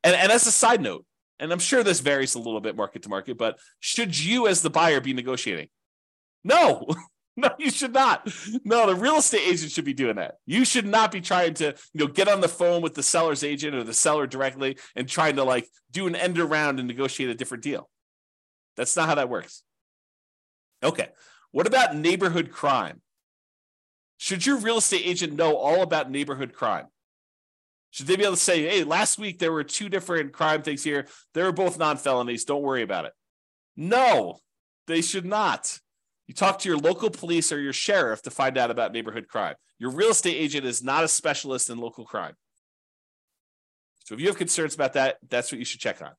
And, 0.04 0.14
and 0.14 0.30
as 0.30 0.46
a 0.46 0.52
side 0.52 0.80
note, 0.80 1.04
and 1.40 1.52
I'm 1.52 1.58
sure 1.58 1.82
this 1.82 2.00
varies 2.00 2.36
a 2.36 2.38
little 2.38 2.60
bit 2.60 2.76
market 2.76 3.02
to 3.02 3.08
market, 3.08 3.36
but 3.36 3.58
should 3.80 4.18
you 4.18 4.46
as 4.46 4.62
the 4.62 4.70
buyer 4.70 5.00
be 5.00 5.12
negotiating? 5.12 5.68
No, 6.44 6.86
no, 7.36 7.50
you 7.58 7.70
should 7.70 7.92
not. 7.92 8.30
No, 8.64 8.86
the 8.86 8.94
real 8.94 9.16
estate 9.16 9.46
agent 9.46 9.72
should 9.72 9.84
be 9.84 9.94
doing 9.94 10.16
that. 10.16 10.36
You 10.46 10.64
should 10.64 10.86
not 10.86 11.10
be 11.10 11.20
trying 11.20 11.54
to, 11.54 11.74
you 11.92 12.06
know, 12.06 12.06
get 12.06 12.28
on 12.28 12.40
the 12.40 12.48
phone 12.48 12.82
with 12.82 12.94
the 12.94 13.02
seller's 13.02 13.42
agent 13.42 13.74
or 13.74 13.82
the 13.82 13.92
seller 13.92 14.28
directly 14.28 14.78
and 14.94 15.08
trying 15.08 15.36
to 15.36 15.44
like 15.44 15.66
do 15.90 16.06
an 16.06 16.14
end 16.14 16.38
around 16.38 16.78
and 16.78 16.86
negotiate 16.86 17.30
a 17.30 17.34
different 17.34 17.64
deal. 17.64 17.90
That's 18.76 18.96
not 18.96 19.08
how 19.08 19.16
that 19.16 19.28
works. 19.28 19.64
Okay. 20.84 21.08
What 21.50 21.66
about 21.66 21.96
neighborhood 21.96 22.52
crime? 22.52 23.02
Should 24.20 24.44
your 24.44 24.58
real 24.58 24.76
estate 24.76 25.06
agent 25.06 25.32
know 25.32 25.56
all 25.56 25.80
about 25.80 26.10
neighborhood 26.10 26.52
crime? 26.52 26.88
Should 27.90 28.06
they 28.06 28.16
be 28.16 28.24
able 28.24 28.34
to 28.34 28.40
say, 28.40 28.68
hey, 28.68 28.84
last 28.84 29.18
week 29.18 29.38
there 29.38 29.50
were 29.50 29.64
two 29.64 29.88
different 29.88 30.34
crime 30.34 30.60
things 30.60 30.84
here. 30.84 31.06
They 31.32 31.42
were 31.42 31.52
both 31.52 31.78
non 31.78 31.96
felonies. 31.96 32.44
Don't 32.44 32.60
worry 32.60 32.82
about 32.82 33.06
it. 33.06 33.12
No, 33.78 34.36
they 34.86 35.00
should 35.00 35.24
not. 35.24 35.80
You 36.26 36.34
talk 36.34 36.58
to 36.58 36.68
your 36.68 36.76
local 36.76 37.08
police 37.08 37.50
or 37.50 37.58
your 37.62 37.72
sheriff 37.72 38.20
to 38.24 38.30
find 38.30 38.58
out 38.58 38.70
about 38.70 38.92
neighborhood 38.92 39.26
crime. 39.26 39.54
Your 39.78 39.90
real 39.90 40.10
estate 40.10 40.36
agent 40.36 40.66
is 40.66 40.82
not 40.82 41.02
a 41.02 41.08
specialist 41.08 41.70
in 41.70 41.78
local 41.78 42.04
crime. 42.04 42.34
So 44.04 44.14
if 44.14 44.20
you 44.20 44.26
have 44.26 44.36
concerns 44.36 44.74
about 44.74 44.92
that, 44.92 45.16
that's 45.30 45.50
what 45.50 45.60
you 45.60 45.64
should 45.64 45.80
check 45.80 46.02
on. 46.02 46.12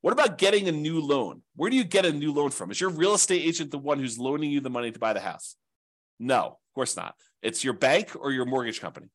What 0.00 0.12
about 0.12 0.38
getting 0.38 0.66
a 0.66 0.72
new 0.72 1.00
loan? 1.00 1.42
Where 1.54 1.70
do 1.70 1.76
you 1.76 1.84
get 1.84 2.04
a 2.04 2.12
new 2.12 2.32
loan 2.32 2.50
from? 2.50 2.72
Is 2.72 2.80
your 2.80 2.90
real 2.90 3.14
estate 3.14 3.46
agent 3.46 3.70
the 3.70 3.78
one 3.78 4.00
who's 4.00 4.18
loaning 4.18 4.50
you 4.50 4.58
the 4.58 4.70
money 4.70 4.90
to 4.90 4.98
buy 4.98 5.12
the 5.12 5.20
house? 5.20 5.54
No, 6.18 6.58
course 6.76 6.96
not. 6.96 7.14
It's 7.42 7.64
your 7.64 7.72
bank 7.72 8.14
or 8.14 8.30
your 8.30 8.44
mortgage 8.44 8.80
company. 8.80 9.08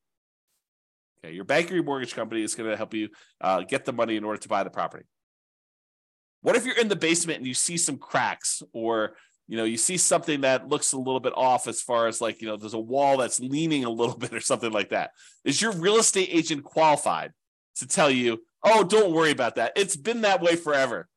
Okay, 1.24 1.34
your 1.34 1.44
bank 1.44 1.70
or 1.70 1.74
your 1.74 1.84
mortgage 1.84 2.14
company 2.14 2.42
is 2.42 2.54
going 2.54 2.68
to 2.68 2.76
help 2.76 2.92
you 2.92 3.08
uh, 3.40 3.62
get 3.62 3.84
the 3.84 3.92
money 3.92 4.16
in 4.16 4.24
order 4.24 4.38
to 4.38 4.48
buy 4.48 4.64
the 4.64 4.70
property. 4.70 5.04
What 6.42 6.56
if 6.56 6.66
you're 6.66 6.78
in 6.78 6.88
the 6.88 6.96
basement 6.96 7.38
and 7.38 7.46
you 7.46 7.54
see 7.54 7.76
some 7.76 7.96
cracks 7.96 8.62
or 8.72 9.14
you 9.46 9.56
know 9.56 9.64
you 9.64 9.76
see 9.76 9.96
something 9.96 10.40
that 10.40 10.68
looks 10.68 10.92
a 10.92 10.98
little 10.98 11.20
bit 11.20 11.34
off 11.36 11.68
as 11.68 11.80
far 11.80 12.08
as 12.08 12.20
like 12.20 12.42
you 12.42 12.48
know 12.48 12.56
there's 12.56 12.74
a 12.74 12.80
wall 12.80 13.16
that's 13.16 13.38
leaning 13.38 13.84
a 13.84 13.90
little 13.90 14.16
bit 14.22 14.34
or 14.34 14.40
something 14.40 14.72
like 14.72 14.90
that 14.90 15.10
is 15.44 15.60
your 15.60 15.72
real 15.72 15.96
estate 15.96 16.28
agent 16.30 16.64
qualified 16.64 17.32
to 17.76 17.86
tell 17.86 18.10
you 18.10 18.40
oh 18.64 18.84
don't 18.84 19.12
worry 19.12 19.30
about 19.30 19.56
that 19.56 19.72
it's 19.74 19.96
been 19.96 20.22
that 20.22 20.40
way 20.40 20.54
forever 20.54 21.08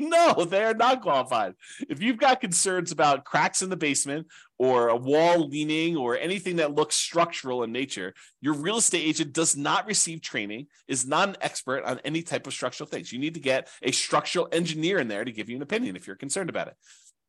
no, 0.08 0.46
they 0.46 0.64
are 0.64 0.72
not 0.72 1.02
qualified. 1.02 1.54
If 1.90 2.02
you've 2.02 2.16
got 2.16 2.40
concerns 2.40 2.90
about 2.90 3.24
cracks 3.24 3.60
in 3.60 3.68
the 3.68 3.76
basement 3.76 4.28
or 4.58 4.88
a 4.88 4.96
wall 4.96 5.46
leaning 5.46 5.94
or 5.94 6.16
anything 6.16 6.56
that 6.56 6.74
looks 6.74 6.94
structural 6.94 7.62
in 7.64 7.70
nature, 7.70 8.14
your 8.40 8.54
real 8.54 8.78
estate 8.78 9.06
agent 9.06 9.34
does 9.34 9.58
not 9.58 9.86
receive 9.86 10.22
training, 10.22 10.68
is 10.88 11.06
not 11.06 11.28
an 11.28 11.36
expert 11.42 11.84
on 11.84 12.00
any 12.02 12.22
type 12.22 12.46
of 12.46 12.54
structural 12.54 12.88
things. 12.88 13.12
You 13.12 13.18
need 13.18 13.34
to 13.34 13.40
get 13.40 13.68
a 13.82 13.92
structural 13.92 14.48
engineer 14.52 14.98
in 14.98 15.08
there 15.08 15.24
to 15.24 15.32
give 15.32 15.50
you 15.50 15.56
an 15.56 15.62
opinion 15.62 15.96
if 15.96 16.06
you're 16.06 16.16
concerned 16.16 16.48
about 16.48 16.68
it. 16.68 16.76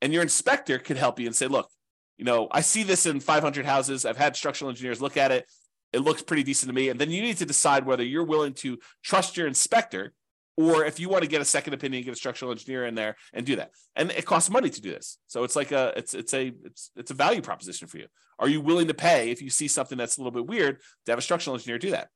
And 0.02 0.14
your 0.14 0.24
inspector 0.24 0.80
could 0.80 0.98
help 0.98 1.20
you 1.20 1.26
and 1.26 1.36
say, 1.36 1.48
look, 1.48 1.70
you 2.18 2.24
know, 2.24 2.48
I 2.52 2.62
see 2.62 2.84
this 2.84 3.06
in 3.06 3.20
500 3.20 3.66
houses. 3.66 4.06
I've 4.06 4.18
had 4.18 4.38
structural 4.38 4.70
engineers 4.70 5.02
look 5.02 5.18
at 5.18 5.32
it. 5.32 5.46
It 5.92 6.00
looks 6.00 6.22
pretty 6.22 6.44
decent 6.44 6.70
to 6.70 6.74
me. 6.74 6.88
And 6.88 7.00
then 7.00 7.12
you 7.12 7.22
need 7.22 7.38
to 7.38 7.46
decide 7.46 7.86
whether 7.86 8.04
you're 8.04 8.24
willing 8.24 8.54
to 8.56 8.80
trust 9.04 9.36
your 9.36 9.48
inspector 9.48 10.14
or 10.58 10.86
if 10.86 11.00
you 11.00 11.10
want 11.10 11.24
to 11.24 11.30
get 11.30 11.42
a 11.42 11.46
second 11.46 11.74
opinion, 11.74 12.04
get 12.04 12.14
a 12.14 12.18
structural 12.18 12.52
engineer 12.52 12.86
in 12.86 12.96
there 12.96 13.16
and 13.34 13.46
do 13.46 13.56
that. 13.56 13.72
And 13.96 14.12
it 14.12 14.26
costs 14.26 14.50
money 14.50 14.70
to 14.70 14.82
do 14.82 14.92
this. 14.92 15.18
So 15.28 15.44
it's 15.44 15.56
like 15.56 15.72
a 15.72 15.94
it's 15.96 16.14
it's 16.14 16.34
a 16.34 16.52
it's 16.64 16.92
it's 16.96 17.12
a 17.12 17.16
value 17.16 17.42
proposition 17.42 17.88
for 17.88 17.98
you. 17.98 18.08
Are 18.40 18.50
you 18.50 18.62
willing 18.62 18.88
to 18.88 18.94
pay 18.94 19.30
if 19.32 19.42
you 19.42 19.50
see 19.50 19.68
something 19.68 19.98
that's 19.98 20.18
a 20.18 20.22
little 20.22 20.32
bit 20.32 20.48
weird 20.48 20.80
to 21.06 21.12
have 21.12 21.20
a 21.20 21.22
structural 21.22 21.56
engineer 21.56 21.78
do 21.78 21.92
that? 21.92 22.10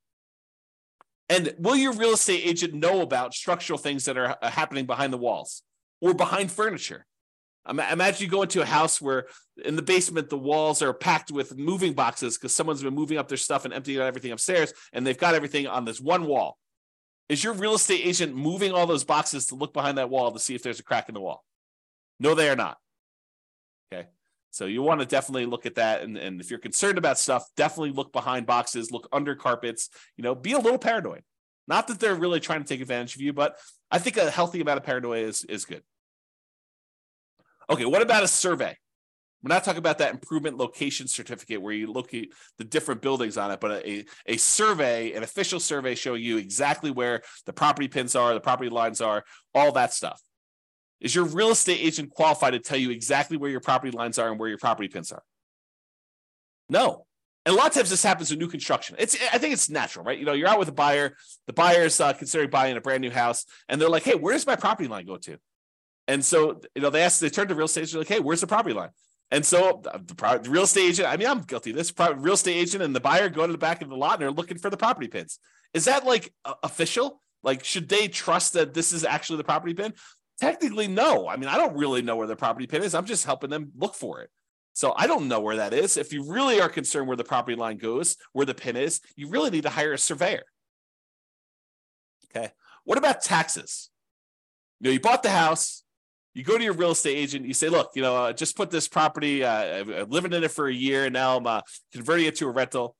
And 1.30 1.56
will 1.58 1.76
your 1.76 1.94
real 1.94 2.14
estate 2.14 2.46
agent 2.46 2.74
know 2.74 3.02
about 3.02 3.34
structural 3.34 3.80
things 3.80 4.06
that 4.06 4.18
are 4.18 4.38
uh, 4.42 4.50
happening 4.50 4.86
behind 4.86 5.12
the 5.12 5.18
walls 5.18 5.64
or 6.02 6.14
behind 6.14 6.52
furniture? 6.52 7.06
Imagine 7.68 8.24
you 8.24 8.30
go 8.30 8.44
into 8.44 8.62
a 8.62 8.66
house 8.66 9.02
where 9.02 9.26
in 9.64 9.76
the 9.76 9.82
basement 9.82 10.30
the 10.30 10.38
walls 10.38 10.84
are 10.84 10.94
packed 10.94 11.32
with 11.32 11.58
moving 11.58 11.94
boxes 11.94 12.38
because 12.38 12.54
someone's 12.54 12.84
been 12.84 12.94
moving 12.94 13.18
up 13.18 13.28
their 13.28 13.40
stuff 13.40 13.66
and 13.66 13.74
emptying 13.74 14.00
out 14.00 14.06
everything 14.06 14.32
upstairs, 14.32 14.72
and 14.94 15.06
they've 15.06 15.18
got 15.18 15.34
everything 15.34 15.66
on 15.66 15.84
this 15.84 16.00
one 16.00 16.28
wall. 16.28 16.60
Is 17.28 17.44
your 17.44 17.54
real 17.54 17.76
estate 17.76 18.06
agent 18.06 18.36
moving 18.36 18.72
all 18.72 18.86
those 18.86 19.04
boxes 19.04 19.48
to 19.48 19.56
look 19.56 19.74
behind 19.74 19.98
that 19.98 20.10
wall 20.10 20.32
to 20.32 20.40
see 20.40 20.54
if 20.54 20.62
there's 20.62 20.80
a 20.80 20.84
crack 20.84 21.10
in 21.10 21.16
the 21.16 21.22
wall? 21.22 21.44
No, 22.20 22.36
they 22.36 22.50
are 22.50 22.56
not. 22.56 22.78
Okay. 23.92 24.08
So 24.52 24.66
you 24.66 24.82
want 24.84 25.02
to 25.02 25.06
definitely 25.06 25.46
look 25.46 25.66
at 25.66 25.76
that. 25.76 26.02
And, 26.02 26.18
and 26.18 26.40
if 26.40 26.50
you're 26.50 26.60
concerned 26.60 26.98
about 26.98 27.18
stuff, 27.18 27.50
definitely 27.58 27.92
look 27.92 28.14
behind 28.14 28.46
boxes, 28.46 28.92
look 28.92 29.08
under 29.12 29.36
carpets, 29.36 29.90
you 30.18 30.24
know, 30.24 30.36
be 30.36 30.54
a 30.54 30.60
little 30.60 30.78
paranoid. 30.78 31.24
Not 31.68 31.88
that 31.88 32.00
they're 32.00 32.16
really 32.16 32.40
trying 32.40 32.62
to 32.62 32.68
take 32.68 32.82
advantage 32.82 33.16
of 33.16 33.22
you, 33.22 33.34
but 33.34 33.58
I 33.90 33.98
think 33.98 34.18
a 34.18 34.30
healthy 34.30 34.62
amount 34.62 34.78
of 34.78 34.84
paranoia 34.84 35.24
is, 35.24 35.44
is 35.46 35.66
good. 35.66 35.84
Okay, 37.70 37.86
what 37.86 38.04
about 38.04 38.24
a 38.24 38.28
survey? 38.28 38.78
We're 39.44 39.50
not 39.50 39.64
talking 39.64 39.80
about 39.80 40.00
that 40.00 40.12
improvement 40.12 40.58
location 40.58 41.08
certificate 41.08 41.62
where 41.62 41.74
you 41.74 41.92
look 41.92 42.14
at 42.14 42.26
the 42.58 42.64
different 42.64 43.02
buildings 43.02 43.38
on 43.38 43.52
it, 43.52 43.60
but 43.60 43.86
a, 43.86 44.06
a 44.26 44.38
survey, 44.38 45.14
an 45.14 45.22
official 45.22 45.60
survey 45.60 45.94
showing 45.94 46.24
you 46.24 46.38
exactly 46.38 46.90
where 46.90 47.22
the 47.46 47.54
property 47.54 47.88
pins 47.88 48.16
are, 48.16 48.34
the 48.34 48.40
property 48.40 48.70
lines 48.70 49.02
are, 49.02 49.24
all 49.54 49.72
that 49.74 49.94
stuff. 49.94 50.20
Is 51.00 51.14
your 51.14 51.26
real 51.26 51.52
estate 51.52 51.80
agent 51.80 52.10
qualified 52.10 52.54
to 52.54 52.60
tell 52.60 52.78
you 52.78 52.90
exactly 52.90 53.38
where 53.38 53.52
your 53.52 53.60
property 53.60 53.96
lines 53.96 54.18
are 54.18 54.32
and 54.32 54.40
where 54.40 54.50
your 54.50 54.58
property 54.58 54.88
pins 54.88 55.12
are? 55.12 55.22
No. 56.68 57.06
And 57.46 57.54
a 57.54 57.58
lot 57.58 57.68
of 57.68 57.74
times 57.74 57.92
this 57.92 58.02
happens 58.02 58.32
with 58.32 58.40
new 58.40 58.48
construction. 58.48 58.96
It's 58.98 59.16
I 59.32 59.38
think 59.38 59.54
it's 59.54 59.70
natural, 59.70 60.04
right? 60.04 60.18
You 60.18 60.26
know, 60.26 60.34
you're 60.34 60.48
out 60.48 60.58
with 60.58 60.70
a 60.70 60.74
buyer, 60.74 61.16
the 61.46 61.54
buyer 61.54 61.84
is 61.84 62.02
uh, 62.02 62.14
considering 62.14 62.50
buying 62.50 62.76
a 62.76 62.82
brand 62.82 63.02
new 63.02 63.12
house, 63.12 63.46
and 63.70 63.80
they're 63.80 63.90
like, 63.90 64.02
"Hey, 64.02 64.16
where 64.16 64.34
does 64.34 64.48
my 64.48 64.56
property 64.56 64.90
line 64.90 65.06
go 65.06 65.18
to?" 65.18 65.38
And 66.08 66.24
so, 66.24 66.62
you 66.76 66.82
know, 66.82 66.90
they 66.90 67.02
ask, 67.02 67.20
they 67.20 67.30
turn 67.30 67.48
to 67.48 67.56
real 67.56 67.66
estate 67.66 67.90
they're 67.90 68.00
like, 68.00 68.08
hey, 68.08 68.20
where's 68.20 68.42
the 68.42 68.48
property 68.48 68.76
line? 68.76 68.90
And 69.32 69.46
so 69.46 69.82
the, 69.84 70.02
the, 70.14 70.50
real 70.50 70.64
estate 70.64 70.90
agent, 70.90 71.08
I 71.08 71.18
mean, 71.18 71.28
I'm 71.28 71.42
guilty 71.42 71.72
this. 71.72 71.94
Real 71.98 72.36
estate 72.36 72.56
agent 72.56 72.84
and 72.84 72.96
the 72.96 73.00
buyer 73.00 73.30
go 73.30 73.46
to 73.46 73.52
the 73.52 73.58
back 73.58 73.82
of 73.82 73.90
the 73.90 73.96
lot 73.96 74.14
and 74.14 74.22
they're 74.22 74.32
looking 74.32 74.58
for 74.58 74.70
the 74.70 74.78
property 74.78 75.08
pins. 75.08 75.40
Is 75.74 75.86
that 75.86 76.06
like 76.06 76.34
uh, 76.46 76.54
official? 76.64 77.22
Like, 77.44 77.64
should 77.64 77.90
they 77.90 78.08
trust 78.08 78.54
that 78.54 78.74
this 78.74 78.94
is 78.94 79.04
actually 79.04 79.38
the 79.38 79.44
property 79.44 79.74
pin? 79.74 79.94
Technically, 80.40 80.88
no. 80.88 81.28
I 81.28 81.38
mean, 81.38 81.50
I 81.50 81.58
don't 81.58 81.78
really 81.78 82.02
know 82.02 82.16
where 82.16 82.28
the 82.28 82.36
property 82.36 82.68
pin 82.68 82.84
is. 82.84 82.94
I'm 82.94 83.06
just 83.06 83.26
helping 83.26 83.50
them 83.50 83.72
look 83.78 83.96
for 83.96 84.22
it. 84.22 84.30
So 84.74 84.94
I 84.98 85.08
don't 85.08 85.30
know 85.30 85.40
where 85.40 85.56
that 85.56 85.74
is. 85.74 85.96
If 85.96 86.12
you 86.12 86.30
really 86.30 86.60
are 86.60 86.68
concerned 86.68 87.08
where 87.08 87.16
the 87.16 87.24
property 87.24 87.56
line 87.56 87.78
goes, 87.78 88.18
where 88.34 88.46
the 88.46 88.54
pin 88.54 88.76
is, 88.76 89.00
you 89.16 89.30
really 89.30 89.50
need 89.50 89.64
to 89.64 89.70
hire 89.70 89.94
a 89.94 89.98
surveyor. 89.98 90.44
Okay. 92.30 92.52
What 92.84 92.98
about 92.98 93.22
taxes? 93.22 93.90
You 94.82 94.90
know, 94.90 94.94
you 94.94 95.00
bought 95.00 95.24
the 95.24 95.30
house, 95.30 95.85
you 96.36 96.44
go 96.44 96.58
to 96.58 96.64
your 96.64 96.74
real 96.74 96.92
estate 96.92 97.16
agent, 97.16 97.46
you 97.46 97.54
say, 97.54 97.70
look, 97.70 97.92
you 97.96 98.02
know, 98.02 98.16
uh, 98.16 98.34
just 98.34 98.58
put 98.58 98.70
this 98.70 98.90
property, 98.90 99.44
uh, 99.44 99.84
I'm 100.02 100.10
living 100.10 100.34
in 100.34 100.44
it 100.44 100.52
for 100.52 100.68
a 100.68 100.74
year, 100.74 101.06
and 101.06 101.14
now 101.14 101.38
I'm 101.38 101.48
uh, 101.48 101.62
converting 101.94 102.26
it 102.26 102.36
to 102.38 102.48
a 102.48 102.52
rental. 102.52 102.96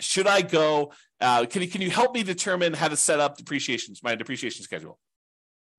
Should 0.00 0.26
I 0.26 0.42
go? 0.42 0.92
Uh, 1.18 1.46
can, 1.46 1.62
you, 1.62 1.68
can 1.68 1.80
you 1.80 1.90
help 1.90 2.14
me 2.14 2.22
determine 2.22 2.74
how 2.74 2.88
to 2.88 2.96
set 2.96 3.20
up 3.20 3.38
depreciations, 3.38 4.02
my 4.02 4.14
depreciation 4.14 4.62
schedule? 4.62 4.98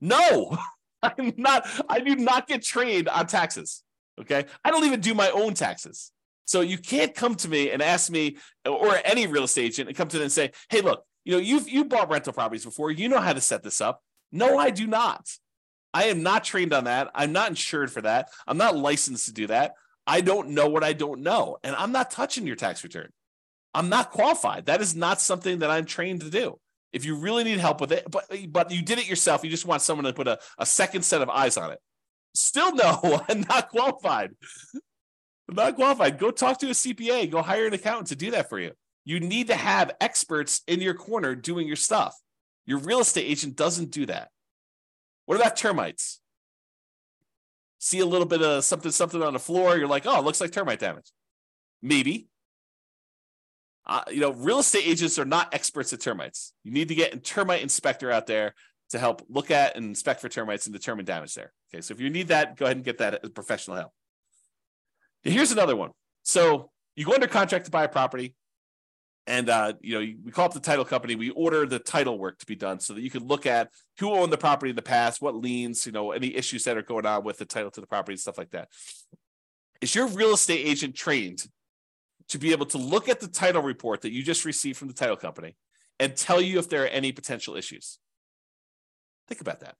No, 0.01 0.57
I'm 1.03 1.33
not, 1.37 1.67
I 1.87 1.99
do 1.99 2.15
not 2.15 2.47
get 2.47 2.63
trained 2.63 3.07
on 3.07 3.27
taxes. 3.27 3.83
Okay. 4.19 4.45
I 4.65 4.71
don't 4.71 4.83
even 4.85 4.99
do 4.99 5.13
my 5.13 5.29
own 5.29 5.53
taxes. 5.53 6.11
So 6.45 6.61
you 6.61 6.79
can't 6.79 7.13
come 7.13 7.35
to 7.35 7.47
me 7.47 7.69
and 7.69 7.83
ask 7.83 8.09
me 8.09 8.37
or 8.65 8.99
any 9.05 9.27
real 9.27 9.43
estate 9.43 9.65
agent 9.65 9.89
and 9.89 9.97
come 9.97 10.07
to 10.07 10.17
them 10.17 10.23
and 10.23 10.31
say, 10.31 10.51
hey, 10.69 10.81
look, 10.81 11.03
you 11.23 11.33
know, 11.33 11.39
you've 11.39 11.69
you 11.69 11.85
bought 11.85 12.09
rental 12.09 12.33
properties 12.33 12.65
before. 12.65 12.89
You 12.89 13.09
know 13.09 13.19
how 13.19 13.33
to 13.33 13.41
set 13.41 13.61
this 13.61 13.81
up. 13.81 14.01
No, 14.31 14.57
I 14.57 14.71
do 14.71 14.87
not. 14.87 15.27
I 15.97 16.03
am 16.09 16.21
not 16.21 16.43
trained 16.43 16.73
on 16.73 16.83
that. 16.83 17.09
I'm 17.15 17.31
not 17.31 17.49
insured 17.49 17.91
for 17.91 18.01
that. 18.01 18.29
I'm 18.45 18.57
not 18.57 18.77
licensed 18.77 19.25
to 19.25 19.33
do 19.33 19.47
that. 19.47 19.73
I 20.05 20.21
don't 20.21 20.49
know 20.49 20.69
what 20.69 20.83
I 20.83 20.93
don't 20.93 21.21
know. 21.21 21.57
And 21.63 21.75
I'm 21.75 21.91
not 21.91 22.11
touching 22.11 22.45
your 22.45 22.55
tax 22.55 22.83
return. 22.83 23.09
I'm 23.73 23.89
not 23.89 24.11
qualified. 24.11 24.67
That 24.67 24.79
is 24.79 24.95
not 24.95 25.19
something 25.19 25.57
that 25.59 25.71
I'm 25.71 25.85
trained 25.85 26.21
to 26.21 26.29
do. 26.29 26.59
If 26.93 27.03
you 27.03 27.15
really 27.15 27.43
need 27.43 27.57
help 27.57 27.81
with 27.81 27.91
it, 27.91 28.05
but 28.11 28.25
but 28.49 28.69
you 28.69 28.83
did 28.83 28.99
it 28.99 29.09
yourself, 29.09 29.43
you 29.43 29.49
just 29.49 29.65
want 29.65 29.81
someone 29.81 30.05
to 30.05 30.13
put 30.13 30.27
a, 30.27 30.37
a 30.59 30.67
second 30.67 31.01
set 31.01 31.23
of 31.23 31.31
eyes 31.31 31.57
on 31.57 31.71
it. 31.71 31.79
Still 32.35 32.75
no, 32.75 33.23
I'm 33.29 33.41
not 33.49 33.69
qualified. 33.69 34.35
I'm 35.49 35.55
not 35.55 35.75
qualified. 35.75 36.19
Go 36.19 36.29
talk 36.29 36.59
to 36.59 36.67
a 36.67 36.73
CPA, 36.73 37.31
go 37.31 37.41
hire 37.41 37.65
an 37.65 37.73
accountant 37.73 38.09
to 38.09 38.15
do 38.15 38.29
that 38.31 38.49
for 38.49 38.59
you. 38.59 38.73
You 39.03 39.19
need 39.19 39.47
to 39.47 39.55
have 39.55 39.95
experts 39.99 40.61
in 40.67 40.79
your 40.79 40.93
corner 40.93 41.33
doing 41.33 41.65
your 41.65 41.75
stuff. 41.75 42.15
Your 42.67 42.77
real 42.77 42.99
estate 42.99 43.25
agent 43.25 43.55
doesn't 43.55 43.89
do 43.89 44.05
that. 44.05 44.29
What 45.27 45.35
about 45.35 45.57
termites? 45.57 46.21
See 47.79 47.99
a 47.99 48.05
little 48.05 48.25
bit 48.25 48.41
of 48.41 48.63
something, 48.63 48.91
something 48.91 49.21
on 49.21 49.33
the 49.33 49.39
floor. 49.39 49.77
You're 49.77 49.87
like, 49.87 50.05
oh, 50.05 50.17
it 50.17 50.23
looks 50.23 50.41
like 50.41 50.51
termite 50.51 50.79
damage. 50.79 51.11
Maybe. 51.81 52.27
Uh, 53.85 54.03
you 54.09 54.21
know, 54.21 54.31
real 54.31 54.59
estate 54.59 54.87
agents 54.87 55.19
are 55.19 55.25
not 55.25 55.53
experts 55.53 55.91
at 55.91 55.99
termites. 55.99 56.53
You 56.63 56.71
need 56.71 56.87
to 56.87 56.95
get 56.95 57.13
a 57.13 57.17
termite 57.17 57.61
inspector 57.61 58.09
out 58.09 58.25
there 58.25 58.55
to 58.89 58.99
help 58.99 59.21
look 59.27 59.51
at 59.51 59.75
and 59.75 59.85
inspect 59.85 60.21
for 60.21 60.29
termites 60.29 60.65
and 60.65 60.73
determine 60.73 61.03
damage 61.03 61.33
there. 61.35 61.51
Okay, 61.73 61.81
so 61.81 61.93
if 61.93 61.99
you 61.99 62.09
need 62.09 62.29
that, 62.29 62.55
go 62.55 62.65
ahead 62.65 62.77
and 62.77 62.85
get 62.85 62.99
that 62.99 63.19
as 63.21 63.29
professional 63.29 63.75
help. 63.75 63.91
Here's 65.23 65.51
another 65.51 65.75
one. 65.75 65.91
So 66.23 66.71
you 66.95 67.05
go 67.05 67.13
under 67.13 67.27
contract 67.27 67.65
to 67.65 67.71
buy 67.71 67.83
a 67.83 67.89
property 67.89 68.33
and 69.27 69.49
uh, 69.49 69.73
you 69.81 69.93
know 69.93 69.99
we 70.23 70.31
call 70.31 70.45
up 70.45 70.53
the 70.53 70.59
title 70.59 70.85
company. 70.85 71.15
We 71.15 71.29
order 71.31 71.65
the 71.65 71.79
title 71.79 72.17
work 72.17 72.39
to 72.39 72.45
be 72.45 72.55
done 72.55 72.79
so 72.79 72.93
that 72.93 73.01
you 73.01 73.11
can 73.11 73.27
look 73.27 73.45
at 73.45 73.69
who 73.99 74.11
owned 74.11 74.31
the 74.31 74.37
property 74.37 74.69
in 74.69 74.75
the 74.75 74.81
past 74.81 75.21
what 75.21 75.35
liens 75.35 75.85
you 75.85 75.91
know 75.91 76.11
any 76.11 76.35
issues 76.35 76.63
that 76.63 76.77
are 76.77 76.81
going 76.81 77.05
on 77.05 77.23
with 77.23 77.37
the 77.37 77.45
title 77.45 77.69
to 77.71 77.81
the 77.81 77.87
property 77.87 78.13
and 78.13 78.19
stuff 78.19 78.37
like 78.37 78.51
that. 78.51 78.69
Is 79.81 79.93
your 79.93 80.07
real 80.07 80.33
estate 80.33 80.65
agent 80.65 80.95
trained 80.95 81.43
to 82.29 82.39
be 82.39 82.51
able 82.51 82.65
to 82.67 82.77
look 82.77 83.09
at 83.09 83.19
the 83.19 83.27
title 83.27 83.61
report 83.61 84.01
that 84.01 84.11
you 84.11 84.23
just 84.23 84.45
received 84.45 84.77
from 84.77 84.87
the 84.87 84.93
title 84.93 85.17
company 85.17 85.55
and 85.99 86.15
tell 86.15 86.41
you 86.41 86.57
if 86.57 86.69
there 86.69 86.83
are 86.83 86.87
any 86.87 87.11
potential 87.11 87.55
issues? 87.55 87.99
Think 89.27 89.41
about 89.41 89.59
that 89.59 89.75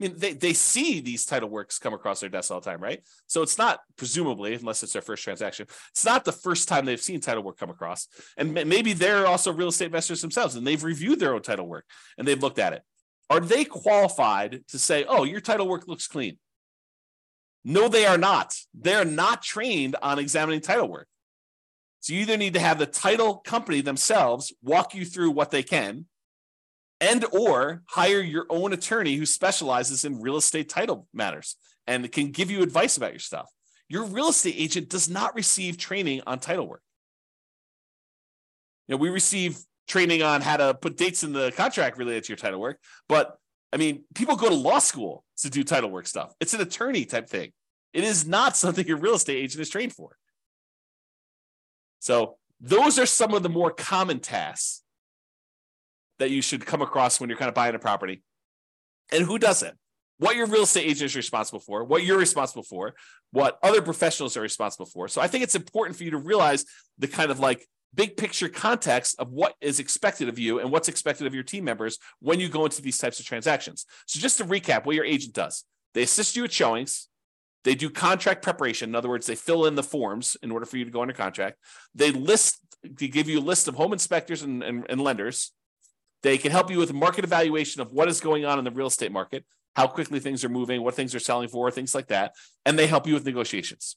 I 0.00 0.04
mean, 0.04 0.14
they, 0.16 0.32
they 0.32 0.52
see 0.54 1.00
these 1.00 1.26
title 1.26 1.50
works 1.50 1.78
come 1.78 1.92
across 1.92 2.20
their 2.20 2.30
desk 2.30 2.50
all 2.50 2.60
the 2.60 2.70
time, 2.70 2.80
right? 2.80 3.02
So 3.26 3.42
it's 3.42 3.58
not 3.58 3.80
presumably, 3.96 4.54
unless 4.54 4.82
it's 4.82 4.94
their 4.94 5.02
first 5.02 5.22
transaction, 5.22 5.66
it's 5.90 6.04
not 6.04 6.24
the 6.24 6.32
first 6.32 6.68
time 6.68 6.86
they've 6.86 7.00
seen 7.00 7.20
title 7.20 7.42
work 7.42 7.58
come 7.58 7.70
across. 7.70 8.08
And 8.38 8.54
maybe 8.54 8.94
they're 8.94 9.26
also 9.26 9.52
real 9.52 9.68
estate 9.68 9.86
investors 9.86 10.22
themselves 10.22 10.54
and 10.56 10.66
they've 10.66 10.82
reviewed 10.82 11.20
their 11.20 11.34
own 11.34 11.42
title 11.42 11.66
work 11.66 11.84
and 12.16 12.26
they've 12.26 12.42
looked 12.42 12.58
at 12.58 12.72
it. 12.72 12.82
Are 13.28 13.40
they 13.40 13.64
qualified 13.64 14.62
to 14.68 14.78
say, 14.78 15.04
oh, 15.04 15.24
your 15.24 15.40
title 15.40 15.68
work 15.68 15.86
looks 15.86 16.08
clean? 16.08 16.38
No, 17.62 17.88
they 17.88 18.06
are 18.06 18.18
not. 18.18 18.54
They're 18.72 19.04
not 19.04 19.42
trained 19.42 19.96
on 20.02 20.18
examining 20.18 20.62
title 20.62 20.88
work. 20.88 21.08
So 22.00 22.14
you 22.14 22.20
either 22.20 22.38
need 22.38 22.54
to 22.54 22.60
have 22.60 22.78
the 22.78 22.86
title 22.86 23.36
company 23.36 23.82
themselves 23.82 24.52
walk 24.62 24.94
you 24.94 25.04
through 25.04 25.32
what 25.32 25.50
they 25.50 25.62
can, 25.62 26.06
and 27.00 27.24
or 27.32 27.82
hire 27.88 28.20
your 28.20 28.46
own 28.50 28.72
attorney 28.72 29.16
who 29.16 29.26
specializes 29.26 30.04
in 30.04 30.20
real 30.20 30.36
estate 30.36 30.68
title 30.68 31.06
matters 31.14 31.56
and 31.86 32.10
can 32.12 32.30
give 32.30 32.50
you 32.50 32.62
advice 32.62 32.96
about 32.96 33.12
your 33.12 33.20
stuff. 33.20 33.50
Your 33.88 34.04
real 34.04 34.28
estate 34.28 34.54
agent 34.56 34.88
does 34.88 35.08
not 35.08 35.34
receive 35.34 35.78
training 35.78 36.22
on 36.26 36.38
title 36.38 36.68
work. 36.68 36.82
You 38.86 38.94
know, 38.94 38.98
we 38.98 39.08
receive 39.08 39.58
training 39.88 40.22
on 40.22 40.40
how 40.42 40.56
to 40.56 40.74
put 40.74 40.96
dates 40.96 41.24
in 41.24 41.32
the 41.32 41.52
contract 41.52 41.98
related 41.98 42.24
to 42.24 42.28
your 42.28 42.36
title 42.36 42.60
work, 42.60 42.78
but 43.08 43.36
I 43.72 43.76
mean, 43.76 44.04
people 44.14 44.36
go 44.36 44.48
to 44.48 44.54
law 44.54 44.78
school 44.78 45.24
to 45.38 45.50
do 45.50 45.64
title 45.64 45.90
work 45.90 46.06
stuff. 46.06 46.32
It's 46.40 46.54
an 46.54 46.60
attorney 46.60 47.04
type 47.04 47.28
thing. 47.28 47.52
It 47.92 48.04
is 48.04 48.26
not 48.26 48.56
something 48.56 48.86
your 48.86 48.98
real 48.98 49.14
estate 49.14 49.38
agent 49.38 49.60
is 49.60 49.70
trained 49.70 49.92
for. 49.92 50.16
So, 51.98 52.36
those 52.62 52.98
are 52.98 53.06
some 53.06 53.32
of 53.32 53.42
the 53.42 53.48
more 53.48 53.70
common 53.70 54.20
tasks 54.20 54.82
that 56.20 56.30
you 56.30 56.40
should 56.40 56.64
come 56.64 56.82
across 56.82 57.18
when 57.18 57.28
you're 57.28 57.38
kind 57.38 57.48
of 57.48 57.54
buying 57.54 57.74
a 57.74 57.78
property. 57.78 58.22
And 59.10 59.24
who 59.24 59.38
doesn't? 59.38 59.76
What 60.18 60.36
your 60.36 60.46
real 60.46 60.62
estate 60.62 60.84
agent 60.84 61.10
is 61.10 61.16
responsible 61.16 61.60
for, 61.60 61.82
what 61.82 62.04
you're 62.04 62.18
responsible 62.18 62.62
for, 62.62 62.94
what 63.32 63.58
other 63.62 63.82
professionals 63.82 64.36
are 64.36 64.42
responsible 64.42 64.86
for. 64.86 65.08
So 65.08 65.20
I 65.20 65.26
think 65.26 65.42
it's 65.42 65.54
important 65.54 65.96
for 65.96 66.04
you 66.04 66.12
to 66.12 66.18
realize 66.18 66.64
the 66.98 67.08
kind 67.08 67.30
of 67.30 67.40
like 67.40 67.66
big 67.94 68.16
picture 68.16 68.48
context 68.48 69.18
of 69.18 69.32
what 69.32 69.54
is 69.60 69.80
expected 69.80 70.28
of 70.28 70.38
you 70.38 70.60
and 70.60 70.70
what's 70.70 70.88
expected 70.88 71.26
of 71.26 71.34
your 71.34 71.42
team 71.42 71.64
members 71.64 71.98
when 72.20 72.38
you 72.38 72.48
go 72.48 72.64
into 72.66 72.82
these 72.82 72.98
types 72.98 73.18
of 73.18 73.26
transactions. 73.26 73.86
So 74.06 74.20
just 74.20 74.38
to 74.38 74.44
recap 74.44 74.84
what 74.84 74.94
your 74.94 75.06
agent 75.06 75.34
does. 75.34 75.64
They 75.94 76.02
assist 76.02 76.36
you 76.36 76.42
with 76.42 76.52
showings, 76.52 77.08
They 77.64 77.74
do 77.74 77.90
contract 77.90 78.42
preparation. 78.42 78.90
In 78.90 78.94
other 78.94 79.08
words, 79.08 79.26
they 79.26 79.34
fill 79.34 79.66
in 79.66 79.74
the 79.74 79.82
forms 79.82 80.36
in 80.42 80.50
order 80.50 80.66
for 80.66 80.76
you 80.76 80.84
to 80.84 80.90
go 80.90 81.02
under 81.02 81.12
contract. 81.14 81.58
They 81.94 82.10
list, 82.10 82.58
they 82.82 83.08
give 83.08 83.28
you 83.28 83.38
a 83.38 83.42
list 83.42 83.68
of 83.68 83.74
home 83.74 83.92
inspectors 83.92 84.42
and, 84.42 84.62
and, 84.62 84.86
and 84.88 85.00
lenders. 85.00 85.52
They 86.22 86.38
can 86.38 86.52
help 86.52 86.70
you 86.70 86.78
with 86.78 86.92
market 86.92 87.24
evaluation 87.24 87.80
of 87.80 87.92
what 87.92 88.08
is 88.08 88.20
going 88.20 88.44
on 88.44 88.58
in 88.58 88.64
the 88.64 88.70
real 88.70 88.88
estate 88.88 89.12
market, 89.12 89.44
how 89.74 89.86
quickly 89.86 90.20
things 90.20 90.44
are 90.44 90.48
moving, 90.48 90.82
what 90.82 90.94
things 90.94 91.14
are 91.14 91.20
selling 91.20 91.48
for, 91.48 91.70
things 91.70 91.94
like 91.94 92.08
that. 92.08 92.34
And 92.66 92.78
they 92.78 92.86
help 92.86 93.06
you 93.06 93.14
with 93.14 93.24
negotiations. 93.24 93.96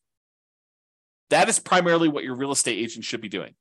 That 1.30 1.49
is 1.49 1.59
primarily 1.59 2.07
what 2.07 2.24
your 2.24 2.36
real 2.36 2.51
estate 2.51 2.78
agent 2.78 3.05
should 3.05 3.21
be 3.21 3.30
doing. 3.30 3.55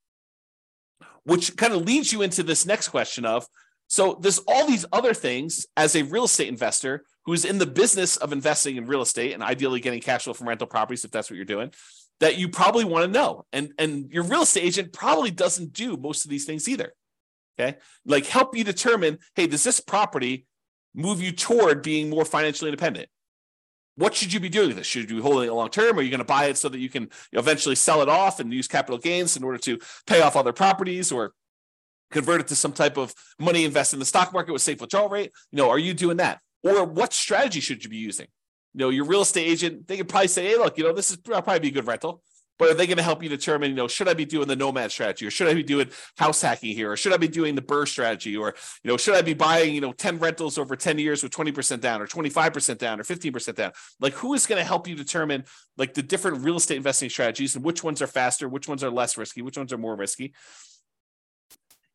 Which 1.25 1.57
kind 1.57 1.73
of 1.73 1.83
leads 1.83 2.13
you 2.13 2.23
into 2.23 2.43
this 2.43 2.67
next 2.67 2.89
question 2.89 3.25
of 3.25 3.47
so 3.93 4.17
there's 4.19 4.39
all 4.49 4.67
these 4.67 4.87
other 4.91 5.13
things 5.13 5.67
as 5.77 5.95
a 5.95 6.03
real 6.05 6.25
estate 6.25 6.49
investor 6.49 7.05
who's 7.27 7.45
in 7.45 7.59
the 7.59 7.67
business 7.67 8.17
of 8.17 8.33
investing 8.33 8.77
in 8.77 8.87
real 8.87 9.03
estate 9.03 9.35
and 9.35 9.43
ideally 9.43 9.81
getting 9.81 10.01
cash 10.01 10.25
flow 10.25 10.33
from 10.33 10.49
rental 10.49 10.67
properties 10.67 11.05
if 11.05 11.11
that's 11.11 11.29
what 11.29 11.37
you're 11.37 11.45
doing 11.45 11.71
that 12.21 12.39
you 12.39 12.49
probably 12.49 12.87
want 12.87 13.05
to 13.05 13.11
know 13.11 13.45
and 13.53 13.73
and 13.79 14.11
your 14.11 14.23
real 14.23 14.43
estate 14.43 14.65
agent 14.65 14.95
probably 14.95 15.31
doesn't 15.31 15.75
do 15.75 15.99
most 15.99 16.25
of 16.25 16.31
these 16.31 16.47
things 16.47 16.69
either 16.71 16.95
okay 17.59 17.79
like 18.05 18.27
help 18.27 18.57
you 18.57 18.65
determine 18.65 19.19
hey 19.35 19.47
does 19.47 19.65
this 19.65 19.81
property 19.81 20.47
move 20.95 21.23
you 21.23 21.33
toward 21.33 21.83
being 21.83 22.11
more 22.11 22.25
financially 22.25 22.69
independent 22.69 23.09
what 23.97 24.15
should 24.15 24.33
you 24.33 24.41
be 24.41 24.49
doing 24.49 24.69
with 24.69 24.79
this? 24.79 24.87
Should 24.87 25.11
you 25.11 25.17
be 25.17 25.23
holding 25.23 25.49
it 25.49 25.53
long 25.53 25.69
term? 25.69 25.99
Are 25.99 26.03
you 26.03 26.11
going 26.11 26.19
to 26.19 26.25
buy 26.25 26.47
it 26.47 26.57
so 26.57 26.69
that 26.69 26.79
you 26.79 26.89
can 26.89 27.11
eventually 27.33 27.75
sell 27.75 28.01
it 28.03 28.09
off 28.09 28.41
and 28.41 28.53
use 28.53 28.67
capital 28.67 28.99
gains 28.99 29.37
in 29.37 29.45
order 29.45 29.59
to 29.59 29.79
pay 30.07 30.23
off 30.23 30.37
other 30.37 30.53
properties 30.53 31.13
or 31.13 31.33
convert 32.11 32.41
it 32.41 32.49
to 32.49 32.57
some 32.57 32.73
type 32.73 32.97
of 32.97 33.15
money 33.39 33.65
invest 33.65 33.93
in 33.93 33.99
the 33.99 34.05
stock 34.05 34.33
market 34.33 34.53
with 34.53 34.63
safe 34.63 34.81
withdrawal 34.81 35.09
rate? 35.09 35.33
You 35.51 35.59
know, 35.59 35.69
are 35.69 35.79
you 35.79 35.93
doing 35.93 36.17
that? 36.19 36.41
Or 36.63 36.85
what 36.85 37.13
strategy 37.13 37.61
should 37.61 37.85
you 37.85 37.91
be 37.91 37.99
using? 37.99 38.29
You 38.75 38.79
know, 38.79 38.89
your 38.89 39.05
real 39.05 39.23
estate 39.23 39.47
agent, 39.47 39.87
they 39.87 39.99
could 39.99 40.09
probably 40.09 40.29
say, 40.29 40.47
hey, 40.47 40.57
look, 40.57 40.79
you 40.79 40.85
know, 40.85 40.95
this 40.95 41.11
is 41.11 41.19
probably 41.19 41.59
be 41.59 41.69
a 41.69 41.73
good 41.73 41.87
rental. 41.87 42.23
But 42.63 42.71
are 42.71 42.75
they 42.75 42.87
going 42.87 42.99
to 42.99 43.03
help 43.03 43.25
you 43.25 43.29
determine, 43.29 43.71
you 43.71 43.77
know, 43.77 43.89
should 43.89 44.07
I 44.07 44.15
be 44.15 44.25
doing 44.25 44.47
the 44.47 44.55
nomad 44.55 44.93
strategy 44.93 45.27
or 45.27 45.33
should 45.33 45.49
I 45.49 45.55
be 45.55 45.65
doing 45.65 45.91
house 46.17 46.41
hacking 46.43 46.77
here 46.77 46.93
or 46.93 46.97
should 46.97 47.13
I 47.13 47.17
be 47.17 47.27
doing 47.27 47.57
the 47.57 47.61
BRRRR 47.61 47.89
strategy 47.89 48.37
or, 48.37 48.55
you 48.85 48.89
know, 48.89 48.97
should 48.97 49.17
I 49.17 49.23
be 49.23 49.35
buying, 49.35 49.75
you 49.75 49.81
know, 49.81 49.91
10 49.91 50.21
rentals 50.21 50.59
over 50.59 50.77
10 50.77 51.01
years 51.01 51.25
with 51.25 51.33
20% 51.33 51.81
down 51.81 52.01
or 52.01 52.07
25% 52.07 52.79
down 52.79 53.01
or 53.01 53.03
15% 53.03 53.57
down? 53.57 53.73
Like 53.99 54.13
who 54.13 54.33
is 54.35 54.47
going 54.47 54.61
to 54.61 54.65
help 54.65 54.87
you 54.87 54.95
determine 54.95 55.43
like 55.77 55.95
the 55.95 56.05
different 56.05 56.45
real 56.45 56.55
estate 56.55 56.77
investing 56.77 57.11
strategies 57.11 57.57
and 57.57 57.65
which 57.65 57.83
ones 57.83 58.01
are 58.01 58.07
faster, 58.07 58.49
which 58.49 58.69
ones 58.69 58.85
are 58.85 58.91
less 58.91 59.19
risky, 59.19 59.43
which 59.43 59.59
ones 59.59 59.73
are 59.73 59.79
more 59.79 59.97
risky? 59.97 60.33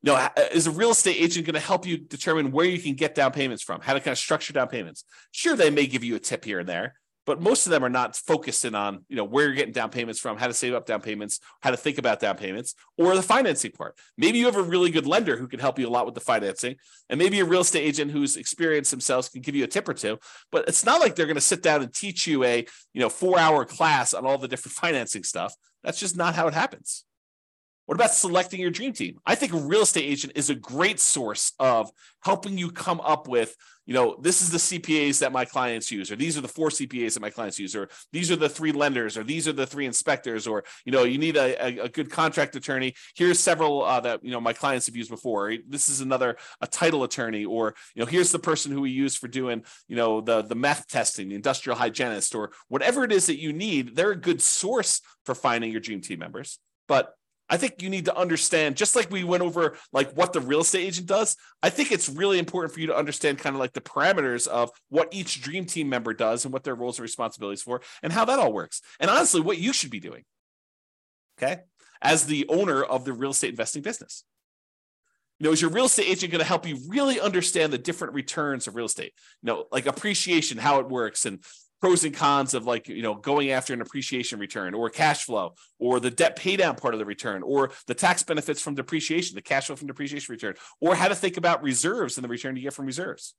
you 0.01 0.11
know, 0.11 0.15
uh, 0.17 0.27
uh, 0.35 0.41
is 0.51 0.67
a 0.67 0.71
real 0.71 0.91
estate 0.91 1.15
agent 1.17 1.45
going 1.45 1.53
to 1.53 1.61
help 1.61 1.85
you 1.85 1.97
determine 1.97 2.51
where 2.51 2.65
you 2.65 2.79
can 2.79 2.93
get 2.93 3.15
down 3.15 3.31
payments 3.31 3.63
from, 3.63 3.79
how 3.79 3.93
to 3.93 4.01
kind 4.01 4.11
of 4.11 4.17
structure 4.17 4.51
down 4.51 4.67
payments? 4.67 5.05
Sure, 5.31 5.55
they 5.55 5.69
may 5.69 5.87
give 5.87 6.03
you 6.03 6.17
a 6.17 6.19
tip 6.19 6.43
here 6.43 6.59
and 6.59 6.67
there, 6.67 6.95
but 7.27 7.41
most 7.41 7.67
of 7.67 7.71
them 7.71 7.83
are 7.83 7.89
not 7.89 8.15
focused 8.15 8.63
in 8.63 8.73
on, 8.73 9.03
you 9.09 9.17
know, 9.17 9.25
where 9.25 9.45
you're 9.45 9.53
getting 9.53 9.73
down 9.73 9.89
payments 9.89 10.17
from, 10.17 10.37
how 10.37 10.47
to 10.47 10.53
save 10.53 10.73
up 10.73 10.85
down 10.85 11.01
payments, 11.01 11.41
how 11.61 11.69
to 11.69 11.77
think 11.77 11.97
about 11.97 12.21
down 12.21 12.37
payments, 12.37 12.73
or 12.97 13.15
the 13.15 13.21
financing 13.21 13.71
part. 13.71 13.99
Maybe 14.17 14.39
you 14.39 14.45
have 14.45 14.55
a 14.55 14.63
really 14.63 14.89
good 14.89 15.05
lender 15.05 15.35
who 15.35 15.49
can 15.49 15.59
help 15.59 15.77
you 15.77 15.87
a 15.87 15.91
lot 15.91 16.05
with 16.05 16.15
the 16.15 16.21
financing, 16.21 16.77
and 17.09 17.19
maybe 17.19 17.41
a 17.41 17.45
real 17.45 17.61
estate 17.61 17.81
agent 17.81 18.11
who's 18.11 18.37
experienced 18.37 18.91
themselves 18.91 19.27
can 19.27 19.41
give 19.41 19.55
you 19.55 19.65
a 19.65 19.67
tip 19.67 19.89
or 19.89 19.93
two. 19.93 20.17
But 20.53 20.69
it's 20.69 20.85
not 20.85 21.01
like 21.01 21.15
they're 21.15 21.25
going 21.25 21.35
to 21.35 21.41
sit 21.41 21.61
down 21.61 21.83
and 21.83 21.93
teach 21.93 22.25
you 22.25 22.45
a, 22.45 22.65
you 22.93 23.01
know, 23.01 23.09
four 23.09 23.37
hour 23.37 23.65
class 23.65 24.13
on 24.13 24.25
all 24.25 24.37
the 24.37 24.47
different 24.47 24.73
financing 24.75 25.23
stuff. 25.23 25.53
That's 25.83 25.99
just 25.99 26.15
not 26.15 26.33
how 26.33 26.47
it 26.47 26.53
happens. 26.53 27.03
What 27.87 27.95
about 27.95 28.11
selecting 28.11 28.59
your 28.59 28.69
dream 28.69 28.91
team? 28.91 29.17
I 29.25 29.35
think 29.35 29.53
a 29.53 29.57
real 29.57 29.83
estate 29.83 30.03
agent 30.03 30.33
is 30.35 30.49
a 30.49 30.55
great 30.55 30.99
source 30.99 31.53
of 31.57 31.89
helping 32.21 32.57
you 32.57 32.69
come 32.69 32.99
up 32.99 33.29
with, 33.29 33.55
you 33.85 33.93
know, 33.93 34.17
this 34.21 34.41
is 34.41 34.49
the 34.49 34.57
CPAs 34.57 35.19
that 35.19 35.31
my 35.31 35.45
clients 35.45 35.89
use, 35.89 36.11
or 36.11 36.17
these 36.17 36.37
are 36.37 36.41
the 36.41 36.49
four 36.49 36.67
CPAs 36.67 37.13
that 37.13 37.21
my 37.21 37.29
clients 37.29 37.57
use, 37.57 37.77
or 37.77 37.87
these 38.11 38.29
are 38.29 38.35
the 38.35 38.49
three 38.49 38.73
lenders, 38.73 39.17
or 39.17 39.23
these 39.23 39.47
are 39.47 39.53
the 39.53 39.65
three 39.65 39.85
inspectors, 39.85 40.47
or 40.47 40.65
you 40.83 40.91
know, 40.91 41.05
you 41.05 41.17
need 41.17 41.37
a, 41.37 41.65
a, 41.65 41.85
a 41.85 41.89
good 41.89 42.11
contract 42.11 42.57
attorney. 42.57 42.93
Here's 43.15 43.39
several 43.39 43.85
uh, 43.85 44.01
that 44.01 44.21
you 44.21 44.31
know 44.31 44.41
my 44.41 44.51
clients 44.51 44.87
have 44.87 44.95
used 44.97 45.09
before. 45.09 45.53
This 45.65 45.87
is 45.87 46.01
another 46.01 46.35
a 46.59 46.67
title 46.67 47.05
attorney, 47.05 47.45
or 47.45 47.73
you 47.95 48.01
know, 48.01 48.05
here's 48.05 48.33
the 48.33 48.39
person 48.39 48.73
who 48.73 48.81
we 48.81 48.89
use 48.89 49.15
for 49.15 49.29
doing 49.29 49.63
you 49.87 49.95
know 49.95 50.19
the 50.19 50.41
the 50.41 50.55
meth 50.55 50.89
testing, 50.89 51.29
the 51.29 51.35
industrial 51.35 51.77
hygienist, 51.77 52.35
or 52.35 52.51
whatever 52.67 53.05
it 53.05 53.13
is 53.13 53.27
that 53.27 53.39
you 53.39 53.53
need. 53.53 53.95
They're 53.95 54.11
a 54.11 54.17
good 54.17 54.41
source 54.41 54.99
for 55.23 55.33
finding 55.33 55.71
your 55.71 55.79
dream 55.79 56.01
team 56.01 56.19
members, 56.19 56.59
but 56.89 57.16
I 57.49 57.57
think 57.57 57.81
you 57.81 57.89
need 57.89 58.05
to 58.05 58.17
understand, 58.17 58.75
just 58.75 58.95
like 58.95 59.09
we 59.09 59.23
went 59.23 59.43
over 59.43 59.77
like 59.93 60.11
what 60.13 60.33
the 60.33 60.41
real 60.41 60.61
estate 60.61 60.85
agent 60.85 61.07
does, 61.07 61.37
I 61.63 61.69
think 61.69 61.91
it's 61.91 62.09
really 62.09 62.39
important 62.39 62.73
for 62.73 62.81
you 62.81 62.87
to 62.87 62.97
understand 62.97 63.39
kind 63.39 63.55
of 63.55 63.59
like 63.59 63.73
the 63.73 63.81
parameters 63.81 64.47
of 64.47 64.69
what 64.89 65.07
each 65.11 65.41
dream 65.41 65.65
team 65.65 65.87
member 65.87 66.13
does 66.13 66.43
and 66.43 66.53
what 66.53 66.63
their 66.63 66.75
roles 66.75 66.99
and 66.99 67.03
responsibilities 67.03 67.61
for 67.61 67.81
and 68.03 68.11
how 68.11 68.25
that 68.25 68.39
all 68.39 68.51
works. 68.51 68.81
And 68.99 69.09
honestly, 69.09 69.39
what 69.39 69.59
you 69.59 69.71
should 69.71 69.91
be 69.91 69.99
doing. 70.01 70.23
Okay. 71.41 71.61
As 72.01 72.25
the 72.25 72.45
owner 72.49 72.83
of 72.83 73.05
the 73.05 73.13
real 73.13 73.31
estate 73.31 73.51
investing 73.51 73.81
business. 73.81 74.23
You 75.39 75.45
know, 75.45 75.51
is 75.51 75.61
your 75.61 75.69
real 75.69 75.85
estate 75.85 76.09
agent 76.09 76.31
going 76.31 76.39
to 76.39 76.47
help 76.47 76.67
you 76.67 76.79
really 76.87 77.19
understand 77.19 77.71
the 77.71 77.77
different 77.77 78.15
returns 78.15 78.67
of 78.67 78.75
real 78.75 78.87
estate? 78.87 79.13
You 79.43 79.47
know, 79.47 79.65
like 79.71 79.85
appreciation, 79.85 80.57
how 80.57 80.79
it 80.79 80.89
works, 80.89 81.27
and 81.27 81.43
pros 81.79 82.03
and 82.03 82.15
cons 82.15 82.53
of 82.53 82.65
like 82.65 82.87
you 82.87 83.01
know 83.01 83.15
going 83.15 83.51
after 83.51 83.73
an 83.73 83.81
appreciation 83.81 84.39
return 84.39 84.73
or 84.73 84.89
cash 84.89 85.25
flow 85.25 85.53
or 85.79 85.99
the 85.99 86.11
debt 86.11 86.35
pay 86.35 86.55
down 86.55 86.75
part 86.75 86.93
of 86.93 86.99
the 86.99 87.05
return 87.05 87.43
or 87.43 87.71
the 87.85 87.93
tax 87.93 88.23
benefits 88.23 88.61
from 88.61 88.75
depreciation 88.75 89.35
the 89.35 89.41
cash 89.41 89.67
flow 89.67 89.75
from 89.75 89.87
depreciation 89.87 90.31
return 90.31 90.55
or 90.81 90.95
how 90.95 91.07
to 91.07 91.15
think 91.15 91.37
about 91.37 91.63
reserves 91.63 92.17
and 92.17 92.23
the 92.23 92.29
return 92.29 92.55
you 92.55 92.63
get 92.63 92.73
from 92.73 92.85
reserves. 92.85 93.35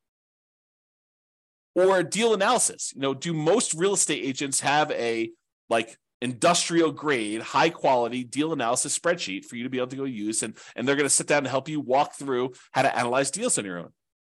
Or 1.74 2.02
deal 2.02 2.34
analysis. 2.34 2.92
You 2.94 3.02
know 3.02 3.14
do 3.14 3.32
most 3.32 3.74
real 3.74 3.94
estate 3.94 4.24
agents 4.24 4.60
have 4.60 4.90
a 4.92 5.30
like 5.68 5.96
industrial 6.20 6.90
grade 6.90 7.40
high 7.40 7.70
quality 7.70 8.24
deal 8.24 8.52
analysis 8.52 8.98
spreadsheet 8.98 9.44
for 9.44 9.54
you 9.54 9.62
to 9.62 9.70
be 9.70 9.78
able 9.78 9.86
to 9.86 9.96
go 9.96 10.04
use 10.04 10.42
and 10.42 10.56
and 10.74 10.88
they're 10.88 10.96
going 10.96 11.06
to 11.06 11.10
sit 11.10 11.28
down 11.28 11.38
and 11.38 11.46
help 11.46 11.68
you 11.68 11.80
walk 11.80 12.14
through 12.14 12.52
how 12.72 12.82
to 12.82 12.98
analyze 12.98 13.30
deals 13.30 13.58
on 13.58 13.64
your 13.64 13.78
own? 13.78 13.92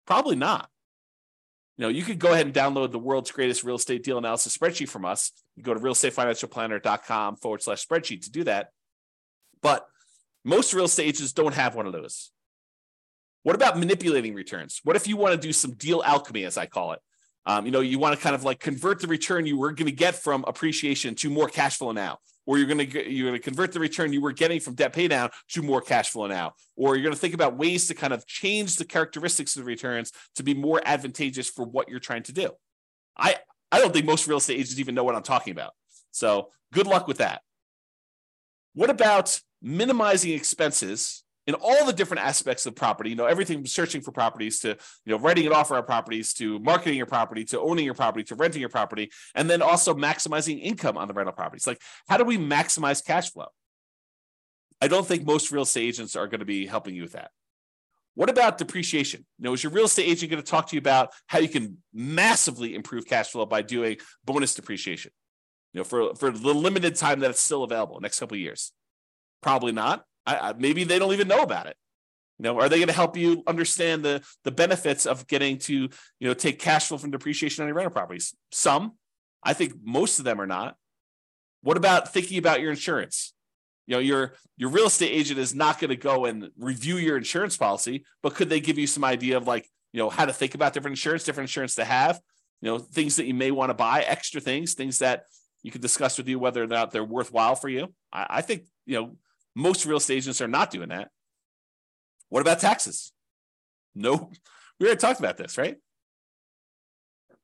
Probably 0.06 0.36
not 0.36 0.68
you 1.80 1.86
know, 1.86 1.88
you 1.88 2.02
could 2.02 2.18
go 2.18 2.34
ahead 2.34 2.44
and 2.44 2.54
download 2.54 2.92
the 2.92 2.98
world's 2.98 3.30
greatest 3.30 3.64
real 3.64 3.76
estate 3.76 4.02
deal 4.02 4.18
analysis 4.18 4.54
spreadsheet 4.54 4.90
from 4.90 5.06
us. 5.06 5.32
You 5.56 5.62
go 5.62 5.72
to 5.72 5.80
realestatefinancialplanner.com 5.80 7.36
forward 7.36 7.62
slash 7.62 7.86
spreadsheet 7.86 8.24
to 8.24 8.30
do 8.30 8.44
that. 8.44 8.68
But 9.62 9.86
most 10.44 10.74
real 10.74 10.84
estate 10.84 11.06
agents 11.06 11.32
don't 11.32 11.54
have 11.54 11.74
one 11.74 11.86
of 11.86 11.94
those. 11.94 12.32
What 13.44 13.54
about 13.54 13.78
manipulating 13.78 14.34
returns? 14.34 14.82
What 14.84 14.94
if 14.94 15.08
you 15.08 15.16
want 15.16 15.32
to 15.32 15.40
do 15.40 15.54
some 15.54 15.72
deal 15.72 16.02
alchemy, 16.04 16.44
as 16.44 16.58
I 16.58 16.66
call 16.66 16.92
it? 16.92 16.98
Um, 17.46 17.64
you 17.64 17.72
know, 17.72 17.80
you 17.80 17.98
want 17.98 18.14
to 18.14 18.22
kind 18.22 18.34
of 18.34 18.44
like 18.44 18.60
convert 18.60 19.00
the 19.00 19.06
return 19.06 19.46
you 19.46 19.56
were 19.56 19.72
going 19.72 19.86
to 19.86 19.92
get 19.92 20.14
from 20.14 20.44
appreciation 20.46 21.14
to 21.14 21.30
more 21.30 21.48
cash 21.48 21.78
flow 21.78 21.92
now 21.92 22.18
or 22.50 22.58
you're 22.58 22.66
going 22.66 22.90
to 22.90 23.08
you're 23.12 23.28
going 23.28 23.40
to 23.40 23.44
convert 23.44 23.70
the 23.70 23.78
return 23.78 24.12
you 24.12 24.20
were 24.20 24.32
getting 24.32 24.58
from 24.58 24.74
debt 24.74 24.92
pay 24.92 25.06
down 25.06 25.30
to 25.48 25.62
more 25.62 25.80
cash 25.80 26.10
flow 26.10 26.26
now. 26.26 26.52
Or 26.74 26.96
you're 26.96 27.04
going 27.04 27.14
to 27.14 27.20
think 27.20 27.32
about 27.32 27.56
ways 27.56 27.86
to 27.86 27.94
kind 27.94 28.12
of 28.12 28.26
change 28.26 28.74
the 28.74 28.84
characteristics 28.84 29.54
of 29.54 29.62
the 29.62 29.68
returns 29.68 30.10
to 30.34 30.42
be 30.42 30.52
more 30.52 30.82
advantageous 30.84 31.48
for 31.48 31.64
what 31.64 31.88
you're 31.88 32.00
trying 32.00 32.24
to 32.24 32.32
do. 32.32 32.50
I 33.16 33.36
i 33.70 33.78
don't 33.78 33.92
think 33.92 34.04
most 34.04 34.26
real 34.26 34.38
estate 34.38 34.54
agents 34.54 34.80
even 34.80 34.96
know 34.96 35.04
what 35.04 35.14
i'm 35.14 35.22
talking 35.22 35.52
about. 35.52 35.74
So 36.10 36.48
good 36.72 36.88
luck 36.88 37.06
with 37.06 37.18
that. 37.18 37.42
What 38.74 38.90
about 38.90 39.40
minimizing 39.62 40.32
expenses 40.32 41.22
in 41.50 41.56
all 41.60 41.84
the 41.84 41.92
different 41.92 42.22
aspects 42.22 42.64
of 42.64 42.76
property, 42.76 43.10
you 43.10 43.16
know, 43.16 43.26
everything 43.26 43.58
from 43.58 43.66
searching 43.66 44.00
for 44.00 44.12
properties 44.12 44.60
to, 44.60 44.68
you 44.68 45.12
know, 45.12 45.18
writing 45.18 45.44
an 45.48 45.52
offer 45.52 45.74
on 45.74 45.84
properties 45.84 46.32
to 46.34 46.60
marketing 46.60 46.96
your 46.96 47.06
property 47.06 47.44
to 47.44 47.58
owning 47.58 47.84
your 47.84 47.94
property 47.94 48.22
to 48.22 48.36
renting 48.36 48.60
your 48.60 48.68
property, 48.68 49.10
and 49.34 49.50
then 49.50 49.60
also 49.60 49.92
maximizing 49.92 50.62
income 50.62 50.96
on 50.96 51.08
the 51.08 51.14
rental 51.14 51.32
properties. 51.32 51.66
Like, 51.66 51.82
how 52.08 52.18
do 52.18 52.24
we 52.24 52.38
maximize 52.38 53.04
cash 53.04 53.32
flow? 53.32 53.48
I 54.80 54.86
don't 54.86 55.04
think 55.04 55.26
most 55.26 55.50
real 55.50 55.64
estate 55.64 55.88
agents 55.88 56.14
are 56.14 56.28
going 56.28 56.38
to 56.38 56.46
be 56.46 56.66
helping 56.66 56.94
you 56.94 57.02
with 57.02 57.12
that. 57.12 57.32
What 58.14 58.30
about 58.30 58.58
depreciation? 58.58 59.26
You 59.38 59.44
know, 59.44 59.52
is 59.52 59.64
your 59.64 59.72
real 59.72 59.86
estate 59.86 60.06
agent 60.06 60.30
going 60.30 60.42
to 60.42 60.48
talk 60.48 60.68
to 60.68 60.76
you 60.76 60.78
about 60.78 61.10
how 61.26 61.40
you 61.40 61.48
can 61.48 61.78
massively 61.92 62.76
improve 62.76 63.06
cash 63.06 63.30
flow 63.30 63.44
by 63.44 63.62
doing 63.62 63.96
bonus 64.24 64.54
depreciation? 64.54 65.10
You 65.72 65.80
know, 65.80 65.84
for, 65.84 66.14
for 66.14 66.30
the 66.30 66.54
limited 66.54 66.94
time 66.94 67.20
that 67.20 67.30
it's 67.30 67.42
still 67.42 67.64
available, 67.64 68.00
next 68.00 68.20
couple 68.20 68.36
years. 68.36 68.72
Probably 69.42 69.72
not. 69.72 70.04
I, 70.26 70.50
I, 70.50 70.52
maybe 70.52 70.84
they 70.84 70.98
don't 70.98 71.12
even 71.12 71.28
know 71.28 71.40
about 71.40 71.66
it. 71.66 71.76
You 72.38 72.44
know, 72.44 72.58
are 72.58 72.68
they 72.68 72.76
going 72.78 72.88
to 72.88 72.94
help 72.94 73.16
you 73.16 73.42
understand 73.46 74.02
the 74.02 74.22
the 74.44 74.50
benefits 74.50 75.04
of 75.04 75.26
getting 75.26 75.58
to 75.58 75.74
you 75.74 75.90
know 76.20 76.34
take 76.34 76.58
cash 76.58 76.88
flow 76.88 76.96
from 76.96 77.10
depreciation 77.10 77.62
on 77.62 77.68
your 77.68 77.76
rental 77.76 77.92
properties? 77.92 78.34
Some, 78.50 78.92
I 79.42 79.52
think 79.52 79.74
most 79.82 80.18
of 80.18 80.24
them 80.24 80.40
are 80.40 80.46
not. 80.46 80.76
What 81.62 81.76
about 81.76 82.12
thinking 82.12 82.38
about 82.38 82.60
your 82.60 82.70
insurance? 82.70 83.34
You 83.86 83.96
know, 83.96 84.00
your 84.00 84.34
your 84.56 84.70
real 84.70 84.86
estate 84.86 85.10
agent 85.10 85.38
is 85.38 85.54
not 85.54 85.80
going 85.80 85.90
to 85.90 85.96
go 85.96 86.24
and 86.24 86.50
review 86.56 86.96
your 86.96 87.16
insurance 87.16 87.56
policy, 87.56 88.04
but 88.22 88.34
could 88.34 88.48
they 88.48 88.60
give 88.60 88.78
you 88.78 88.86
some 88.86 89.04
idea 89.04 89.36
of 89.36 89.46
like 89.46 89.68
you 89.92 89.98
know 89.98 90.08
how 90.08 90.24
to 90.24 90.32
think 90.32 90.54
about 90.54 90.72
different 90.72 90.92
insurance, 90.92 91.24
different 91.24 91.48
insurance 91.48 91.74
to 91.74 91.84
have? 91.84 92.20
You 92.62 92.70
know, 92.70 92.78
things 92.78 93.16
that 93.16 93.26
you 93.26 93.34
may 93.34 93.50
want 93.50 93.70
to 93.70 93.74
buy, 93.74 94.02
extra 94.02 94.40
things, 94.40 94.74
things 94.74 95.00
that 95.00 95.24
you 95.62 95.70
could 95.70 95.82
discuss 95.82 96.16
with 96.16 96.28
you 96.28 96.38
whether 96.38 96.62
or 96.62 96.66
not 96.66 96.90
they're 96.90 97.04
worthwhile 97.04 97.54
for 97.54 97.68
you. 97.68 97.92
I, 98.12 98.26
I 98.30 98.40
think 98.40 98.64
you 98.86 98.98
know 98.98 99.16
most 99.54 99.86
real 99.86 99.98
estate 99.98 100.16
agents 100.16 100.40
are 100.40 100.48
not 100.48 100.70
doing 100.70 100.88
that. 100.88 101.10
What 102.28 102.40
about 102.40 102.60
taxes? 102.60 103.12
No, 103.94 104.30
we 104.80 104.86
already 104.86 105.00
talked 105.00 105.20
about 105.20 105.36
this, 105.36 105.58
right? 105.58 105.76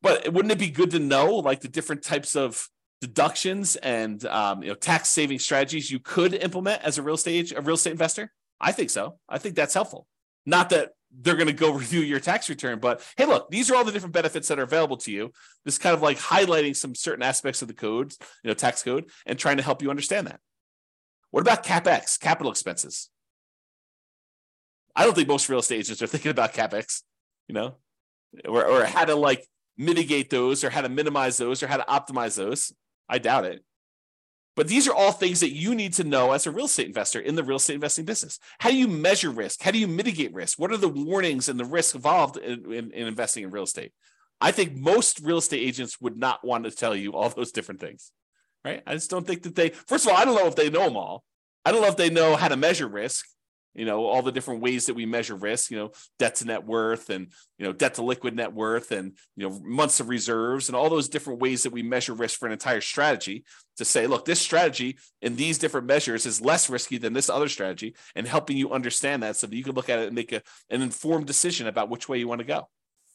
But 0.03 0.33
wouldn't 0.33 0.53
it 0.53 0.59
be 0.59 0.71
good 0.71 0.91
to 0.93 0.99
know 0.99 1.37
like 1.37 1.61
the 1.61 1.69
different 1.69 2.03
types 2.03 2.37
of 2.37 2.69
deductions 3.01 3.77
and 3.77 4.25
um, 4.27 4.63
you 4.63 4.69
know 4.69 4.75
tax 4.75 5.09
saving 5.09 5.39
strategies 5.39 5.91
you 5.91 5.99
could 5.99 6.35
implement 6.35 6.83
as 6.83 6.99
a 6.99 7.03
real 7.03 7.17
estate 7.17 7.53
a 7.57 7.61
real 7.61 7.75
estate 7.75 7.93
investor? 7.93 8.33
I 8.61 8.73
think 8.73 8.91
so. 8.91 9.19
I 9.29 9.39
think 9.39 9.55
that's 9.55 9.75
helpful. 9.75 10.07
Not 10.45 10.71
that 10.71 10.93
they're 11.11 11.35
going 11.35 11.47
to 11.49 11.53
go 11.53 11.73
review 11.83 12.01
your 12.01 12.21
tax 12.21 12.49
return, 12.49 12.79
but 12.79 13.03
hey, 13.17 13.27
look, 13.27 13.51
these 13.51 13.71
are 13.71 13.77
all 13.77 13.85
the 13.85 13.93
different 13.93 14.15
benefits 14.15 14.49
that 14.49 14.59
are 14.59 14.65
available 14.65 14.97
to 14.99 15.13
you. 15.13 15.33
This 15.65 15.79
kind 15.79 15.95
of 15.95 16.03
like 16.03 16.19
highlighting 16.19 16.77
some 16.77 16.95
certain 16.95 17.23
aspects 17.23 17.63
of 17.63 17.69
the 17.69 17.75
code, 17.75 18.13
you 18.43 18.49
know, 18.49 18.55
tax 18.55 18.83
code, 18.83 19.11
and 19.25 19.39
trying 19.39 19.57
to 19.57 19.63
help 19.63 19.83
you 19.83 19.91
understand 19.91 20.27
that. 20.29 20.41
What 21.37 21.43
about 21.43 21.65
capex, 21.65 22.19
capital 22.19 22.51
expenses? 22.51 23.11
I 24.97 25.05
don't 25.05 25.15
think 25.15 25.29
most 25.29 25.51
real 25.51 25.59
estate 25.59 25.81
agents 25.81 26.01
are 26.01 26.07
thinking 26.07 26.31
about 26.31 26.55
capex, 26.55 27.03
you 27.47 27.55
know, 27.55 27.75
or, 28.49 28.65
or 28.65 28.85
how 28.87 29.05
to 29.05 29.15
like 29.15 29.47
mitigate 29.77 30.31
those, 30.31 30.65
or 30.65 30.71
how 30.71 30.81
to 30.81 30.89
minimize 30.89 31.37
those, 31.37 31.63
or 31.63 31.67
how 31.67 31.77
to 31.77 31.85
optimize 31.85 32.39
those. 32.39 32.73
I 33.07 33.19
doubt 33.19 33.45
it. 33.45 33.63
But 34.55 34.67
these 34.67 34.89
are 34.89 34.95
all 34.95 35.13
things 35.13 35.41
that 35.41 35.53
you 35.53 35.75
need 35.75 35.93
to 35.93 36.05
know 36.05 36.33
as 36.33 36.47
a 36.47 36.51
real 36.51 36.65
estate 36.65 36.87
investor 36.87 37.21
in 37.21 37.35
the 37.35 37.45
real 37.45 37.59
estate 37.59 37.75
investing 37.75 38.07
business. 38.07 38.39
How 38.59 38.71
do 38.71 38.77
you 38.79 38.89
measure 38.89 39.29
risk? 39.29 39.61
How 39.61 39.73
do 39.73 39.79
you 39.79 39.89
mitigate 39.89 40.33
risk? 40.33 40.59
What 40.59 40.73
are 40.73 40.79
the 40.79 40.89
warnings 40.89 41.51
and 41.51 41.61
the 41.61 41.67
risks 41.67 41.95
involved 41.95 42.39
in, 42.39 42.73
in, 42.73 42.91
in 42.93 43.07
investing 43.07 43.45
in 43.45 43.51
real 43.51 43.65
estate? 43.65 43.93
I 44.41 44.53
think 44.53 44.75
most 44.75 45.21
real 45.21 45.37
estate 45.37 45.61
agents 45.61 46.01
would 46.01 46.17
not 46.17 46.47
want 46.47 46.65
to 46.65 46.71
tell 46.71 46.97
you 46.97 47.13
all 47.13 47.29
those 47.29 47.53
different 47.53 47.83
things, 47.83 48.11
right? 48.67 48.83
I 48.87 48.95
just 48.95 49.11
don't 49.11 49.27
think 49.27 49.43
that 49.45 49.55
they, 49.55 49.71
first 49.71 50.07
of 50.07 50.13
all, 50.13 50.19
I 50.19 50.25
don't 50.25 50.35
know 50.35 50.47
if 50.47 50.57
they 50.57 50.71
know 50.71 50.85
them 50.85 50.97
all. 50.97 51.25
I 51.65 51.73
don't 51.73 51.81
know 51.81 51.89
if 51.89 51.97
they 51.97 52.11
know 52.11 52.37
how 52.37 52.49
to 52.49 52.57
measure 52.57 52.89
risk 52.89 53.27
you 53.77 53.85
know 53.85 54.07
all 54.07 54.23
the 54.23 54.33
different 54.33 54.63
ways 54.63 54.87
that 54.87 54.95
we 54.95 55.07
measure 55.07 55.37
risk 55.37 55.71
you 55.71 55.77
know 55.77 55.93
debt 56.19 56.35
to 56.37 56.47
net 56.47 56.65
worth 56.65 57.11
and 57.11 57.29
you 57.59 57.67
know 57.67 57.73
debt 57.73 57.95
to 57.95 58.03
liquid 58.03 58.35
net 58.35 58.53
worth 58.53 58.91
and 58.91 59.13
you 59.37 59.49
know 59.49 59.61
months 59.63 60.01
of 60.01 60.09
reserves 60.09 60.69
and 60.69 60.75
all 60.75 60.89
those 60.89 61.09
different 61.09 61.41
ways 61.41 61.63
that 61.63 61.73
we 61.73 61.83
measure 61.83 62.15
risk 62.15 62.39
for 62.39 62.47
an 62.47 62.53
entire 62.53 62.81
strategy 62.81 63.45
to 63.77 63.85
say 63.85 64.07
look 64.07 64.25
this 64.25 64.41
strategy 64.41 64.99
in 65.23 65.37
these 65.37 65.59
different 65.59 65.87
measures 65.87 66.27
is 66.27 66.41
less 66.41 66.69
risky 66.71 66.99
than 66.99 67.13
this 67.13 67.29
other 67.29 67.49
strategy 67.49 67.95
and 68.17 68.27
helping 68.27 68.57
you 68.57 68.73
understand 68.73 69.23
that 69.23 69.37
so 69.37 69.47
that 69.47 69.57
you 69.57 69.63
can 69.63 69.75
look 69.75 69.91
at 69.91 69.99
it 69.99 70.07
and 70.07 70.15
make 70.15 70.33
a, 70.33 70.43
an 70.71 70.83
informed 70.83 71.27
decision 71.27 71.67
about 71.67 71.91
which 71.91 72.09
way 72.09 72.19
you 72.19 72.27
want 72.27 72.41
to 72.41 72.47
go 72.47 72.69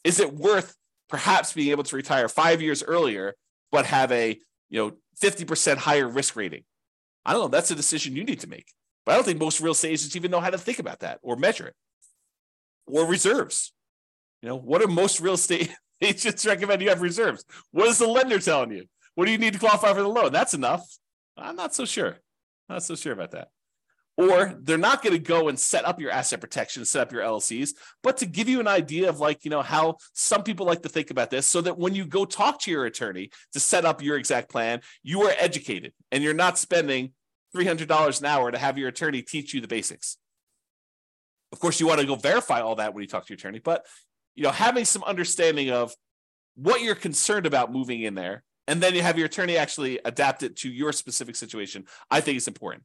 is 0.04 0.20
it 0.20 0.34
worth 0.34 0.76
perhaps 1.10 1.54
being 1.54 1.72
able 1.72 1.84
to 1.84 1.96
retire 1.96 2.30
five 2.30 2.62
years 2.62 2.84
earlier 2.84 3.34
but 3.72 3.86
have 3.86 4.12
a 4.12 4.40
you 4.70 4.80
know 4.80 4.92
50% 5.22 5.78
higher 5.78 6.08
risk 6.08 6.36
rating 6.36 6.64
i 7.26 7.34
don't 7.34 7.42
know 7.42 7.48
that's 7.48 7.72
a 7.72 7.76
decision 7.76 8.16
you 8.16 8.24
need 8.24 8.40
to 8.40 8.48
make 8.48 8.68
but 9.06 9.14
I 9.14 9.16
don't 9.16 9.24
think 9.26 9.40
most 9.40 9.62
real 9.62 9.72
estate 9.72 9.92
agents 9.92 10.16
even 10.16 10.32
know 10.32 10.40
how 10.40 10.50
to 10.50 10.58
think 10.58 10.80
about 10.80 11.00
that 11.00 11.20
or 11.22 11.36
measure 11.36 11.68
it. 11.68 11.76
Or 12.88 13.06
reserves. 13.06 13.74
You 14.42 14.50
know, 14.50 14.56
what 14.56 14.82
do 14.82 14.88
most 14.88 15.20
real 15.20 15.34
estate 15.34 15.72
agents 16.02 16.46
recommend 16.46 16.82
you 16.82 16.90
have 16.90 17.02
reserves? 17.02 17.44
What 17.72 17.88
is 17.88 17.98
the 17.98 18.08
lender 18.08 18.40
telling 18.40 18.72
you? 18.72 18.86
What 19.16 19.26
do 19.26 19.32
you 19.32 19.38
need 19.38 19.54
to 19.54 19.60
qualify 19.60 19.94
for 19.94 20.02
the 20.02 20.08
loan? 20.08 20.32
That's 20.32 20.54
enough. 20.54 20.86
I'm 21.38 21.56
not 21.56 21.74
so 21.74 21.86
sure. 21.86 22.18
Not 22.70 22.84
so 22.84 22.96
sure 22.96 23.14
about 23.14 23.32
that. 23.32 23.50
Or 24.22 24.54
they're 24.62 24.78
not 24.78 25.02
going 25.02 25.14
to 25.14 25.20
go 25.20 25.48
and 25.50 25.58
set 25.58 25.86
up 25.86 26.00
your 26.00 26.12
asset 26.12 26.42
protection, 26.42 26.86
set 26.86 27.02
up 27.02 27.12
your 27.12 27.24
LLCs, 27.24 27.72
but 28.04 28.18
to 28.18 28.26
give 28.26 28.48
you 28.48 28.60
an 28.60 28.68
idea 28.68 29.10
of 29.10 29.20
like, 29.20 29.44
you 29.44 29.50
know, 29.50 29.64
how 29.64 29.98
some 30.14 30.44
people 30.44 30.66
like 30.66 30.84
to 30.84 30.90
think 30.90 31.10
about 31.10 31.32
this 31.32 31.48
so 31.48 31.62
that 31.62 31.78
when 31.78 31.96
you 31.96 32.06
go 32.06 32.26
talk 32.26 32.60
to 32.62 32.72
your 32.72 32.86
attorney 32.86 33.32
to 33.54 33.60
set 33.60 33.84
up 33.84 34.02
your 34.02 34.18
exact 34.18 34.50
plan, 34.50 34.82
you 35.02 35.24
are 35.24 35.34
educated 35.40 35.94
and 36.12 36.24
you're 36.24 36.34
not 36.34 36.60
spending 36.60 37.14
$300 37.56 38.20
an 38.20 38.26
hour 38.26 38.52
to 38.52 38.58
have 38.58 38.78
your 38.78 38.90
attorney 38.90 39.22
teach 39.24 39.54
you 39.54 39.62
the 39.62 39.68
basics. 39.68 40.18
Of 41.52 41.60
course, 41.60 41.80
you 41.80 41.88
want 41.88 42.00
to 42.00 42.08
go 42.08 42.16
verify 42.16 42.62
all 42.62 42.76
that 42.76 42.94
when 42.94 43.02
you 43.02 43.08
talk 43.08 43.26
to 43.26 43.34
your 43.34 43.38
attorney, 43.38 43.60
but 43.60 43.86
you 44.36 44.44
know, 44.44 44.52
having 44.52 44.86
some 44.86 45.04
understanding 45.04 45.72
of 45.72 45.94
what 46.56 46.82
you're 46.82 46.96
concerned 46.96 47.46
about 47.46 47.72
moving 47.72 48.02
in 48.02 48.16
there, 48.16 48.44
and 48.68 48.82
then 48.82 48.94
you 48.94 49.02
have 49.02 49.18
your 49.18 49.26
attorney 49.26 49.58
actually 49.58 50.00
adapt 50.06 50.44
it 50.44 50.56
to 50.58 50.70
your 50.70 50.94
specific 50.94 51.36
situation, 51.36 51.86
I 52.10 52.22
think 52.22 52.38
is 52.38 52.48
important. 52.48 52.84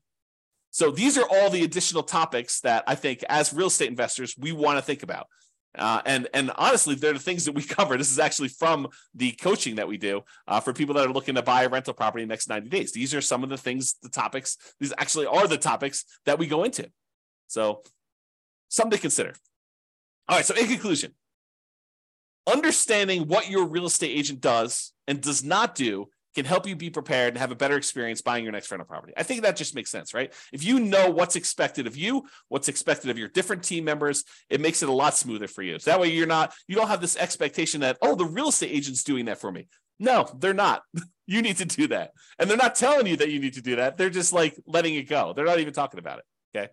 So 0.76 0.90
these 0.90 1.16
are 1.16 1.26
all 1.30 1.48
the 1.48 1.64
additional 1.64 2.02
topics 2.02 2.60
that 2.60 2.84
I 2.86 2.96
think 2.96 3.24
as 3.30 3.54
real 3.54 3.68
estate 3.68 3.88
investors 3.88 4.34
we 4.38 4.52
want 4.52 4.76
to 4.76 4.82
think 4.82 5.02
about. 5.02 5.26
Uh, 5.74 6.02
and 6.04 6.28
and 6.34 6.52
honestly, 6.56 6.94
they're 6.94 7.14
the 7.14 7.18
things 7.18 7.46
that 7.46 7.52
we 7.52 7.62
cover. 7.78 7.96
This 7.96 8.12
is 8.12 8.18
actually 8.18 8.48
from 8.48 8.88
the 9.14 9.32
coaching 9.32 9.76
that 9.76 9.88
we 9.88 9.96
do 9.96 10.20
uh, 10.46 10.60
for 10.60 10.74
people 10.74 10.94
that 10.96 11.06
are 11.06 11.12
looking 11.14 11.36
to 11.36 11.42
buy 11.42 11.62
a 11.62 11.70
rental 11.70 11.94
property 11.94 12.24
in 12.24 12.28
the 12.28 12.32
next 12.34 12.50
90 12.50 12.68
days. 12.68 12.92
These 12.92 13.14
are 13.14 13.22
some 13.22 13.42
of 13.42 13.48
the 13.48 13.56
things, 13.56 13.94
the 14.02 14.10
topics, 14.10 14.58
these 14.78 14.92
actually 14.98 15.24
are 15.24 15.48
the 15.48 15.56
topics 15.56 16.04
that 16.26 16.38
we 16.38 16.46
go 16.46 16.62
into. 16.62 16.90
So 17.46 17.82
something 18.68 18.98
to 18.98 19.00
consider. 19.00 19.32
All 20.28 20.36
right. 20.36 20.44
So 20.44 20.54
in 20.56 20.66
conclusion, 20.66 21.14
understanding 22.46 23.28
what 23.28 23.48
your 23.48 23.64
real 23.64 23.86
estate 23.86 24.14
agent 24.14 24.42
does 24.42 24.92
and 25.08 25.22
does 25.22 25.42
not 25.42 25.74
do 25.74 26.10
can 26.36 26.44
help 26.44 26.66
you 26.68 26.76
be 26.76 26.90
prepared 26.90 27.30
and 27.30 27.38
have 27.38 27.50
a 27.50 27.56
better 27.56 27.76
experience 27.76 28.20
buying 28.20 28.44
your 28.44 28.52
next 28.52 28.70
rental 28.70 28.86
property. 28.86 29.14
I 29.16 29.22
think 29.22 29.42
that 29.42 29.56
just 29.56 29.74
makes 29.74 29.90
sense, 29.90 30.12
right? 30.12 30.32
If 30.52 30.62
you 30.62 30.78
know 30.78 31.10
what's 31.10 31.34
expected 31.34 31.86
of 31.86 31.96
you, 31.96 32.26
what's 32.48 32.68
expected 32.68 33.10
of 33.10 33.16
your 33.18 33.28
different 33.28 33.64
team 33.64 33.84
members, 33.84 34.22
it 34.50 34.60
makes 34.60 34.82
it 34.82 34.90
a 34.90 34.92
lot 34.92 35.16
smoother 35.16 35.48
for 35.48 35.62
you. 35.62 35.78
So 35.78 35.90
that 35.90 35.98
way 35.98 36.08
you're 36.08 36.26
not, 36.26 36.52
you 36.68 36.76
don't 36.76 36.88
have 36.88 37.00
this 37.00 37.16
expectation 37.16 37.80
that, 37.80 37.96
oh, 38.02 38.14
the 38.14 38.26
real 38.26 38.48
estate 38.48 38.70
agent's 38.70 39.02
doing 39.02 39.24
that 39.24 39.40
for 39.40 39.50
me. 39.50 39.66
No, 39.98 40.28
they're 40.38 40.52
not. 40.52 40.82
you 41.26 41.40
need 41.40 41.56
to 41.56 41.64
do 41.64 41.88
that. 41.88 42.10
And 42.38 42.50
they're 42.50 42.58
not 42.58 42.74
telling 42.74 43.06
you 43.06 43.16
that 43.16 43.30
you 43.30 43.40
need 43.40 43.54
to 43.54 43.62
do 43.62 43.76
that. 43.76 43.96
They're 43.96 44.10
just 44.10 44.34
like 44.34 44.54
letting 44.66 44.94
it 44.94 45.08
go. 45.08 45.32
They're 45.34 45.46
not 45.46 45.58
even 45.58 45.72
talking 45.72 45.98
about 45.98 46.18
it. 46.18 46.24
Okay. 46.54 46.68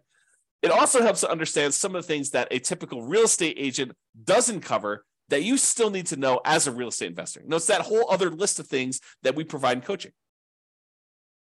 It 0.62 0.72
also 0.72 1.02
helps 1.02 1.22
to 1.22 1.32
understand 1.32 1.74
some 1.74 1.96
of 1.96 2.04
the 2.04 2.08
things 2.08 2.32
that 2.32 2.50
a 2.52 2.60
typical 2.60 3.02
real 3.02 3.24
estate 3.24 3.56
agent 3.58 3.94
doesn't 4.22 4.60
cover 4.60 5.06
that 5.30 5.44
you 5.44 5.58
still 5.58 5.90
need 5.90 6.08
to 6.08 6.18
know 6.18 6.42
as 6.46 6.68
a 6.68 6.72
real 6.72 6.90
estate 6.90 7.08
investor. 7.08 7.42
Notice 7.46 7.68
that 7.68 7.82
whole 7.82 8.10
other 8.10 8.30
list 8.30 8.60
of 8.60 8.68
things 8.68 9.00
that 9.24 9.36
we 9.36 9.44
provide 9.44 9.78
in 9.78 9.84
coaching. 9.84 10.12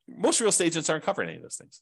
Most 0.07 0.39
real 0.39 0.49
estate 0.49 0.67
agents 0.67 0.89
aren't 0.89 1.03
covering 1.03 1.29
any 1.29 1.37
of 1.37 1.43
those 1.43 1.55
things. 1.55 1.81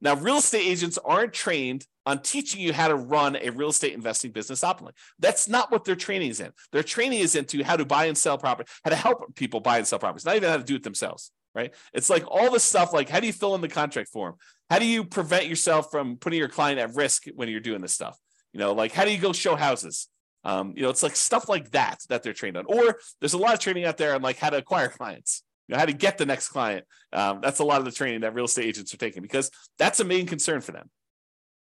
Now, 0.00 0.14
real 0.14 0.36
estate 0.36 0.66
agents 0.66 0.98
aren't 1.02 1.32
trained 1.32 1.86
on 2.04 2.20
teaching 2.20 2.60
you 2.60 2.72
how 2.72 2.88
to 2.88 2.94
run 2.94 3.36
a 3.36 3.50
real 3.50 3.70
estate 3.70 3.94
investing 3.94 4.32
business 4.32 4.60
optimally. 4.60 4.92
That's 5.18 5.48
not 5.48 5.70
what 5.70 5.84
their 5.84 5.96
training 5.96 6.30
is 6.30 6.40
in. 6.40 6.50
Their 6.72 6.82
training 6.82 7.20
is 7.20 7.34
into 7.34 7.64
how 7.64 7.76
to 7.76 7.86
buy 7.86 8.06
and 8.06 8.18
sell 8.18 8.36
property, 8.36 8.70
how 8.84 8.90
to 8.90 8.96
help 8.96 9.34
people 9.34 9.60
buy 9.60 9.78
and 9.78 9.86
sell 9.86 9.98
properties, 9.98 10.26
not 10.26 10.36
even 10.36 10.50
how 10.50 10.58
to 10.58 10.64
do 10.64 10.74
it 10.74 10.82
themselves, 10.82 11.30
right? 11.54 11.72
It's 11.94 12.10
like 12.10 12.24
all 12.28 12.50
this 12.50 12.64
stuff 12.64 12.92
like 12.92 13.08
how 13.08 13.20
do 13.20 13.26
you 13.26 13.32
fill 13.32 13.54
in 13.54 13.62
the 13.62 13.68
contract 13.68 14.10
form? 14.10 14.34
How 14.68 14.78
do 14.78 14.84
you 14.84 15.04
prevent 15.04 15.46
yourself 15.46 15.90
from 15.90 16.16
putting 16.16 16.38
your 16.38 16.48
client 16.48 16.78
at 16.78 16.94
risk 16.94 17.24
when 17.34 17.48
you're 17.48 17.60
doing 17.60 17.80
this 17.80 17.94
stuff? 17.94 18.18
You 18.52 18.60
know, 18.60 18.72
like 18.72 18.92
how 18.92 19.04
do 19.04 19.10
you 19.10 19.18
go 19.18 19.32
show 19.32 19.56
houses? 19.56 20.08
Um, 20.44 20.74
you 20.76 20.82
know, 20.82 20.90
it's 20.90 21.02
like 21.02 21.16
stuff 21.16 21.48
like 21.48 21.70
that 21.70 22.00
that 22.08 22.22
they're 22.22 22.32
trained 22.32 22.56
on. 22.56 22.66
Or 22.66 22.98
there's 23.20 23.32
a 23.32 23.38
lot 23.38 23.54
of 23.54 23.60
training 23.60 23.84
out 23.84 23.96
there 23.96 24.14
on 24.14 24.22
like 24.22 24.38
how 24.38 24.50
to 24.50 24.58
acquire 24.58 24.88
clients, 24.88 25.42
you 25.68 25.74
know, 25.74 25.78
how 25.78 25.86
to 25.86 25.92
get 25.92 26.18
the 26.18 26.26
next 26.26 26.48
client. 26.48 26.84
Um, 27.12 27.40
that's 27.42 27.60
a 27.60 27.64
lot 27.64 27.78
of 27.78 27.84
the 27.84 27.92
training 27.92 28.20
that 28.20 28.34
real 28.34 28.44
estate 28.44 28.66
agents 28.66 28.92
are 28.92 28.98
taking 28.98 29.22
because 29.22 29.50
that's 29.78 30.00
a 30.00 30.04
main 30.04 30.26
concern 30.26 30.60
for 30.60 30.72
them. 30.72 30.90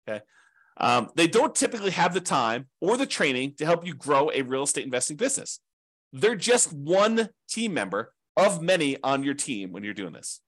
Okay. 0.08 0.22
Um, 0.78 1.10
they 1.16 1.28
don't 1.28 1.54
typically 1.54 1.92
have 1.92 2.14
the 2.14 2.22
time 2.22 2.68
or 2.80 2.96
the 2.96 3.06
training 3.06 3.56
to 3.58 3.66
help 3.66 3.86
you 3.86 3.94
grow 3.94 4.32
a 4.34 4.44
real 4.44 4.64
estate 4.64 4.86
investing 4.86 5.18
business. 5.18 5.60
They're 6.14 6.36
just 6.36 6.72
one 6.72 7.30
team 7.50 7.74
member 7.74 8.14
of 8.38 8.62
many 8.62 8.98
on 9.04 9.24
your 9.24 9.34
team 9.34 9.72
when 9.72 9.84
you're 9.84 9.94
doing 9.94 10.14
this. 10.14 10.42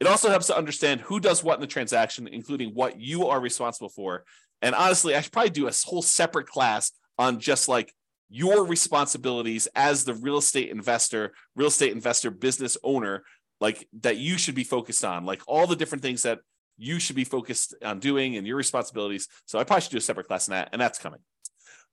It 0.00 0.06
also 0.06 0.30
helps 0.30 0.48
to 0.48 0.56
understand 0.56 1.00
who 1.02 1.20
does 1.20 1.44
what 1.44 1.54
in 1.54 1.60
the 1.60 1.66
transaction, 1.66 2.26
including 2.26 2.70
what 2.70 3.00
you 3.00 3.28
are 3.28 3.40
responsible 3.40 3.88
for, 3.88 4.24
and 4.62 4.74
honestly, 4.74 5.14
I 5.14 5.20
should 5.20 5.32
probably 5.32 5.50
do 5.50 5.66
a 5.66 5.72
whole 5.84 6.02
separate 6.02 6.46
class 6.46 6.92
on 7.18 7.40
just 7.40 7.68
like 7.68 7.92
your 8.30 8.64
responsibilities 8.64 9.68
as 9.74 10.04
the 10.04 10.14
real 10.14 10.38
estate 10.38 10.70
investor, 10.70 11.34
real 11.56 11.68
estate 11.68 11.92
investor 11.92 12.30
business 12.30 12.78
owner, 12.82 13.24
like 13.60 13.86
that 14.00 14.16
you 14.16 14.38
should 14.38 14.54
be 14.54 14.64
focused 14.64 15.04
on, 15.04 15.26
like 15.26 15.42
all 15.46 15.66
the 15.66 15.76
different 15.76 16.02
things 16.02 16.22
that 16.22 16.38
you 16.78 16.98
should 16.98 17.16
be 17.16 17.24
focused 17.24 17.74
on 17.84 17.98
doing 17.98 18.36
and 18.36 18.46
your 18.46 18.56
responsibilities. 18.56 19.28
So 19.46 19.58
I 19.58 19.64
probably 19.64 19.82
should 19.82 19.90
do 19.90 19.98
a 19.98 20.00
separate 20.00 20.28
class 20.28 20.48
on 20.48 20.52
that, 20.52 20.70
and 20.72 20.80
that's 20.80 20.98
coming. 20.98 21.20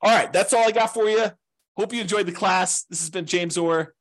All 0.02 0.16
right, 0.16 0.32
that's 0.32 0.54
all 0.54 0.66
I 0.66 0.72
got 0.72 0.94
for 0.94 1.10
you. 1.10 1.26
Hope 1.76 1.94
you 1.94 2.02
enjoyed 2.02 2.26
the 2.26 2.32
class. 2.32 2.84
This 2.84 3.02
has 3.02 3.10
been 3.10 3.26
James 3.26 3.58
Orr. 3.58 3.94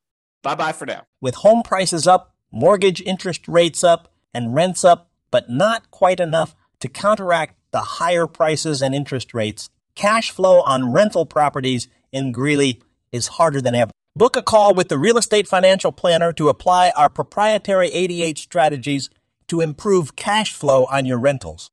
Bye 0.43 0.55
bye 0.55 0.71
for 0.71 0.85
now. 0.85 1.03
With 1.19 1.35
home 1.35 1.63
prices 1.63 2.07
up, 2.07 2.33
mortgage 2.51 3.01
interest 3.01 3.47
rates 3.47 3.83
up, 3.83 4.11
and 4.33 4.53
rents 4.53 4.83
up, 4.83 5.09
but 5.31 5.49
not 5.49 5.89
quite 5.91 6.19
enough 6.19 6.55
to 6.79 6.87
counteract 6.87 7.55
the 7.71 7.79
higher 7.79 8.27
prices 8.27 8.81
and 8.81 8.95
interest 8.95 9.33
rates, 9.33 9.69
cash 9.95 10.31
flow 10.31 10.61
on 10.61 10.91
rental 10.91 11.25
properties 11.25 11.87
in 12.11 12.31
Greeley 12.31 12.81
is 13.11 13.27
harder 13.27 13.61
than 13.61 13.75
ever. 13.75 13.91
Book 14.15 14.35
a 14.35 14.41
call 14.41 14.73
with 14.73 14.89
the 14.89 14.97
Real 14.97 15.17
Estate 15.17 15.47
Financial 15.47 15.91
Planner 15.91 16.33
to 16.33 16.49
apply 16.49 16.91
our 16.95 17.09
proprietary 17.09 17.89
88 17.89 18.37
strategies 18.37 19.09
to 19.47 19.61
improve 19.61 20.15
cash 20.15 20.53
flow 20.53 20.85
on 20.85 21.05
your 21.05 21.19
rentals. 21.19 21.69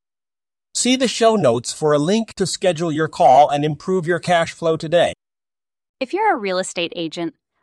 See 0.74 0.96
the 0.96 1.08
show 1.08 1.36
notes 1.36 1.72
for 1.72 1.92
a 1.94 1.98
link 1.98 2.34
to 2.34 2.46
schedule 2.46 2.92
your 2.92 3.08
call 3.08 3.48
and 3.48 3.64
improve 3.64 4.06
your 4.06 4.18
cash 4.18 4.52
flow 4.52 4.76
today. 4.76 5.14
If 5.98 6.12
you're 6.12 6.34
a 6.34 6.38
real 6.38 6.58
estate 6.58 6.92
agent, 6.94 7.34